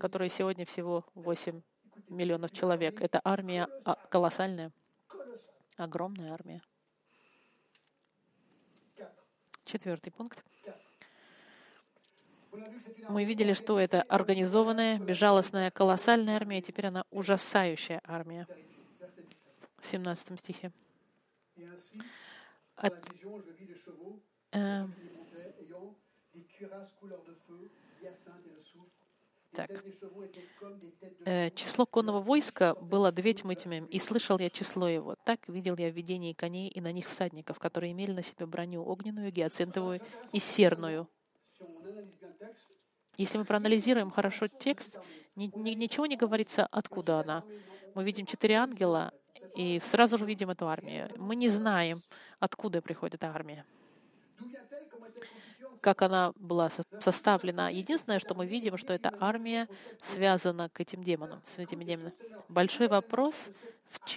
которое 0.00 0.28
сегодня 0.28 0.64
всего 0.64 1.04
8 1.14 1.62
миллионов 2.08 2.50
человек. 2.50 3.00
Это 3.00 3.20
армия 3.22 3.68
а, 3.84 3.94
колоссальная, 4.10 4.72
огромная 5.76 6.32
армия. 6.32 6.60
Четвертый 9.64 10.10
пункт. 10.10 10.44
Мы 13.08 13.24
видели, 13.24 13.52
что 13.54 13.78
это 13.78 14.02
организованная, 14.02 14.98
безжалостная, 14.98 15.70
колоссальная 15.70 16.36
армия, 16.36 16.60
теперь 16.60 16.86
она 16.86 17.04
ужасающая 17.10 18.00
армия. 18.04 18.46
В 19.78 19.86
17 19.86 20.38
стихе. 20.38 20.72
От, 22.82 22.94
э, 24.50 24.86
так. 29.52 29.70
Э, 31.24 31.50
число 31.50 31.86
конного 31.86 32.20
войска 32.20 32.74
было 32.74 33.12
две 33.12 33.34
тьмы 33.34 33.54
тьмем, 33.54 33.84
и 33.86 34.00
слышал 34.00 34.38
я 34.38 34.50
число 34.50 34.88
его. 34.88 35.14
Так 35.24 35.46
видел 35.48 35.76
я 35.78 35.90
в 35.90 35.94
видении 35.94 36.32
коней 36.32 36.68
и 36.68 36.80
на 36.80 36.90
них 36.90 37.08
всадников, 37.08 37.60
которые 37.60 37.92
имели 37.92 38.12
на 38.12 38.22
себе 38.22 38.46
броню 38.46 38.82
огненную, 38.82 39.30
гиацинтовую 39.30 40.00
и 40.32 40.40
серную. 40.40 41.08
Если 43.16 43.38
мы 43.38 43.44
проанализируем 43.44 44.10
хорошо 44.10 44.48
текст, 44.48 44.98
ни, 45.36 45.50
ни, 45.54 45.74
ничего 45.74 46.06
не 46.06 46.16
говорится, 46.16 46.66
откуда 46.66 47.20
она. 47.20 47.44
Мы 47.94 48.04
видим 48.04 48.26
четыре 48.26 48.56
ангела, 48.56 49.12
и 49.54 49.80
сразу 49.80 50.18
же 50.18 50.24
видим 50.24 50.50
эту 50.50 50.68
армию. 50.68 51.10
Мы 51.16 51.36
не 51.36 51.48
знаем, 51.48 52.02
откуда 52.38 52.80
приходит 52.80 53.24
армия, 53.24 53.64
как 55.80 56.02
она 56.02 56.32
была 56.36 56.70
составлена. 56.70 57.68
Единственное, 57.68 58.18
что 58.18 58.34
мы 58.34 58.46
видим, 58.46 58.76
что 58.76 58.92
эта 58.92 59.12
армия 59.20 59.68
связана 60.00 60.68
к 60.68 60.80
этим 60.80 61.02
демонам, 61.02 61.40
с 61.44 61.58
этими 61.58 61.84
демонами. 61.84 62.14
Большой 62.48 62.88
вопрос, 62.88 63.50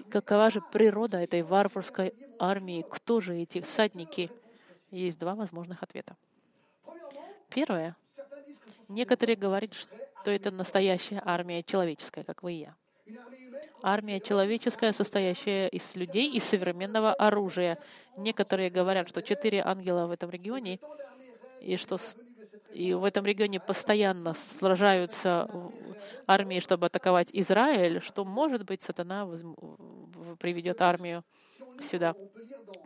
какова 0.10 0.52
же 0.52 0.62
природа 0.62 1.18
этой 1.18 1.42
варварской 1.42 2.14
армии, 2.40 2.86
кто 2.90 3.20
же 3.20 3.36
эти 3.36 3.62
всадники? 3.62 4.32
Есть 4.92 5.20
два 5.20 5.36
возможных 5.36 5.82
ответа. 5.82 6.16
Первое. 7.50 7.96
Некоторые 8.88 9.36
говорят, 9.36 9.74
что 9.74 10.32
это 10.32 10.52
настоящая 10.52 11.22
армия 11.26 11.64
человеческая, 11.64 12.24
как 12.24 12.44
вы 12.44 12.54
и 12.54 12.58
я. 12.58 12.76
Армия 13.82 14.20
человеческая, 14.20 14.92
состоящая 14.92 15.68
из 15.68 15.96
людей 15.96 16.32
и 16.32 16.40
современного 16.40 17.14
оружия. 17.14 17.78
Некоторые 18.18 18.70
говорят, 18.70 19.08
что 19.08 19.22
четыре 19.22 19.62
ангела 19.62 20.08
в 20.08 20.12
этом 20.12 20.30
регионе, 20.30 20.80
и 21.62 21.78
что 21.78 22.00
и 22.74 22.94
в 22.94 23.06
этом 23.06 23.26
регионе 23.26 23.62
постоянно 23.62 24.34
сражаются 24.34 25.50
армии, 26.28 26.60
чтобы 26.60 26.88
атаковать 26.88 27.30
Израиль, 27.32 28.02
что, 28.02 28.26
может 28.26 28.66
быть, 28.66 28.82
сатана 28.82 29.26
приведет 30.40 30.82
армию 30.82 31.24
сюда. 31.80 32.16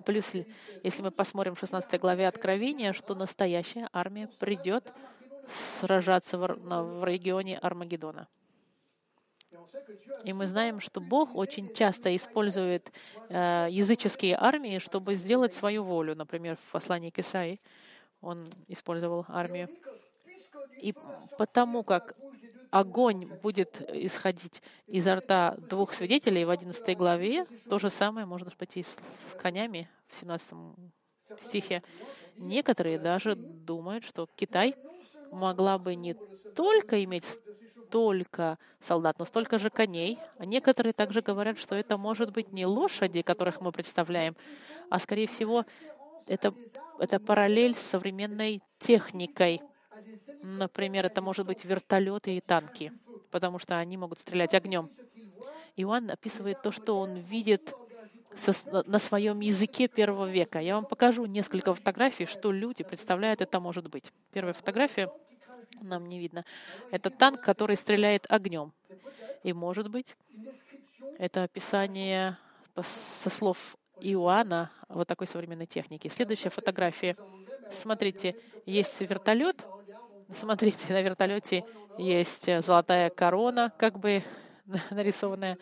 Плюс, 0.05 0.36
если 0.84 1.01
мы 1.01 1.11
посмотрим 1.11 1.55
в 1.55 1.59
16 1.59 1.99
главе 1.99 2.28
Откровения, 2.28 2.93
что 2.93 3.15
настоящая 3.15 3.89
армия 3.91 4.30
придет 4.39 4.93
сражаться 5.47 6.38
в, 6.38 7.03
регионе 7.03 7.57
Армагеддона. 7.57 8.28
И 10.24 10.34
мы 10.34 10.47
знаем, 10.47 10.80
что 10.80 11.01
Бог 11.01 11.36
очень 11.36 11.74
часто 11.74 12.16
использует 12.16 12.91
э, 13.30 13.68
языческие 13.70 14.38
армии, 14.39 14.80
чтобы 14.80 15.16
сделать 15.16 15.53
свою 15.53 15.84
волю. 15.84 16.16
Например, 16.16 16.55
в 16.55 16.72
послании 16.72 17.10
к 17.10 17.20
Исаии 17.20 17.60
он 18.22 18.47
использовал 18.68 19.26
армию. 19.28 19.70
И 20.82 20.93
потому 21.38 21.84
как 21.84 22.16
огонь 22.72 23.26
будет 23.41 23.82
исходить 23.93 24.62
изо 24.88 25.16
рта 25.16 25.55
двух 25.57 25.93
свидетелей 25.93 26.45
в 26.45 26.49
11 26.49 26.97
главе, 26.97 27.45
то 27.70 27.80
же 27.80 27.89
самое 27.89 28.26
можно 28.26 28.51
пойти 28.51 28.84
с 28.84 28.97
конями 29.41 29.89
в 30.07 30.16
17 30.16 30.53
стихе. 31.38 31.84
Некоторые 32.38 32.99
даже 32.99 33.36
думают, 33.36 34.03
что 34.03 34.28
Китай 34.36 34.74
могла 35.32 35.77
бы 35.77 35.95
не 35.95 36.15
только 36.55 37.03
иметь 37.03 37.25
столько 37.89 38.57
солдат, 38.80 39.17
но 39.19 39.25
столько 39.25 39.57
же 39.57 39.69
коней. 39.69 40.19
А 40.38 40.45
некоторые 40.45 40.93
также 40.93 41.21
говорят, 41.21 41.57
что 41.57 41.75
это 41.75 41.97
может 41.97 42.32
быть 42.32 42.51
не 42.51 42.65
лошади, 42.65 43.21
которых 43.21 43.61
мы 43.61 43.71
представляем, 43.71 44.36
а, 44.89 44.99
скорее 44.99 45.27
всего, 45.27 45.65
это, 46.27 46.53
это 46.99 47.19
параллель 47.19 47.75
с 47.75 47.82
современной 47.82 48.61
техникой. 48.77 49.61
Например, 50.43 51.05
это 51.05 51.21
может 51.21 51.45
быть 51.45 51.65
вертолеты 51.65 52.38
и 52.38 52.41
танки, 52.41 52.91
потому 53.32 53.59
что 53.59 53.77
они 53.77 53.97
могут 53.97 54.19
стрелять 54.19 54.53
огнем. 54.53 54.89
Иоанн 55.75 56.11
описывает 56.11 56.61
то, 56.61 56.71
что 56.71 56.99
он 56.99 57.15
видит 57.15 57.73
на 58.63 58.99
своем 58.99 59.39
языке 59.39 59.88
первого 59.88 60.30
века. 60.30 60.59
Я 60.59 60.75
вам 60.75 60.86
покажу 60.86 61.25
несколько 61.25 61.73
фотографий, 61.73 62.25
что 62.25 62.51
люди 62.51 62.84
представляют 62.84 63.41
это 63.41 63.59
может 63.59 63.89
быть. 63.89 64.11
Первая 64.32 64.53
фотография 64.53 65.11
нам 65.82 66.05
не 66.05 66.19
видно. 66.19 66.45
Это 66.91 67.09
танк, 67.09 67.41
который 67.41 67.75
стреляет 67.75 68.25
огнем. 68.30 68.73
И, 69.43 69.53
может 69.53 69.89
быть, 69.89 70.15
это 71.17 71.43
описание 71.43 72.38
со 72.82 73.30
слов 73.30 73.77
Иоанна 74.01 74.71
вот 74.88 75.07
такой 75.07 75.27
современной 75.27 75.65
техники. 75.65 76.07
Следующая 76.07 76.49
фотография. 76.49 77.15
Смотрите, 77.71 78.36
есть 78.65 78.99
вертолет. 79.01 79.65
Смотрите, 80.34 80.93
на 80.93 81.01
вертолете 81.01 81.65
есть 81.97 82.49
золотая 82.63 83.09
корона, 83.09 83.73
как 83.77 83.99
бы 83.99 84.23
нарисованная. 84.91 85.57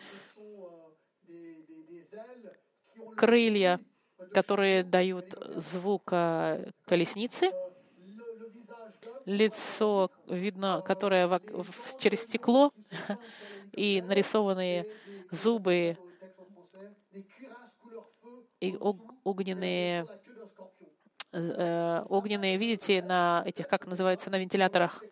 Крылья, 3.18 3.80
которые 4.32 4.84
дают 4.84 5.34
звук 5.56 6.04
колесницы 6.86 7.50
лицо 9.28 10.10
видно, 10.26 10.82
которое 10.84 11.40
через 11.98 12.22
стекло, 12.22 12.72
и 13.72 14.00
нарисованные 14.00 14.86
зубы, 15.30 15.98
и 18.60 18.76
огненные, 19.24 20.06
э, 21.32 22.04
огненные, 22.08 22.56
видите, 22.56 23.02
на 23.02 23.42
этих, 23.46 23.68
как 23.68 23.86
называется, 23.86 24.30
на 24.30 24.38
вентиляторах. 24.38 25.04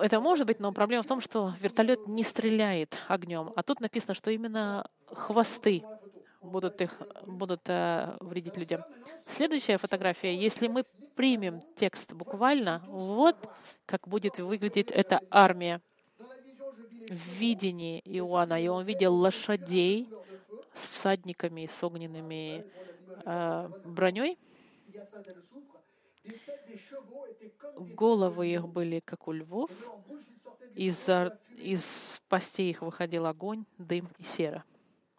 Это 0.00 0.20
может 0.20 0.46
быть, 0.46 0.60
но 0.60 0.72
проблема 0.72 1.02
в 1.02 1.06
том, 1.06 1.20
что 1.20 1.52
вертолет 1.60 2.06
не 2.06 2.24
стреляет 2.24 2.96
огнем, 3.08 3.52
а 3.56 3.62
тут 3.62 3.80
написано, 3.80 4.14
что 4.14 4.30
именно 4.30 4.88
хвосты 5.06 5.82
будут, 6.40 6.80
их, 6.80 6.96
будут 7.26 7.68
э, 7.68 8.16
вредить 8.20 8.56
людям. 8.56 8.82
Следующая 9.26 9.78
фотография. 9.78 10.34
Если 10.34 10.68
мы 10.68 10.84
примем 11.14 11.60
текст 11.76 12.12
буквально, 12.12 12.82
вот 12.86 13.36
как 13.86 14.08
будет 14.08 14.38
выглядеть 14.38 14.90
эта 14.90 15.20
армия. 15.30 15.80
В 17.08 17.38
видении 17.40 18.00
Иоанна, 18.04 18.62
и 18.62 18.68
он 18.68 18.84
видел 18.84 19.12
лошадей 19.12 20.08
с 20.74 20.90
всадниками, 20.90 21.66
с 21.66 21.82
огненными 21.82 22.64
э, 23.24 23.68
броней. 23.84 24.38
Головы 27.76 28.48
их 28.48 28.68
были, 28.68 29.00
как 29.00 29.28
у 29.28 29.32
львов. 29.32 29.70
Из, 30.74 31.08
из 31.56 32.22
постей 32.28 32.70
их 32.70 32.82
выходил 32.82 33.26
огонь, 33.26 33.64
дым 33.78 34.08
и 34.18 34.22
сера. 34.22 34.64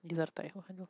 Изо 0.04 0.26
рта 0.26 0.44
их 0.44 0.56
выходил. 0.56 0.88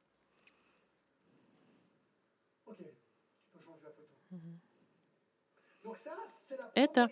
Это 6.75 7.09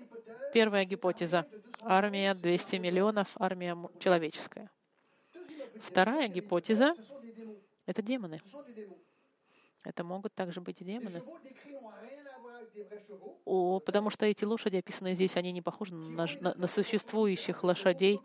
первая 0.54 0.86
гипотеза. 0.86 1.48
Армия 1.82 2.34
200 2.34 2.76
миллионов, 2.78 3.36
армия 3.40 3.78
человеческая. 4.00 4.70
Вторая 5.80 6.28
гипотеза— 6.28 6.94
это 7.86 8.02
демоны. 8.02 8.38
Это 9.84 10.04
могут 10.04 10.34
также 10.34 10.62
быть 10.62 10.82
и 10.82 10.84
демоны. 10.84 11.24
О, 13.46 13.80
потому 13.80 14.10
что 14.10 14.26
эти 14.26 14.46
лошади, 14.46 14.78
описанные 14.78 15.16
здесь, 15.16 15.36
они 15.36 15.52
не 15.52 15.62
похожи 15.62 15.94
на, 15.94 16.26
на, 16.40 16.54
на 16.54 16.68
существующих 16.68 17.64
лошадей. 17.64 18.20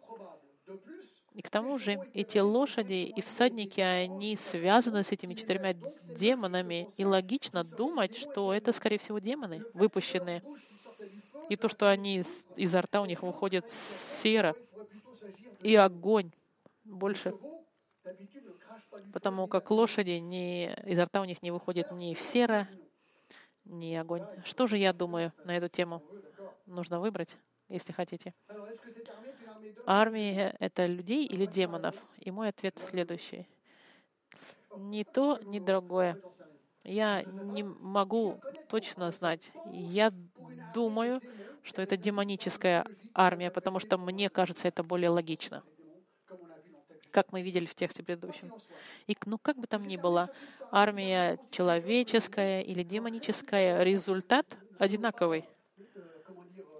И 1.34 1.42
к 1.42 1.50
тому 1.50 1.78
же 1.78 1.98
эти 2.14 2.38
лошади 2.38 3.12
и 3.16 3.20
всадники, 3.20 3.80
они 3.80 4.36
связаны 4.36 5.02
с 5.02 5.10
этими 5.10 5.34
четырьмя 5.34 5.74
демонами. 6.16 6.88
И 6.96 7.04
логично 7.04 7.64
думать, 7.64 8.16
что 8.16 8.52
это, 8.52 8.72
скорее 8.72 8.98
всего, 8.98 9.18
демоны, 9.18 9.64
выпущенные. 9.74 10.42
И 11.48 11.56
то, 11.56 11.68
что 11.68 11.90
они 11.90 12.22
изо 12.56 12.80
рта 12.80 13.00
у 13.02 13.06
них 13.06 13.22
выходит 13.22 13.70
сера 13.70 14.54
и 15.60 15.74
огонь 15.74 16.30
больше. 16.84 17.34
Потому 19.12 19.48
как 19.48 19.70
лошади 19.70 20.18
не, 20.18 20.72
изо 20.86 21.04
рта 21.04 21.20
у 21.20 21.24
них 21.24 21.42
не 21.42 21.50
выходит 21.50 21.90
ни 21.92 22.14
сера, 22.14 22.68
ни 23.64 23.94
огонь. 23.94 24.24
Что 24.44 24.66
же 24.66 24.76
я 24.76 24.92
думаю 24.92 25.32
на 25.44 25.56
эту 25.56 25.68
тему? 25.68 26.02
Нужно 26.66 27.00
выбрать, 27.00 27.36
если 27.68 27.92
хотите. 27.92 28.34
Армия— 29.86 30.56
это 30.60 30.86
людей 30.86 31.26
или 31.26 31.46
демонов? 31.46 31.94
И 32.18 32.30
мой 32.30 32.48
ответ 32.48 32.78
следующий. 32.78 33.46
Ни 34.76 35.04
то, 35.04 35.38
ни 35.44 35.58
другое. 35.58 36.20
Я 36.82 37.22
не 37.24 37.62
могу 37.62 38.40
точно 38.68 39.10
знать. 39.10 39.52
Я 39.70 40.12
думаю, 40.74 41.20
что 41.62 41.80
это 41.80 41.96
демоническая 41.96 42.86
армия, 43.14 43.50
потому 43.50 43.78
что 43.78 43.96
мне 43.96 44.28
кажется, 44.28 44.68
это 44.68 44.82
более 44.82 45.08
логично, 45.08 45.62
как 47.14 47.30
мы 47.30 47.42
видели 47.42 47.64
в 47.64 47.76
тексте 47.76 48.02
предыдущем. 48.02 48.52
И, 49.06 49.16
ну, 49.24 49.38
как 49.38 49.56
бы 49.56 49.68
там 49.68 49.86
ни 49.86 49.96
было, 49.96 50.30
армия 50.72 51.38
человеческая 51.52 52.62
или 52.62 52.82
демоническая, 52.82 53.84
результат 53.84 54.56
одинаковый. 54.80 55.44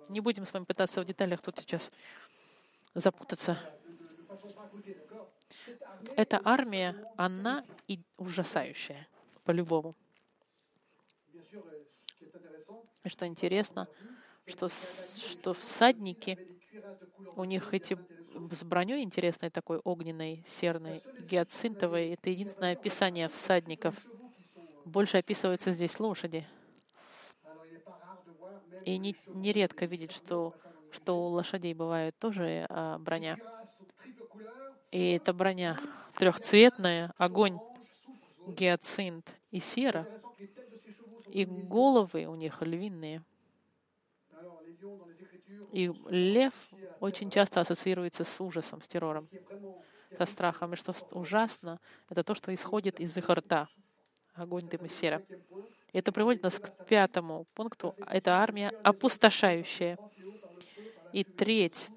Не 0.08 0.18
будем 0.18 0.44
с 0.44 0.52
вами 0.52 0.64
пытаться 0.64 1.00
в 1.00 1.04
деталях 1.04 1.40
тут 1.40 1.60
сейчас 1.60 1.92
запутаться. 2.94 3.56
Эта 6.16 6.40
армия, 6.44 6.96
она 7.16 7.64
и 7.86 8.00
ужасающая, 8.18 9.06
по-любому. 9.44 9.94
И 13.04 13.08
что 13.08 13.24
интересно, 13.24 13.86
что, 14.46 14.68
что 14.68 15.54
всадники, 15.54 16.38
у 17.36 17.44
них 17.44 17.72
эти 17.72 17.96
с 18.50 18.64
броней 18.64 19.02
интересной 19.02 19.50
такой 19.50 19.78
огненной, 19.78 20.42
серной, 20.46 21.02
гиацинтовой. 21.20 22.10
Это 22.10 22.30
единственное 22.30 22.72
описание 22.72 23.28
всадников. 23.28 23.94
Больше 24.84 25.18
описываются 25.18 25.72
здесь 25.72 25.98
лошади. 26.00 26.46
И 28.84 28.98
не, 28.98 29.16
нередко 29.28 29.86
видеть, 29.86 30.12
что 30.12 30.54
что 30.94 31.26
у 31.26 31.28
лошадей 31.28 31.74
бывает 31.74 32.16
тоже 32.18 32.66
а, 32.68 32.98
броня. 32.98 33.36
И 34.92 35.12
эта 35.12 35.34
броня 35.34 35.78
трехцветная, 36.16 37.12
огонь, 37.18 37.58
гиацинт 38.46 39.36
и 39.50 39.58
сера. 39.58 40.08
И 41.28 41.44
головы 41.44 42.26
у 42.26 42.36
них 42.36 42.62
львиные. 42.62 43.24
И 45.72 45.92
лев 46.08 46.54
очень 47.00 47.30
часто 47.30 47.60
ассоциируется 47.60 48.24
с 48.24 48.40
ужасом, 48.40 48.80
с 48.82 48.88
террором, 48.88 49.28
со 50.16 50.26
страхом. 50.26 50.72
И 50.72 50.76
что 50.76 50.94
ужасно, 51.12 51.80
это 52.08 52.22
то, 52.22 52.34
что 52.34 52.54
исходит 52.54 53.00
из 53.00 53.16
их 53.16 53.28
рта. 53.28 53.68
Огонь, 54.34 54.68
дым 54.68 54.86
и 54.86 54.88
сера. 54.88 55.22
И 55.92 55.98
это 55.98 56.12
приводит 56.12 56.42
нас 56.42 56.58
к 56.58 56.70
пятому 56.86 57.46
пункту. 57.54 57.94
Это 58.06 58.38
армия 58.38 58.72
опустошающая. 58.82 59.98
И 61.12 61.22
треть 61.22 61.88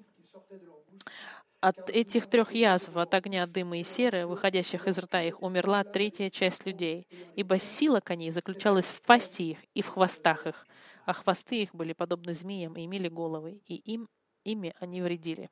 от 1.60 1.90
этих 1.90 2.28
трех 2.28 2.52
язв, 2.52 2.96
от 2.96 3.14
огня, 3.14 3.46
дыма 3.46 3.78
и 3.78 3.82
серы, 3.82 4.26
выходящих 4.26 4.86
из 4.86 4.98
рта 4.98 5.22
их, 5.22 5.42
умерла 5.42 5.82
третья 5.82 6.30
часть 6.30 6.66
людей, 6.66 7.08
ибо 7.34 7.58
сила 7.58 8.00
коней 8.00 8.30
заключалась 8.30 8.86
в 8.86 9.02
пасти 9.02 9.42
их 9.42 9.58
и 9.74 9.82
в 9.82 9.88
хвостах 9.88 10.46
их, 10.46 10.66
а 11.08 11.14
хвосты 11.14 11.62
их 11.62 11.74
были 11.74 11.94
подобны 11.94 12.34
змеям 12.34 12.76
и 12.76 12.84
имели 12.84 13.08
головы, 13.08 13.62
и 13.66 13.76
им, 13.76 14.10
ими 14.44 14.74
они 14.78 15.00
вредили. 15.00 15.48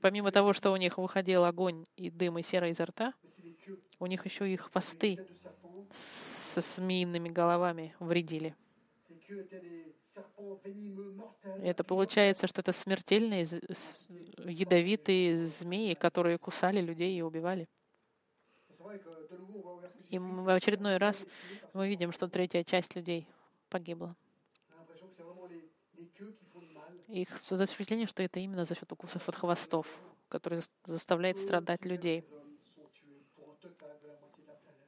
Помимо 0.00 0.32
того, 0.32 0.54
что 0.54 0.72
у 0.72 0.76
них 0.76 0.96
выходил 0.96 1.44
огонь 1.44 1.84
и 1.96 2.08
дым 2.08 2.38
и 2.38 2.42
сера 2.42 2.70
изо 2.70 2.86
рта, 2.86 3.12
у 3.98 4.06
них 4.06 4.24
еще 4.24 4.50
и 4.50 4.56
хвосты 4.56 5.18
со 5.92 6.62
змеиными 6.62 7.28
головами 7.28 7.94
вредили. 8.00 8.56
Это 11.62 11.84
получается, 11.84 12.46
что 12.46 12.62
это 12.62 12.72
смертельные, 12.72 13.44
ядовитые 14.38 15.44
змеи, 15.44 15.92
которые 15.92 16.38
кусали 16.38 16.80
людей 16.80 17.18
и 17.18 17.20
убивали. 17.20 17.68
И 20.10 20.18
в 20.18 20.54
очередной 20.54 20.98
раз 20.98 21.26
мы 21.72 21.88
видим, 21.88 22.12
что 22.12 22.28
третья 22.28 22.62
часть 22.64 22.94
людей 22.94 23.26
погибла. 23.68 24.14
Их 27.08 27.28
впечатление, 27.28 28.06
что 28.06 28.22
это 28.22 28.40
именно 28.40 28.64
за 28.64 28.74
счет 28.74 28.90
укусов 28.90 29.28
от 29.28 29.36
хвостов, 29.36 29.86
который 30.28 30.60
заставляет 30.84 31.38
страдать 31.38 31.84
людей. 31.84 32.24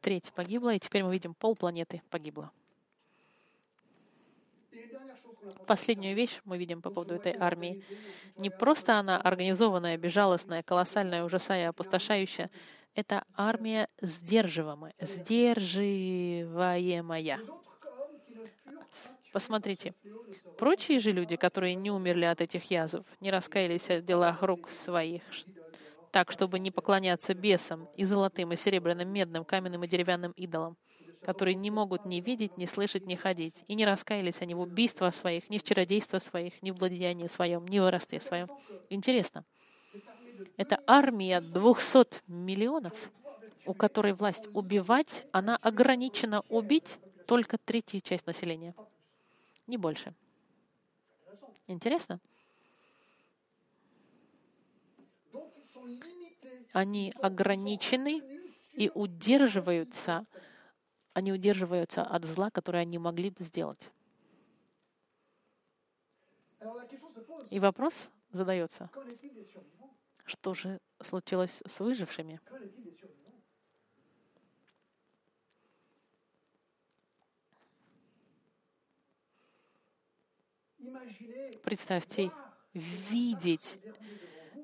Треть 0.01 0.33
погибла, 0.33 0.75
и 0.75 0.79
теперь 0.79 1.03
мы 1.03 1.13
видим, 1.13 1.35
полпланеты 1.35 2.03
погибло. 2.11 2.53
Последнюю 5.67 6.15
вещь 6.15 6.41
мы 6.45 6.59
видим 6.59 6.83
по 6.83 6.91
поводу 6.91 7.15
этой 7.15 7.35
армии. 7.39 7.85
Не 8.37 8.51
просто 8.51 8.99
она 8.99 9.21
организованная, 9.21 9.97
безжалостная, 9.97 10.63
колоссальная, 10.63 11.25
ужасая, 11.25 11.69
опустошающая. 11.69 12.51
Это 12.97 13.23
армия 13.37 13.89
сдерживаемая, 14.01 14.95
сдерживаемая. 14.99 17.41
Посмотрите, 19.33 19.95
прочие 20.57 20.99
же 20.99 21.13
люди, 21.13 21.37
которые 21.37 21.75
не 21.75 21.91
умерли 21.91 22.25
от 22.25 22.41
этих 22.41 22.71
язв, 22.71 23.05
не 23.21 23.31
раскаялись 23.31 23.91
от 23.91 24.07
делах 24.07 24.43
рук 24.43 24.71
своих, 24.71 25.23
так, 26.11 26.33
чтобы 26.33 26.59
не 26.59 26.71
поклоняться 26.71 27.35
бесам 27.35 27.87
и 27.97 28.05
золотым, 28.05 28.53
и 28.53 28.57
серебряным, 28.57 29.11
медным, 29.11 29.45
каменным 29.45 29.85
и 29.85 29.89
деревянным 29.89 30.33
идолам, 30.33 30.79
которые 31.23 31.55
не 31.55 31.71
могут 31.71 32.07
ни 32.07 32.23
видеть, 32.23 32.57
ни 32.57 32.65
слышать, 32.65 33.05
ни 33.05 33.15
ходить, 33.15 33.63
и 33.69 33.75
не 33.75 33.85
раскаялись 33.85 34.41
они 34.41 34.55
в 34.55 34.61
убийствах 34.61 35.15
своих, 35.15 35.51
ни 35.51 35.59
в 35.59 35.65
чародействах 35.65 36.23
своих, 36.23 36.63
ни 36.63 36.71
в 36.71 36.77
благодеянии 36.77 37.27
своем, 37.27 37.69
ни 37.69 37.79
в 37.79 37.83
воровстве 37.83 38.21
своем. 38.21 38.49
Интересно. 38.89 39.45
Это 40.57 40.83
армия 40.87 41.41
200 41.41 42.23
миллионов, 42.29 43.11
у 43.65 43.75
которой 43.75 44.13
власть 44.13 44.49
убивать, 44.53 45.27
она 45.33 45.57
ограничена 45.57 46.43
убить 46.49 46.99
только 47.27 47.59
третью 47.59 48.01
часть 48.01 48.27
населения 48.27 48.75
не 49.67 49.77
больше. 49.77 50.15
Интересно? 51.67 52.21
Они 56.73 57.13
ограничены 57.21 58.23
и 58.75 58.91
удерживаются, 58.95 60.27
они 61.15 61.33
удерживаются 61.33 62.03
от 62.03 62.25
зла, 62.25 62.51
которое 62.51 62.81
они 62.81 62.99
могли 62.99 63.31
бы 63.31 63.43
сделать. 63.43 63.91
И 67.51 67.59
вопрос 67.59 68.11
задается, 68.33 68.91
что 70.27 70.55
же 70.55 70.79
случилось 71.01 71.63
с 71.67 71.81
выжившими? 71.81 72.41
Представьте, 81.63 82.31
видеть 82.75 83.79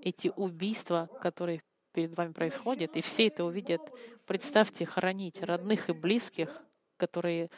эти 0.03 0.33
убийства, 0.37 1.09
которые 1.21 1.63
перед 1.93 2.17
вами 2.17 2.33
происходят, 2.33 2.97
и 2.97 3.01
все 3.01 3.29
это 3.29 3.45
увидят. 3.45 3.81
Представьте, 4.27 4.85
хоронить 4.85 5.43
родных 5.43 5.89
и 5.89 5.93
близких, 5.93 6.63
которые 6.97 7.51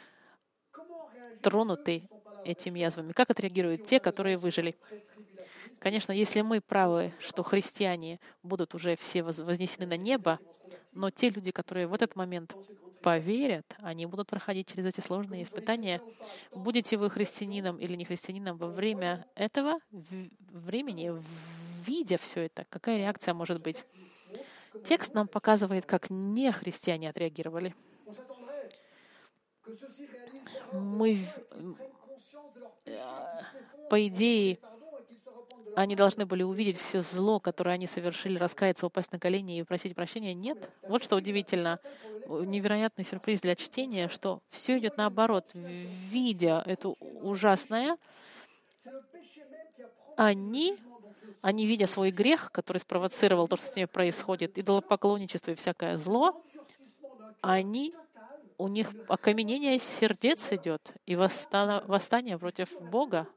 тронуты 1.41 2.09
этими 2.43 2.79
язвами. 2.79 3.13
Как 3.13 3.29
отреагируют 3.29 3.85
те, 3.85 3.99
которые 3.99 4.37
выжили? 4.37 4.75
Конечно, 5.85 6.13
если 6.13 6.41
мы 6.41 6.61
правы, 6.61 7.13
что 7.19 7.43
христиане 7.43 8.19
будут 8.41 8.73
уже 8.73 8.95
все 8.95 9.21
вознесены 9.21 9.85
на 9.85 9.97
небо, 9.97 10.39
но 10.93 11.11
те 11.11 11.29
люди, 11.29 11.51
которые 11.51 11.85
в 11.85 11.93
этот 11.93 12.15
момент 12.15 12.55
поверят, 13.03 13.75
они 13.77 14.07
будут 14.07 14.27
проходить 14.27 14.67
через 14.67 14.87
эти 14.87 15.01
сложные 15.01 15.43
испытания. 15.43 16.01
Будете 16.55 16.97
вы 16.97 17.11
христианином 17.11 17.77
или 17.77 17.95
не 17.95 18.03
христианином 18.03 18.57
во 18.57 18.65
время 18.65 19.27
этого 19.35 19.77
времени, 19.91 21.13
видя 21.85 22.17
все 22.17 22.47
это, 22.47 22.65
какая 22.69 22.97
реакция 22.97 23.35
может 23.35 23.61
быть? 23.61 23.85
Текст 24.85 25.13
нам 25.13 25.27
показывает, 25.27 25.85
как 25.85 26.09
не 26.09 26.51
христиане 26.51 27.11
отреагировали. 27.11 27.75
Мы, 30.71 31.19
э, 32.85 32.93
по 33.87 34.07
идее, 34.07 34.57
они 35.75 35.95
должны 35.95 36.25
были 36.25 36.43
увидеть 36.43 36.77
все 36.77 37.01
зло, 37.01 37.39
которое 37.39 37.71
они 37.71 37.87
совершили, 37.87 38.37
раскаяться, 38.37 38.85
упасть 38.85 39.11
на 39.11 39.19
колени 39.19 39.57
и 39.59 39.63
просить 39.63 39.95
прощения. 39.95 40.33
Нет. 40.33 40.69
Вот 40.87 41.03
что 41.03 41.15
удивительно. 41.15 41.79
Невероятный 42.27 43.05
сюрприз 43.05 43.41
для 43.41 43.55
чтения, 43.55 44.07
что 44.07 44.41
все 44.49 44.77
идет 44.77 44.97
наоборот. 44.97 45.51
Видя 45.53 46.63
это 46.65 46.89
ужасное, 46.89 47.97
они, 50.17 50.77
они, 51.41 51.65
видя 51.65 51.87
свой 51.87 52.11
грех, 52.11 52.51
который 52.51 52.77
спровоцировал 52.77 53.47
то, 53.47 53.57
что 53.57 53.67
с 53.67 53.75
ними 53.75 53.85
происходит, 53.85 54.57
идолопоклонничество 54.57 55.51
и 55.51 55.55
всякое 55.55 55.97
зло, 55.97 56.41
они 57.41 57.93
у 58.57 58.67
них 58.67 58.91
окаменение 59.07 59.77
сердец 59.79 60.51
идет 60.51 60.93
и 61.05 61.15
восстание 61.15 62.37
против 62.39 62.71
Бога. 62.81 63.27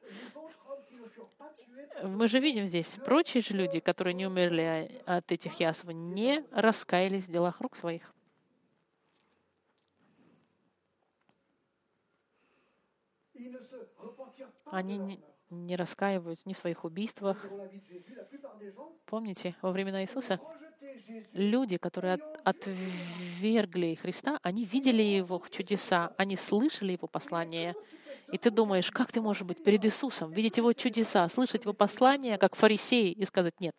Мы 2.02 2.28
же 2.28 2.38
видим 2.40 2.66
здесь, 2.66 2.98
прочие 3.04 3.42
же 3.42 3.54
люди, 3.54 3.80
которые 3.80 4.14
не 4.14 4.26
умерли 4.26 5.02
от 5.06 5.30
этих 5.32 5.60
язв, 5.60 5.84
не 5.86 6.44
раскаялись 6.52 7.24
в 7.24 7.32
делах 7.32 7.60
рук 7.60 7.76
своих. 7.76 8.14
Они 14.66 14.98
не, 14.98 15.20
не 15.50 15.76
раскаиваются 15.76 16.48
ни 16.48 16.52
в 16.52 16.58
своих 16.58 16.84
убийствах. 16.84 17.46
Помните, 19.06 19.56
во 19.62 19.72
времена 19.72 20.02
Иисуса 20.02 20.40
люди, 21.32 21.78
которые 21.78 22.14
от, 22.14 22.22
отвергли 22.44 23.94
Христа, 23.94 24.38
они 24.42 24.64
видели 24.64 25.02
Его 25.02 25.42
чудеса, 25.50 26.12
они 26.16 26.36
слышали 26.36 26.92
Его 26.92 27.08
послание, 27.08 27.74
и 28.30 28.38
ты 28.38 28.50
думаешь, 28.50 28.90
как 28.90 29.12
ты 29.12 29.20
можешь 29.20 29.42
быть 29.42 29.62
перед 29.62 29.84
Иисусом, 29.84 30.32
видеть 30.32 30.56
Его 30.56 30.72
чудеса, 30.72 31.28
слышать 31.28 31.64
Его 31.64 31.72
послание, 31.72 32.38
как 32.38 32.54
фарисей, 32.54 33.12
и 33.12 33.24
сказать 33.24 33.60
«нет» 33.60 33.74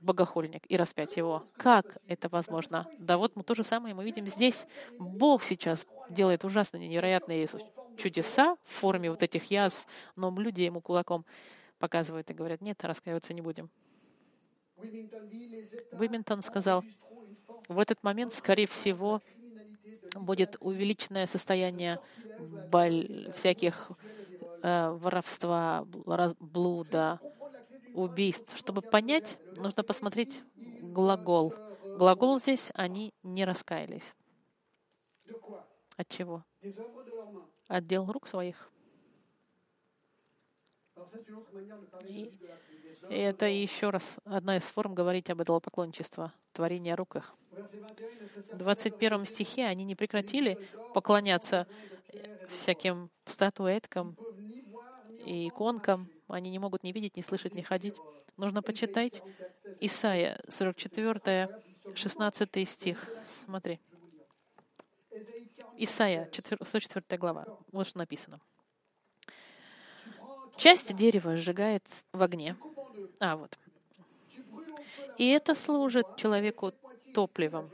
богохульник 0.00 0.62
и 0.68 0.76
распять 0.76 1.16
его. 1.16 1.44
Как 1.56 1.98
это 2.06 2.28
возможно? 2.28 2.86
Да 2.98 3.18
вот 3.18 3.36
мы 3.36 3.42
то 3.42 3.54
же 3.54 3.64
самое 3.64 3.94
мы 3.94 4.04
видим 4.04 4.26
здесь. 4.26 4.66
Бог 4.98 5.42
сейчас 5.42 5.86
делает 6.08 6.44
ужасно 6.44 6.76
невероятные 6.76 7.48
чудеса 7.96 8.56
в 8.62 8.70
форме 8.70 9.10
вот 9.10 9.22
этих 9.22 9.50
язв, 9.50 9.84
но 10.16 10.34
люди 10.38 10.62
ему 10.62 10.80
кулаком 10.80 11.24
показывают 11.78 12.30
и 12.30 12.34
говорят, 12.34 12.60
нет, 12.60 12.82
раскаиваться 12.84 13.34
не 13.34 13.40
будем. 13.40 13.70
Виминтон 15.92 16.42
сказал, 16.42 16.84
в 17.68 17.78
этот 17.78 18.02
момент, 18.02 18.32
скорее 18.32 18.66
всего, 18.66 19.20
будет 20.14 20.56
увеличенное 20.60 21.26
состояние 21.26 22.00
боль, 22.70 23.30
всяких 23.34 23.90
э, 24.62 24.90
воровства, 24.90 25.84
блуда, 26.40 27.20
убийств. 27.94 28.56
Чтобы 28.56 28.82
понять, 28.82 29.38
нужно 29.56 29.82
посмотреть 29.82 30.42
глагол. 30.82 31.54
Глагол 31.98 32.38
здесь 32.38 32.70
они 32.74 33.12
не 33.22 33.44
раскаялись. 33.44 34.14
От 35.96 36.08
чего? 36.08 36.44
От 37.66 37.86
дел 37.86 38.06
рук 38.10 38.28
своих. 38.28 38.70
И, 42.04 42.30
и 43.08 43.14
это 43.14 43.46
еще 43.46 43.90
раз 43.90 44.18
одна 44.24 44.56
из 44.56 44.64
форм 44.64 44.94
говорить 44.94 45.30
об 45.30 45.42
идолопоклонничестве, 45.42 46.32
творение 46.52 46.94
рук 46.94 47.16
их. 47.16 47.34
В 48.52 48.56
21 48.56 49.26
стихе 49.26 49.66
они 49.66 49.84
не 49.84 49.94
прекратили 49.94 50.58
поклоняться 50.94 51.66
всяким 52.48 53.10
статуэткам 53.26 54.16
и 55.24 55.48
иконкам. 55.48 56.08
Они 56.28 56.50
не 56.50 56.58
могут 56.58 56.82
ни 56.82 56.92
видеть, 56.92 57.16
ни 57.16 57.22
слышать, 57.22 57.54
ни 57.54 57.62
ходить. 57.62 57.96
Нужно 58.36 58.62
почитать 58.62 59.22
Исаия, 59.80 60.40
44, 60.48 61.48
16 61.94 62.68
стих. 62.68 63.08
Смотри. 63.26 63.80
Исаия, 65.76 66.28
104 66.32 67.18
глава. 67.18 67.46
Вот 67.72 67.86
что 67.86 67.98
написано. 67.98 68.40
Часть 70.56 70.94
дерева 70.96 71.36
сжигает 71.36 71.84
в 72.12 72.20
огне. 72.20 72.56
А, 73.20 73.36
вот. 73.36 73.58
И 75.18 75.28
это 75.28 75.54
служит 75.54 76.06
человеку 76.16 76.72
топливом. 77.14 77.70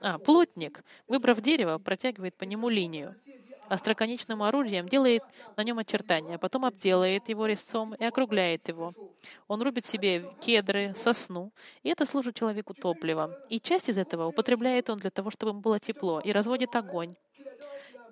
А, 0.00 0.18
плотник, 0.18 0.84
выбрав 1.08 1.40
дерево, 1.40 1.78
протягивает 1.78 2.34
по 2.36 2.44
нему 2.44 2.68
линию. 2.68 3.14
Остроконечным 3.68 4.44
орудием 4.44 4.88
делает 4.88 5.24
на 5.56 5.64
нем 5.64 5.78
очертания, 5.78 6.38
потом 6.38 6.64
обделает 6.64 7.28
его 7.28 7.46
резцом 7.46 7.94
и 7.94 8.04
округляет 8.04 8.68
его. 8.68 8.94
Он 9.48 9.60
рубит 9.60 9.84
себе 9.86 10.30
кедры, 10.40 10.94
сосну, 10.94 11.50
и 11.82 11.88
это 11.88 12.06
служит 12.06 12.36
человеку 12.36 12.74
топливом. 12.74 13.32
И 13.48 13.58
часть 13.58 13.88
из 13.88 13.98
этого 13.98 14.26
употребляет 14.26 14.88
он 14.88 14.98
для 14.98 15.10
того, 15.10 15.32
чтобы 15.32 15.50
ему 15.50 15.60
было 15.60 15.80
тепло, 15.80 16.20
и 16.20 16.30
разводит 16.30 16.76
огонь. 16.76 17.16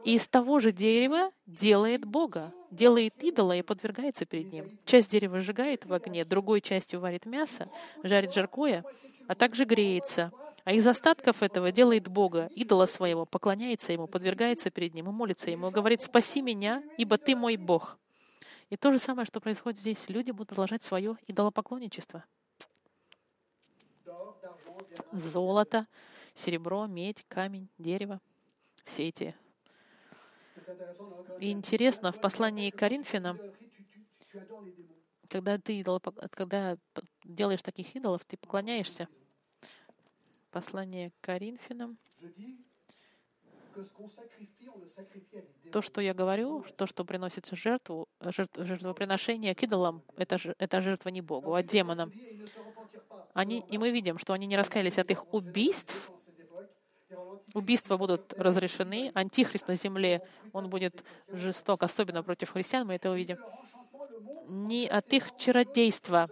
И 0.05 0.17
из 0.17 0.29
того 0.29 0.61
же 0.61 0.71
дерева 0.71 1.31
делает 1.47 2.05
Бога, 2.05 2.53
делает 2.71 3.23
идола 3.25 3.57
и 3.57 3.63
подвергается 3.63 4.27
перед 4.27 4.53
ним. 4.53 4.79
Часть 4.85 5.11
дерева 5.11 5.41
сжигает 5.41 5.87
в 5.87 5.93
огне, 5.95 6.25
другой 6.25 6.61
частью 6.61 7.01
варит 7.01 7.25
мясо, 7.25 7.69
жарит 8.03 8.35
жаркое, 8.35 8.85
а 9.29 9.35
также 9.35 9.65
греется. 9.65 10.31
А 10.65 10.73
из 10.73 10.87
остатков 10.87 11.43
этого 11.43 11.73
делает 11.73 12.09
Бога, 12.09 12.51
идола 12.55 12.87
своего, 12.87 13.25
поклоняется 13.25 13.93
ему, 13.93 14.07
подвергается 14.07 14.71
перед 14.71 14.95
ним 14.95 15.09
и 15.09 15.13
молится 15.13 15.51
ему, 15.51 15.71
говорит, 15.71 16.03
«Спаси 16.03 16.43
меня, 16.43 16.83
ибо 16.99 17.17
ты 17.17 17.35
мой 17.35 17.57
Бог». 17.57 17.99
И 18.71 18.77
то 18.77 18.93
же 18.93 18.99
самое, 18.99 19.27
что 19.27 19.41
происходит 19.41 19.79
здесь. 19.79 20.09
Люди 20.09 20.31
будут 20.31 20.49
продолжать 20.49 20.85
свое 20.85 21.17
идолопоклонничество. 21.27 22.25
Золото, 25.13 25.87
серебро, 26.35 26.87
медь, 26.87 27.25
камень, 27.29 27.69
дерево. 27.79 28.21
Все 28.85 29.09
эти 29.09 29.35
и 31.41 31.51
интересно, 31.51 32.13
в 32.13 32.21
послании 32.21 32.71
к 32.71 32.77
Коринфянам, 32.77 33.41
когда 35.29 35.59
ты 35.59 35.81
идол, 35.81 36.01
когда 36.31 36.77
делаешь 37.25 37.63
таких 37.63 37.95
идолов, 37.97 38.25
ты 38.25 38.37
поклоняешься. 38.37 39.09
Послание 40.51 41.11
к 41.11 41.15
Коринфянам. 41.21 41.99
То, 45.73 45.83
что 45.83 46.01
я 46.01 46.15
говорю, 46.15 46.65
то, 46.77 46.87
что 46.87 47.05
приносится 47.05 47.57
жертву, 47.57 48.07
жертв, 48.21 48.57
жертвоприношение 48.57 49.55
к 49.57 49.63
идолам, 49.65 50.03
это, 50.17 50.39
это 50.59 50.81
жертва 50.81 51.09
не 51.09 51.21
Богу, 51.21 51.55
а 51.55 51.63
демонам. 51.63 52.13
Они, 53.33 53.65
и 53.69 53.79
мы 53.79 53.91
видим, 53.91 54.19
что 54.19 54.33
они 54.33 54.47
не 54.47 54.57
раскаялись 54.57 54.99
от 54.99 55.11
их 55.11 55.35
убийств, 55.35 56.13
убийства 57.55 57.97
будут 57.97 58.35
разрешены, 58.35 59.11
антихрист 59.15 59.69
на 59.69 59.77
земле, 59.77 60.23
он 60.53 60.69
будет 60.69 61.03
жесток, 61.29 61.83
особенно 61.83 62.23
против 62.23 62.51
христиан, 62.51 62.87
мы 62.87 62.95
это 62.95 63.11
увидим. 63.11 63.39
Не 64.49 64.87
от 64.87 65.13
их 65.13 65.35
чародейства. 65.37 66.29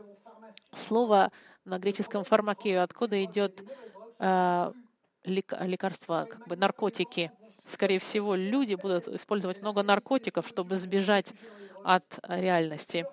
Слово 0.73 1.31
на 1.65 1.79
греческом 1.79 2.25
фармакею, 2.25 2.83
откуда 2.83 3.23
идет 3.25 3.63
э, 4.19 4.73
лекарство, 5.25 6.27
как 6.29 6.47
бы 6.49 6.57
наркотики. 6.57 7.31
Скорее 7.65 8.01
всего, 8.01 8.35
люди 8.35 8.75
будут 8.75 9.07
использовать 9.09 9.61
много 9.63 9.83
наркотиков, 9.83 10.47
чтобы 10.49 10.77
сбежать 10.77 11.33
от 11.85 12.19
реальности 12.29 13.07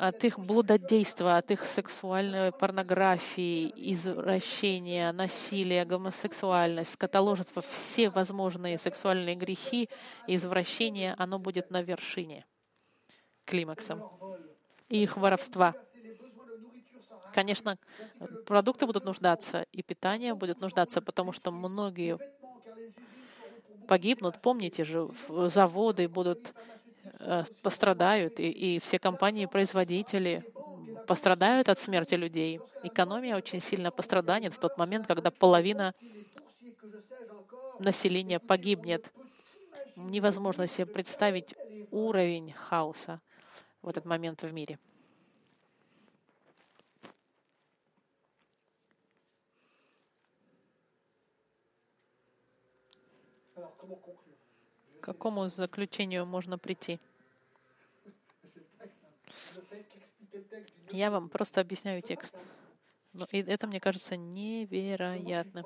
от 0.00 0.24
их 0.24 0.38
блудодейства, 0.38 1.36
от 1.36 1.50
их 1.50 1.66
сексуальной 1.66 2.52
порнографии, 2.52 3.70
извращения, 3.76 5.12
насилия, 5.12 5.84
гомосексуальность, 5.84 6.92
скотоложество, 6.92 7.60
все 7.60 8.08
возможные 8.08 8.78
сексуальные 8.78 9.34
грехи, 9.34 9.90
извращения, 10.26 11.14
оно 11.18 11.38
будет 11.38 11.70
на 11.70 11.82
вершине, 11.82 12.46
климаксом. 13.44 14.02
И 14.88 15.02
их 15.02 15.18
воровства. 15.18 15.74
Конечно, 17.34 17.78
продукты 18.46 18.86
будут 18.86 19.04
нуждаться, 19.04 19.66
и 19.70 19.82
питание 19.82 20.34
будет 20.34 20.60
нуждаться, 20.60 21.02
потому 21.02 21.32
что 21.32 21.50
многие 21.50 22.18
погибнут. 23.86 24.40
Помните 24.40 24.84
же, 24.84 25.10
заводы 25.28 26.08
будут 26.08 26.54
пострадают, 27.62 28.40
и, 28.40 28.50
и 28.50 28.78
все 28.78 28.98
компании-производители 28.98 30.44
пострадают 31.06 31.68
от 31.68 31.78
смерти 31.78 32.14
людей. 32.14 32.60
Экономия 32.82 33.36
очень 33.36 33.60
сильно 33.60 33.90
пострадает 33.90 34.54
в 34.54 34.58
тот 34.58 34.78
момент, 34.78 35.06
когда 35.06 35.30
половина 35.30 35.94
населения 37.78 38.38
погибнет. 38.38 39.10
Невозможно 39.96 40.66
себе 40.66 40.86
представить 40.86 41.54
уровень 41.90 42.52
хаоса 42.52 43.20
в 43.82 43.88
этот 43.88 44.04
момент 44.04 44.42
в 44.42 44.52
мире. 44.52 44.78
К 55.00 55.04
какому 55.04 55.48
заключению 55.48 56.26
можно 56.26 56.58
прийти? 56.58 57.00
Я 60.90 61.10
вам 61.10 61.28
просто 61.28 61.60
объясняю 61.60 62.02
текст. 62.02 62.36
Но 63.12 63.26
это, 63.30 63.66
мне 63.66 63.80
кажется, 63.80 64.16
невероятно. 64.16 65.64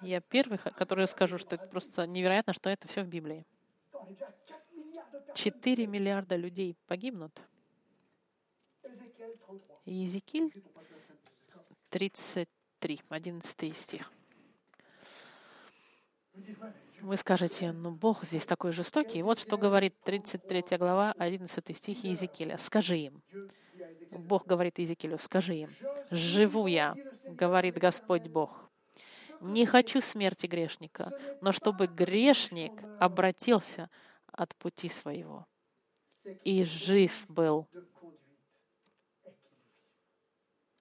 Я 0.00 0.20
первый, 0.20 0.58
который 0.58 1.06
скажу, 1.06 1.38
что 1.38 1.56
это 1.56 1.66
просто 1.66 2.06
невероятно, 2.06 2.52
что 2.52 2.70
это 2.70 2.88
все 2.88 3.02
в 3.02 3.08
Библии. 3.08 3.44
Четыре 5.34 5.86
миллиарда 5.86 6.36
людей 6.36 6.76
погибнут. 6.86 7.40
Иезекииль 9.84 10.52
33, 11.90 13.00
11 13.08 13.76
стих. 13.76 14.10
Вы 17.00 17.16
скажете, 17.16 17.72
ну 17.72 17.90
Бог 17.90 18.24
здесь 18.24 18.46
такой 18.46 18.72
жестокий. 18.72 19.22
Вот 19.22 19.38
что 19.38 19.58
говорит 19.58 19.94
33 20.02 20.78
глава, 20.78 21.14
11 21.18 21.76
стих 21.76 22.04
Иезекииля. 22.04 22.58
«Скажи 22.58 22.96
им». 22.96 23.22
Бог 24.10 24.46
говорит 24.46 24.78
Иезекиилю, 24.78 25.18
«Скажи 25.18 25.54
им, 25.54 25.70
живу 26.10 26.66
я, 26.66 26.94
говорит 27.24 27.76
Господь 27.76 28.28
Бог, 28.28 28.70
не 29.40 29.66
хочу 29.66 30.00
смерти 30.00 30.46
грешника, 30.46 31.12
но 31.40 31.52
чтобы 31.52 31.86
грешник 31.86 32.72
обратился 32.98 33.90
от 34.32 34.54
пути 34.56 34.88
своего 34.88 35.46
и 36.44 36.64
жив 36.64 37.26
был. 37.28 37.66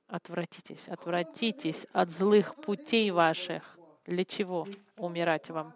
Отвратитесь, 0.07 0.88
отвратитесь 0.88 1.86
от 1.91 2.09
злых 2.11 2.55
путей 2.55 3.11
ваших. 3.11 3.78
Для 4.05 4.24
чего 4.24 4.68
умирать 4.97 5.49
вам? 5.49 5.74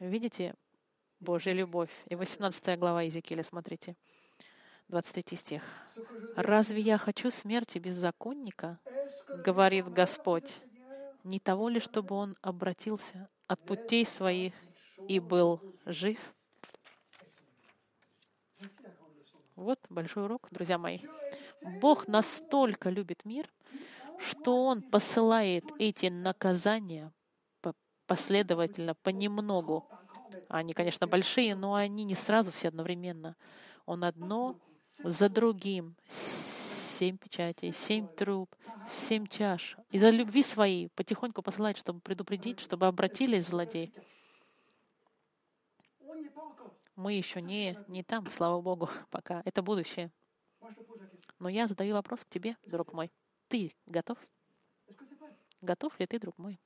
Видите 0.00 0.54
Божья 1.20 1.52
любовь? 1.52 1.90
И 2.08 2.14
18 2.14 2.78
глава 2.78 3.02
Иезекииля, 3.02 3.42
смотрите, 3.42 3.96
23 4.88 5.36
стих. 5.36 5.62
«Разве 6.36 6.80
я 6.80 6.98
хочу 6.98 7.30
смерти 7.30 7.78
беззаконника, 7.78 8.78
говорит 9.44 9.88
Господь, 9.88 10.60
не 11.24 11.40
того 11.40 11.68
ли, 11.68 11.80
чтобы 11.80 12.14
он 12.14 12.36
обратился 12.40 13.28
от 13.48 13.60
путей 13.64 14.06
своих 14.06 14.54
и 15.08 15.18
был 15.18 15.60
жив?» 15.84 16.18
Вот 19.56 19.80
большой 19.88 20.24
урок, 20.24 20.48
друзья 20.50 20.76
мои. 20.76 21.00
Бог 21.80 22.06
настолько 22.08 22.90
любит 22.90 23.24
мир, 23.24 23.48
что 24.18 24.66
Он 24.66 24.82
посылает 24.82 25.64
эти 25.78 26.06
наказания 26.06 27.12
последовательно, 28.06 28.94
понемногу. 28.94 29.88
Они, 30.48 30.72
конечно, 30.72 31.06
большие, 31.06 31.54
но 31.54 31.74
они 31.74 32.04
не 32.04 32.14
сразу 32.14 32.52
все 32.52 32.68
одновременно. 32.68 33.36
Он 33.84 34.04
одно 34.04 34.58
за 34.98 35.28
другим. 35.28 35.96
Семь 36.08 37.18
печатей, 37.18 37.72
семь 37.72 38.08
труб, 38.08 38.54
семь 38.88 39.26
чаш. 39.26 39.76
Из-за 39.90 40.10
любви 40.10 40.42
своей 40.42 40.88
потихоньку 40.90 41.42
посылает, 41.42 41.76
чтобы 41.76 42.00
предупредить, 42.00 42.60
чтобы 42.60 42.86
обратились 42.86 43.46
злодеи. 43.46 43.92
Мы 46.94 47.12
еще 47.12 47.42
не, 47.42 47.78
не 47.88 48.02
там, 48.02 48.30
слава 48.30 48.60
Богу, 48.62 48.88
пока. 49.10 49.42
Это 49.44 49.62
будущее. 49.62 50.10
Но 51.38 51.50
я 51.50 51.66
задаю 51.66 51.94
вопрос 51.94 52.24
к 52.24 52.28
тебе, 52.28 52.56
друг 52.64 52.94
мой. 52.94 53.12
Ты 53.48 53.74
готов? 53.84 54.18
Готов 55.60 55.98
ли 56.00 56.06
ты, 56.06 56.18
друг 56.18 56.38
мой? 56.38 56.58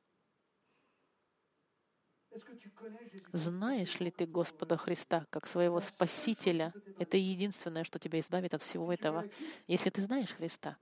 Знаешь 3.33 4.01
ли 4.01 4.11
ты 4.11 4.27
Господа 4.27 4.77
Христа 4.77 5.27
как 5.31 5.47
своего 5.47 5.81
Спасителя? 5.81 6.73
Это 6.99 7.17
единственное, 7.17 7.85
что 7.85 7.99
тебя 7.99 8.21
избавит 8.21 8.55
от 8.55 8.63
всего 8.63 8.93
этого. 8.93 9.25
Если 9.67 9.91
ты 9.91 10.01
знаешь 10.01 10.31
Христа, 10.31 10.77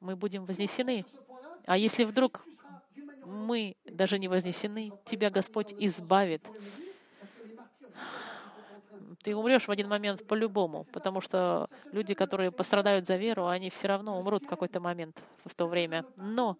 мы 0.00 0.16
будем 0.16 0.44
вознесены. 0.44 1.04
А 1.66 1.76
если 1.76 2.04
вдруг 2.04 2.44
мы 3.24 3.76
даже 3.84 4.18
не 4.18 4.28
вознесены, 4.28 4.92
тебя 5.04 5.30
Господь 5.30 5.72
избавит. 5.78 6.46
Ты 9.22 9.36
умрешь 9.36 9.68
в 9.68 9.70
один 9.70 9.88
момент 9.88 10.26
по-любому, 10.26 10.84
потому 10.92 11.20
что 11.20 11.70
люди, 11.92 12.14
которые 12.14 12.50
пострадают 12.50 13.06
за 13.06 13.16
веру, 13.16 13.46
они 13.46 13.70
все 13.70 13.86
равно 13.86 14.18
умрут 14.18 14.42
в 14.42 14.48
какой-то 14.48 14.80
момент 14.80 15.22
в 15.44 15.54
то 15.54 15.66
время. 15.68 16.04
Но 16.16 16.58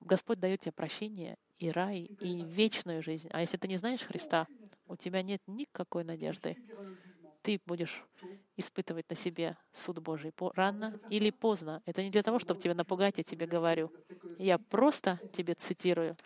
Господь 0.00 0.40
дает 0.40 0.60
тебе 0.60 0.72
прощение 0.72 1.36
и 1.62 1.70
рай, 1.70 2.10
и 2.18 2.44
вечную 2.44 3.02
жизнь. 3.02 3.28
А 3.32 3.40
если 3.40 3.56
ты 3.56 3.68
не 3.68 3.76
знаешь 3.78 4.02
Христа, 4.02 4.48
у 4.88 4.96
тебя 4.96 5.22
нет 5.22 5.40
никакой 5.46 6.04
надежды. 6.04 6.58
Ты 7.42 7.60
будешь 7.66 8.04
испытывать 8.56 9.08
на 9.10 9.16
себе 9.16 9.56
суд 9.72 9.98
Божий 10.00 10.32
рано 10.54 10.98
или 11.08 11.30
поздно. 11.30 11.82
Это 11.86 12.02
не 12.02 12.10
для 12.10 12.22
того, 12.22 12.38
чтобы 12.38 12.60
тебя 12.60 12.74
напугать, 12.74 13.18
я 13.18 13.24
тебе 13.24 13.46
говорю. 13.46 13.90
Я 14.38 14.58
просто 14.58 15.20
тебе 15.32 15.54
цитирую, 15.54 16.16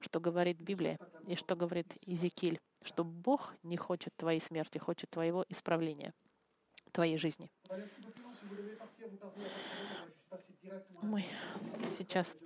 что 0.00 0.20
говорит 0.20 0.58
Библия 0.60 0.98
и 1.26 1.36
что 1.36 1.56
говорит 1.56 1.94
Иезекииль, 2.06 2.60
что 2.84 3.04
Бог 3.04 3.54
не 3.62 3.76
хочет 3.76 4.14
твоей 4.16 4.40
смерти, 4.40 4.78
хочет 4.78 5.10
твоего 5.10 5.44
исправления, 5.48 6.14
твоей 6.92 7.18
жизни. 7.18 7.50
Мы 11.00 11.24
сейчас 11.88 12.36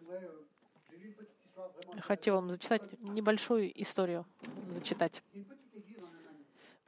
Хотел 2.01 2.37
вам 2.37 2.51
зачитать 2.51 2.83
небольшую 3.01 3.71
историю, 3.81 4.27
зачитать. 4.71 5.23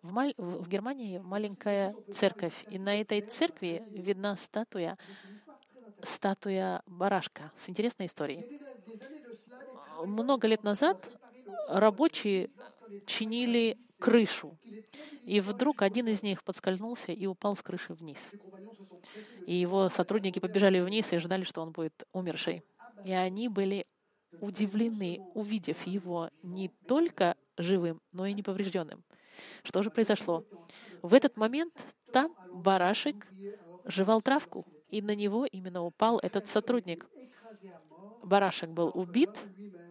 В, 0.03 0.13
Маль- 0.13 0.35
в 0.37 0.69
Германии 0.69 1.19
маленькая 1.19 1.95
церковь, 2.13 2.65
и 2.69 2.79
на 2.79 3.01
этой 3.01 3.21
церкви 3.23 3.83
видна 3.91 4.37
статуя, 4.37 4.99
статуя 6.03 6.83
барашка 6.87 7.53
с 7.57 7.69
интересной 7.69 8.07
историей. 8.07 8.61
Много 10.05 10.47
лет 10.47 10.63
назад 10.63 11.11
рабочие 11.69 12.51
чинили 13.07 13.79
крышу, 13.99 14.59
и 15.25 15.41
вдруг 15.41 15.81
один 15.83 16.09
из 16.09 16.23
них 16.23 16.43
подскользнулся 16.45 17.13
и 17.13 17.27
упал 17.27 17.57
с 17.57 17.63
крыши 17.63 17.95
вниз. 17.95 18.33
И 19.47 19.55
его 19.55 19.89
сотрудники 19.89 20.39
побежали 20.39 20.81
вниз 20.81 21.13
и 21.13 21.19
ждали, 21.19 21.45
что 21.45 21.63
он 21.63 21.73
будет 21.73 22.05
умерший. 22.13 22.63
И 23.05 23.13
они 23.13 23.49
были 23.49 23.87
удивлены, 24.41 25.21
увидев 25.35 25.87
его 25.87 26.31
не 26.43 26.69
только 26.87 27.37
живым, 27.57 28.01
но 28.13 28.27
и 28.27 28.33
неповрежденным. 28.33 29.05
Что 29.63 29.83
же 29.83 29.91
произошло? 29.91 30.45
В 31.03 31.15
этот 31.15 31.37
момент 31.37 31.75
там 32.13 32.35
барашек 32.53 33.27
жевал 33.85 34.23
травку, 34.23 34.67
и 34.89 35.03
на 35.03 35.15
него 35.15 35.47
именно 35.47 35.83
упал 35.83 36.19
этот 36.21 36.49
сотрудник. 36.49 37.07
Барашек 38.23 38.71
был 38.71 38.91
убит, 38.95 39.31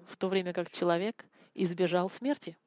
в 0.08 0.18
то 0.18 0.28
время 0.28 0.54
как 0.54 0.72
человек 0.72 1.26
избежал 1.54 2.10
смерти. 2.10 2.58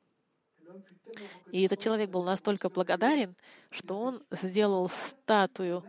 И 1.50 1.62
этот 1.62 1.80
человек 1.80 2.10
был 2.10 2.24
настолько 2.24 2.68
благодарен, 2.68 3.36
что 3.70 3.98
он 3.98 4.22
сделал 4.30 4.88
статую 4.88 5.84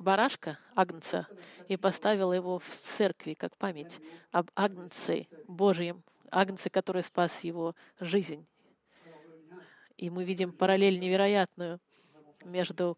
барашка, 0.00 0.58
агнца, 0.74 1.28
и 1.68 1.76
поставил 1.76 2.32
его 2.32 2.58
в 2.58 2.68
церкви 2.68 3.34
как 3.34 3.56
память 3.56 4.00
об 4.32 4.50
агнце 4.56 5.28
Божьем, 5.46 6.02
агнце, 6.30 6.70
который 6.70 7.02
спас 7.02 7.44
его 7.44 7.74
жизнь. 8.00 8.46
И 9.96 10.08
мы 10.08 10.24
видим 10.24 10.52
параллель 10.52 10.98
невероятную 10.98 11.78
между 12.44 12.96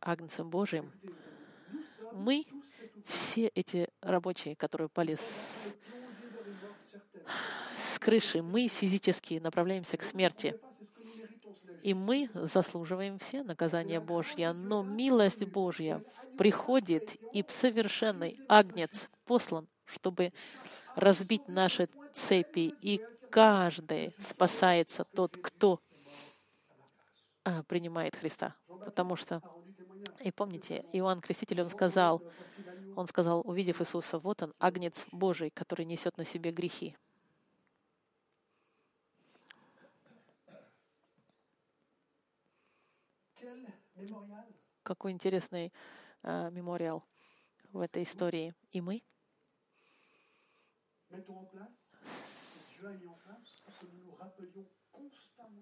агнцем 0.00 0.48
Божьим. 0.48 0.92
Мы, 2.12 2.46
все 3.04 3.48
эти 3.48 3.88
рабочие, 4.00 4.54
которые 4.54 4.86
упали 4.86 5.16
с, 5.16 5.76
с 7.76 7.98
крыши, 7.98 8.42
мы 8.42 8.68
физически 8.68 9.34
направляемся 9.34 9.96
к 9.96 10.02
смерти. 10.02 10.58
И 11.86 11.94
мы 11.94 12.28
заслуживаем 12.34 13.16
все 13.20 13.44
наказания 13.44 14.00
Божье, 14.00 14.52
но 14.52 14.82
милость 14.82 15.46
Божья 15.46 16.02
приходит, 16.36 17.14
и 17.32 17.44
совершенный 17.46 18.40
агнец 18.48 19.08
послан, 19.24 19.68
чтобы 19.84 20.32
разбить 20.96 21.46
наши 21.46 21.88
цепи, 22.12 22.74
и 22.82 23.00
каждый 23.30 24.16
спасается 24.18 25.04
тот, 25.04 25.36
кто 25.40 25.80
а, 27.44 27.62
принимает 27.62 28.16
Христа. 28.16 28.56
Потому 28.66 29.14
что, 29.14 29.40
и 30.18 30.32
помните, 30.32 30.84
Иоанн 30.92 31.20
Креститель, 31.20 31.62
он 31.62 31.70
сказал, 31.70 32.20
он 32.96 33.06
сказал, 33.06 33.42
увидев 33.44 33.80
Иисуса, 33.80 34.18
вот 34.18 34.42
он, 34.42 34.54
агнец 34.58 35.06
Божий, 35.12 35.50
который 35.50 35.84
несет 35.84 36.18
на 36.18 36.24
себе 36.24 36.50
грехи. 36.50 36.96
Какой 44.82 45.12
интересный 45.12 45.72
а, 46.22 46.50
мемориал 46.50 47.04
в 47.72 47.80
этой 47.80 48.02
истории. 48.02 48.54
И 48.70 48.80
мы? 48.80 49.02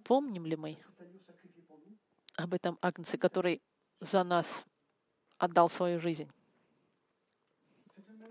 Помним 0.05 0.47
ли 0.47 0.57
мы 0.57 0.79
об 2.37 2.55
этом 2.55 2.79
агнце, 2.81 3.17
который 3.17 3.63
за 4.01 4.25
нас 4.25 4.65
отдал 5.39 5.69
свою 5.69 6.01
жизнь. 6.01 6.31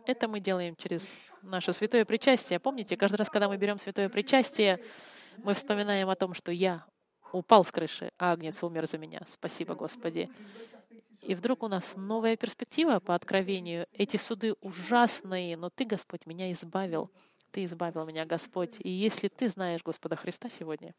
Это 0.06 0.28
мы 0.28 0.40
делаем 0.40 0.76
через 0.76 1.16
наше 1.42 1.72
святое 1.72 2.04
причастие. 2.04 2.60
Помните, 2.60 2.98
каждый 2.98 3.16
раз, 3.16 3.30
когда 3.30 3.48
мы 3.48 3.58
берем 3.58 3.80
святое 3.80 4.10
причастие, 4.10 4.84
мы 5.38 5.54
вспоминаем 5.54 6.10
о 6.10 6.16
том, 6.16 6.34
что 6.34 6.52
я 6.52 6.86
упал 7.34 7.66
с 7.66 7.72
крыши, 7.72 8.12
а 8.18 8.32
агнец 8.32 8.64
умер 8.64 8.88
за 8.88 8.98
меня. 8.98 9.22
Спасибо, 9.28 9.76
Господи. 9.76 10.30
И 11.22 11.36
вдруг 11.36 11.64
у 11.64 11.68
нас 11.68 11.96
новая 11.96 12.38
перспектива 12.38 13.00
по 13.00 13.16
откровению. 13.16 13.88
Эти 13.94 14.18
суды 14.18 14.54
ужасные, 14.62 15.58
но 15.58 15.70
Ты, 15.70 15.86
Господь, 15.86 16.26
меня 16.26 16.52
избавил. 16.52 17.10
Ты 17.52 17.64
избавил 17.66 18.06
меня, 18.06 18.26
Господь. 18.26 18.76
И 18.80 18.90
если 18.90 19.28
Ты 19.28 19.50
знаешь 19.50 19.84
Господа 19.84 20.16
Христа 20.16 20.50
сегодня, 20.50 20.94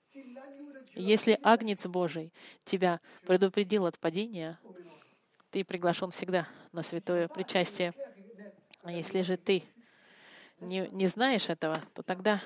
если 0.95 1.39
Агнец 1.43 1.87
Божий 1.87 2.33
тебя 2.65 3.01
предупредил 3.27 3.87
от 3.87 3.99
падения, 3.99 4.59
ты 5.51 5.65
приглашен 5.65 6.11
всегда 6.11 6.49
на 6.73 6.83
святое 6.83 7.29
причастие. 7.29 7.95
А 8.83 8.93
если 8.93 9.23
же 9.23 9.37
ты 9.37 9.65
не, 10.61 10.89
не 10.93 11.07
знаешь 11.07 11.49
этого, 11.49 11.81
то 11.95 12.03
тогда 12.03 12.41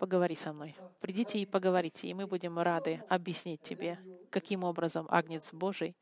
поговори 0.00 0.34
со 0.34 0.54
мной. 0.54 0.74
Придите 1.00 1.38
и 1.38 1.46
поговорите, 1.46 2.08
и 2.08 2.14
мы 2.14 2.26
будем 2.26 2.58
рады 2.58 3.04
объяснить 3.08 3.60
тебе, 3.60 3.98
каким 4.30 4.64
образом 4.64 5.06
Агнец 5.10 5.52
Божий 5.52 5.94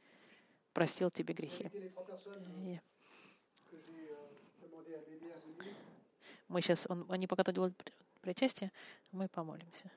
простил 0.72 1.10
тебе 1.10 1.34
грехи. 1.34 1.68
мы 6.46 6.62
сейчас, 6.62 6.86
он, 6.88 7.04
они 7.08 7.26
пока 7.26 7.42
делают 7.52 7.76
при- 7.76 7.92
причастие, 8.20 8.70
мы 9.10 9.28
помолимся. 9.28 9.90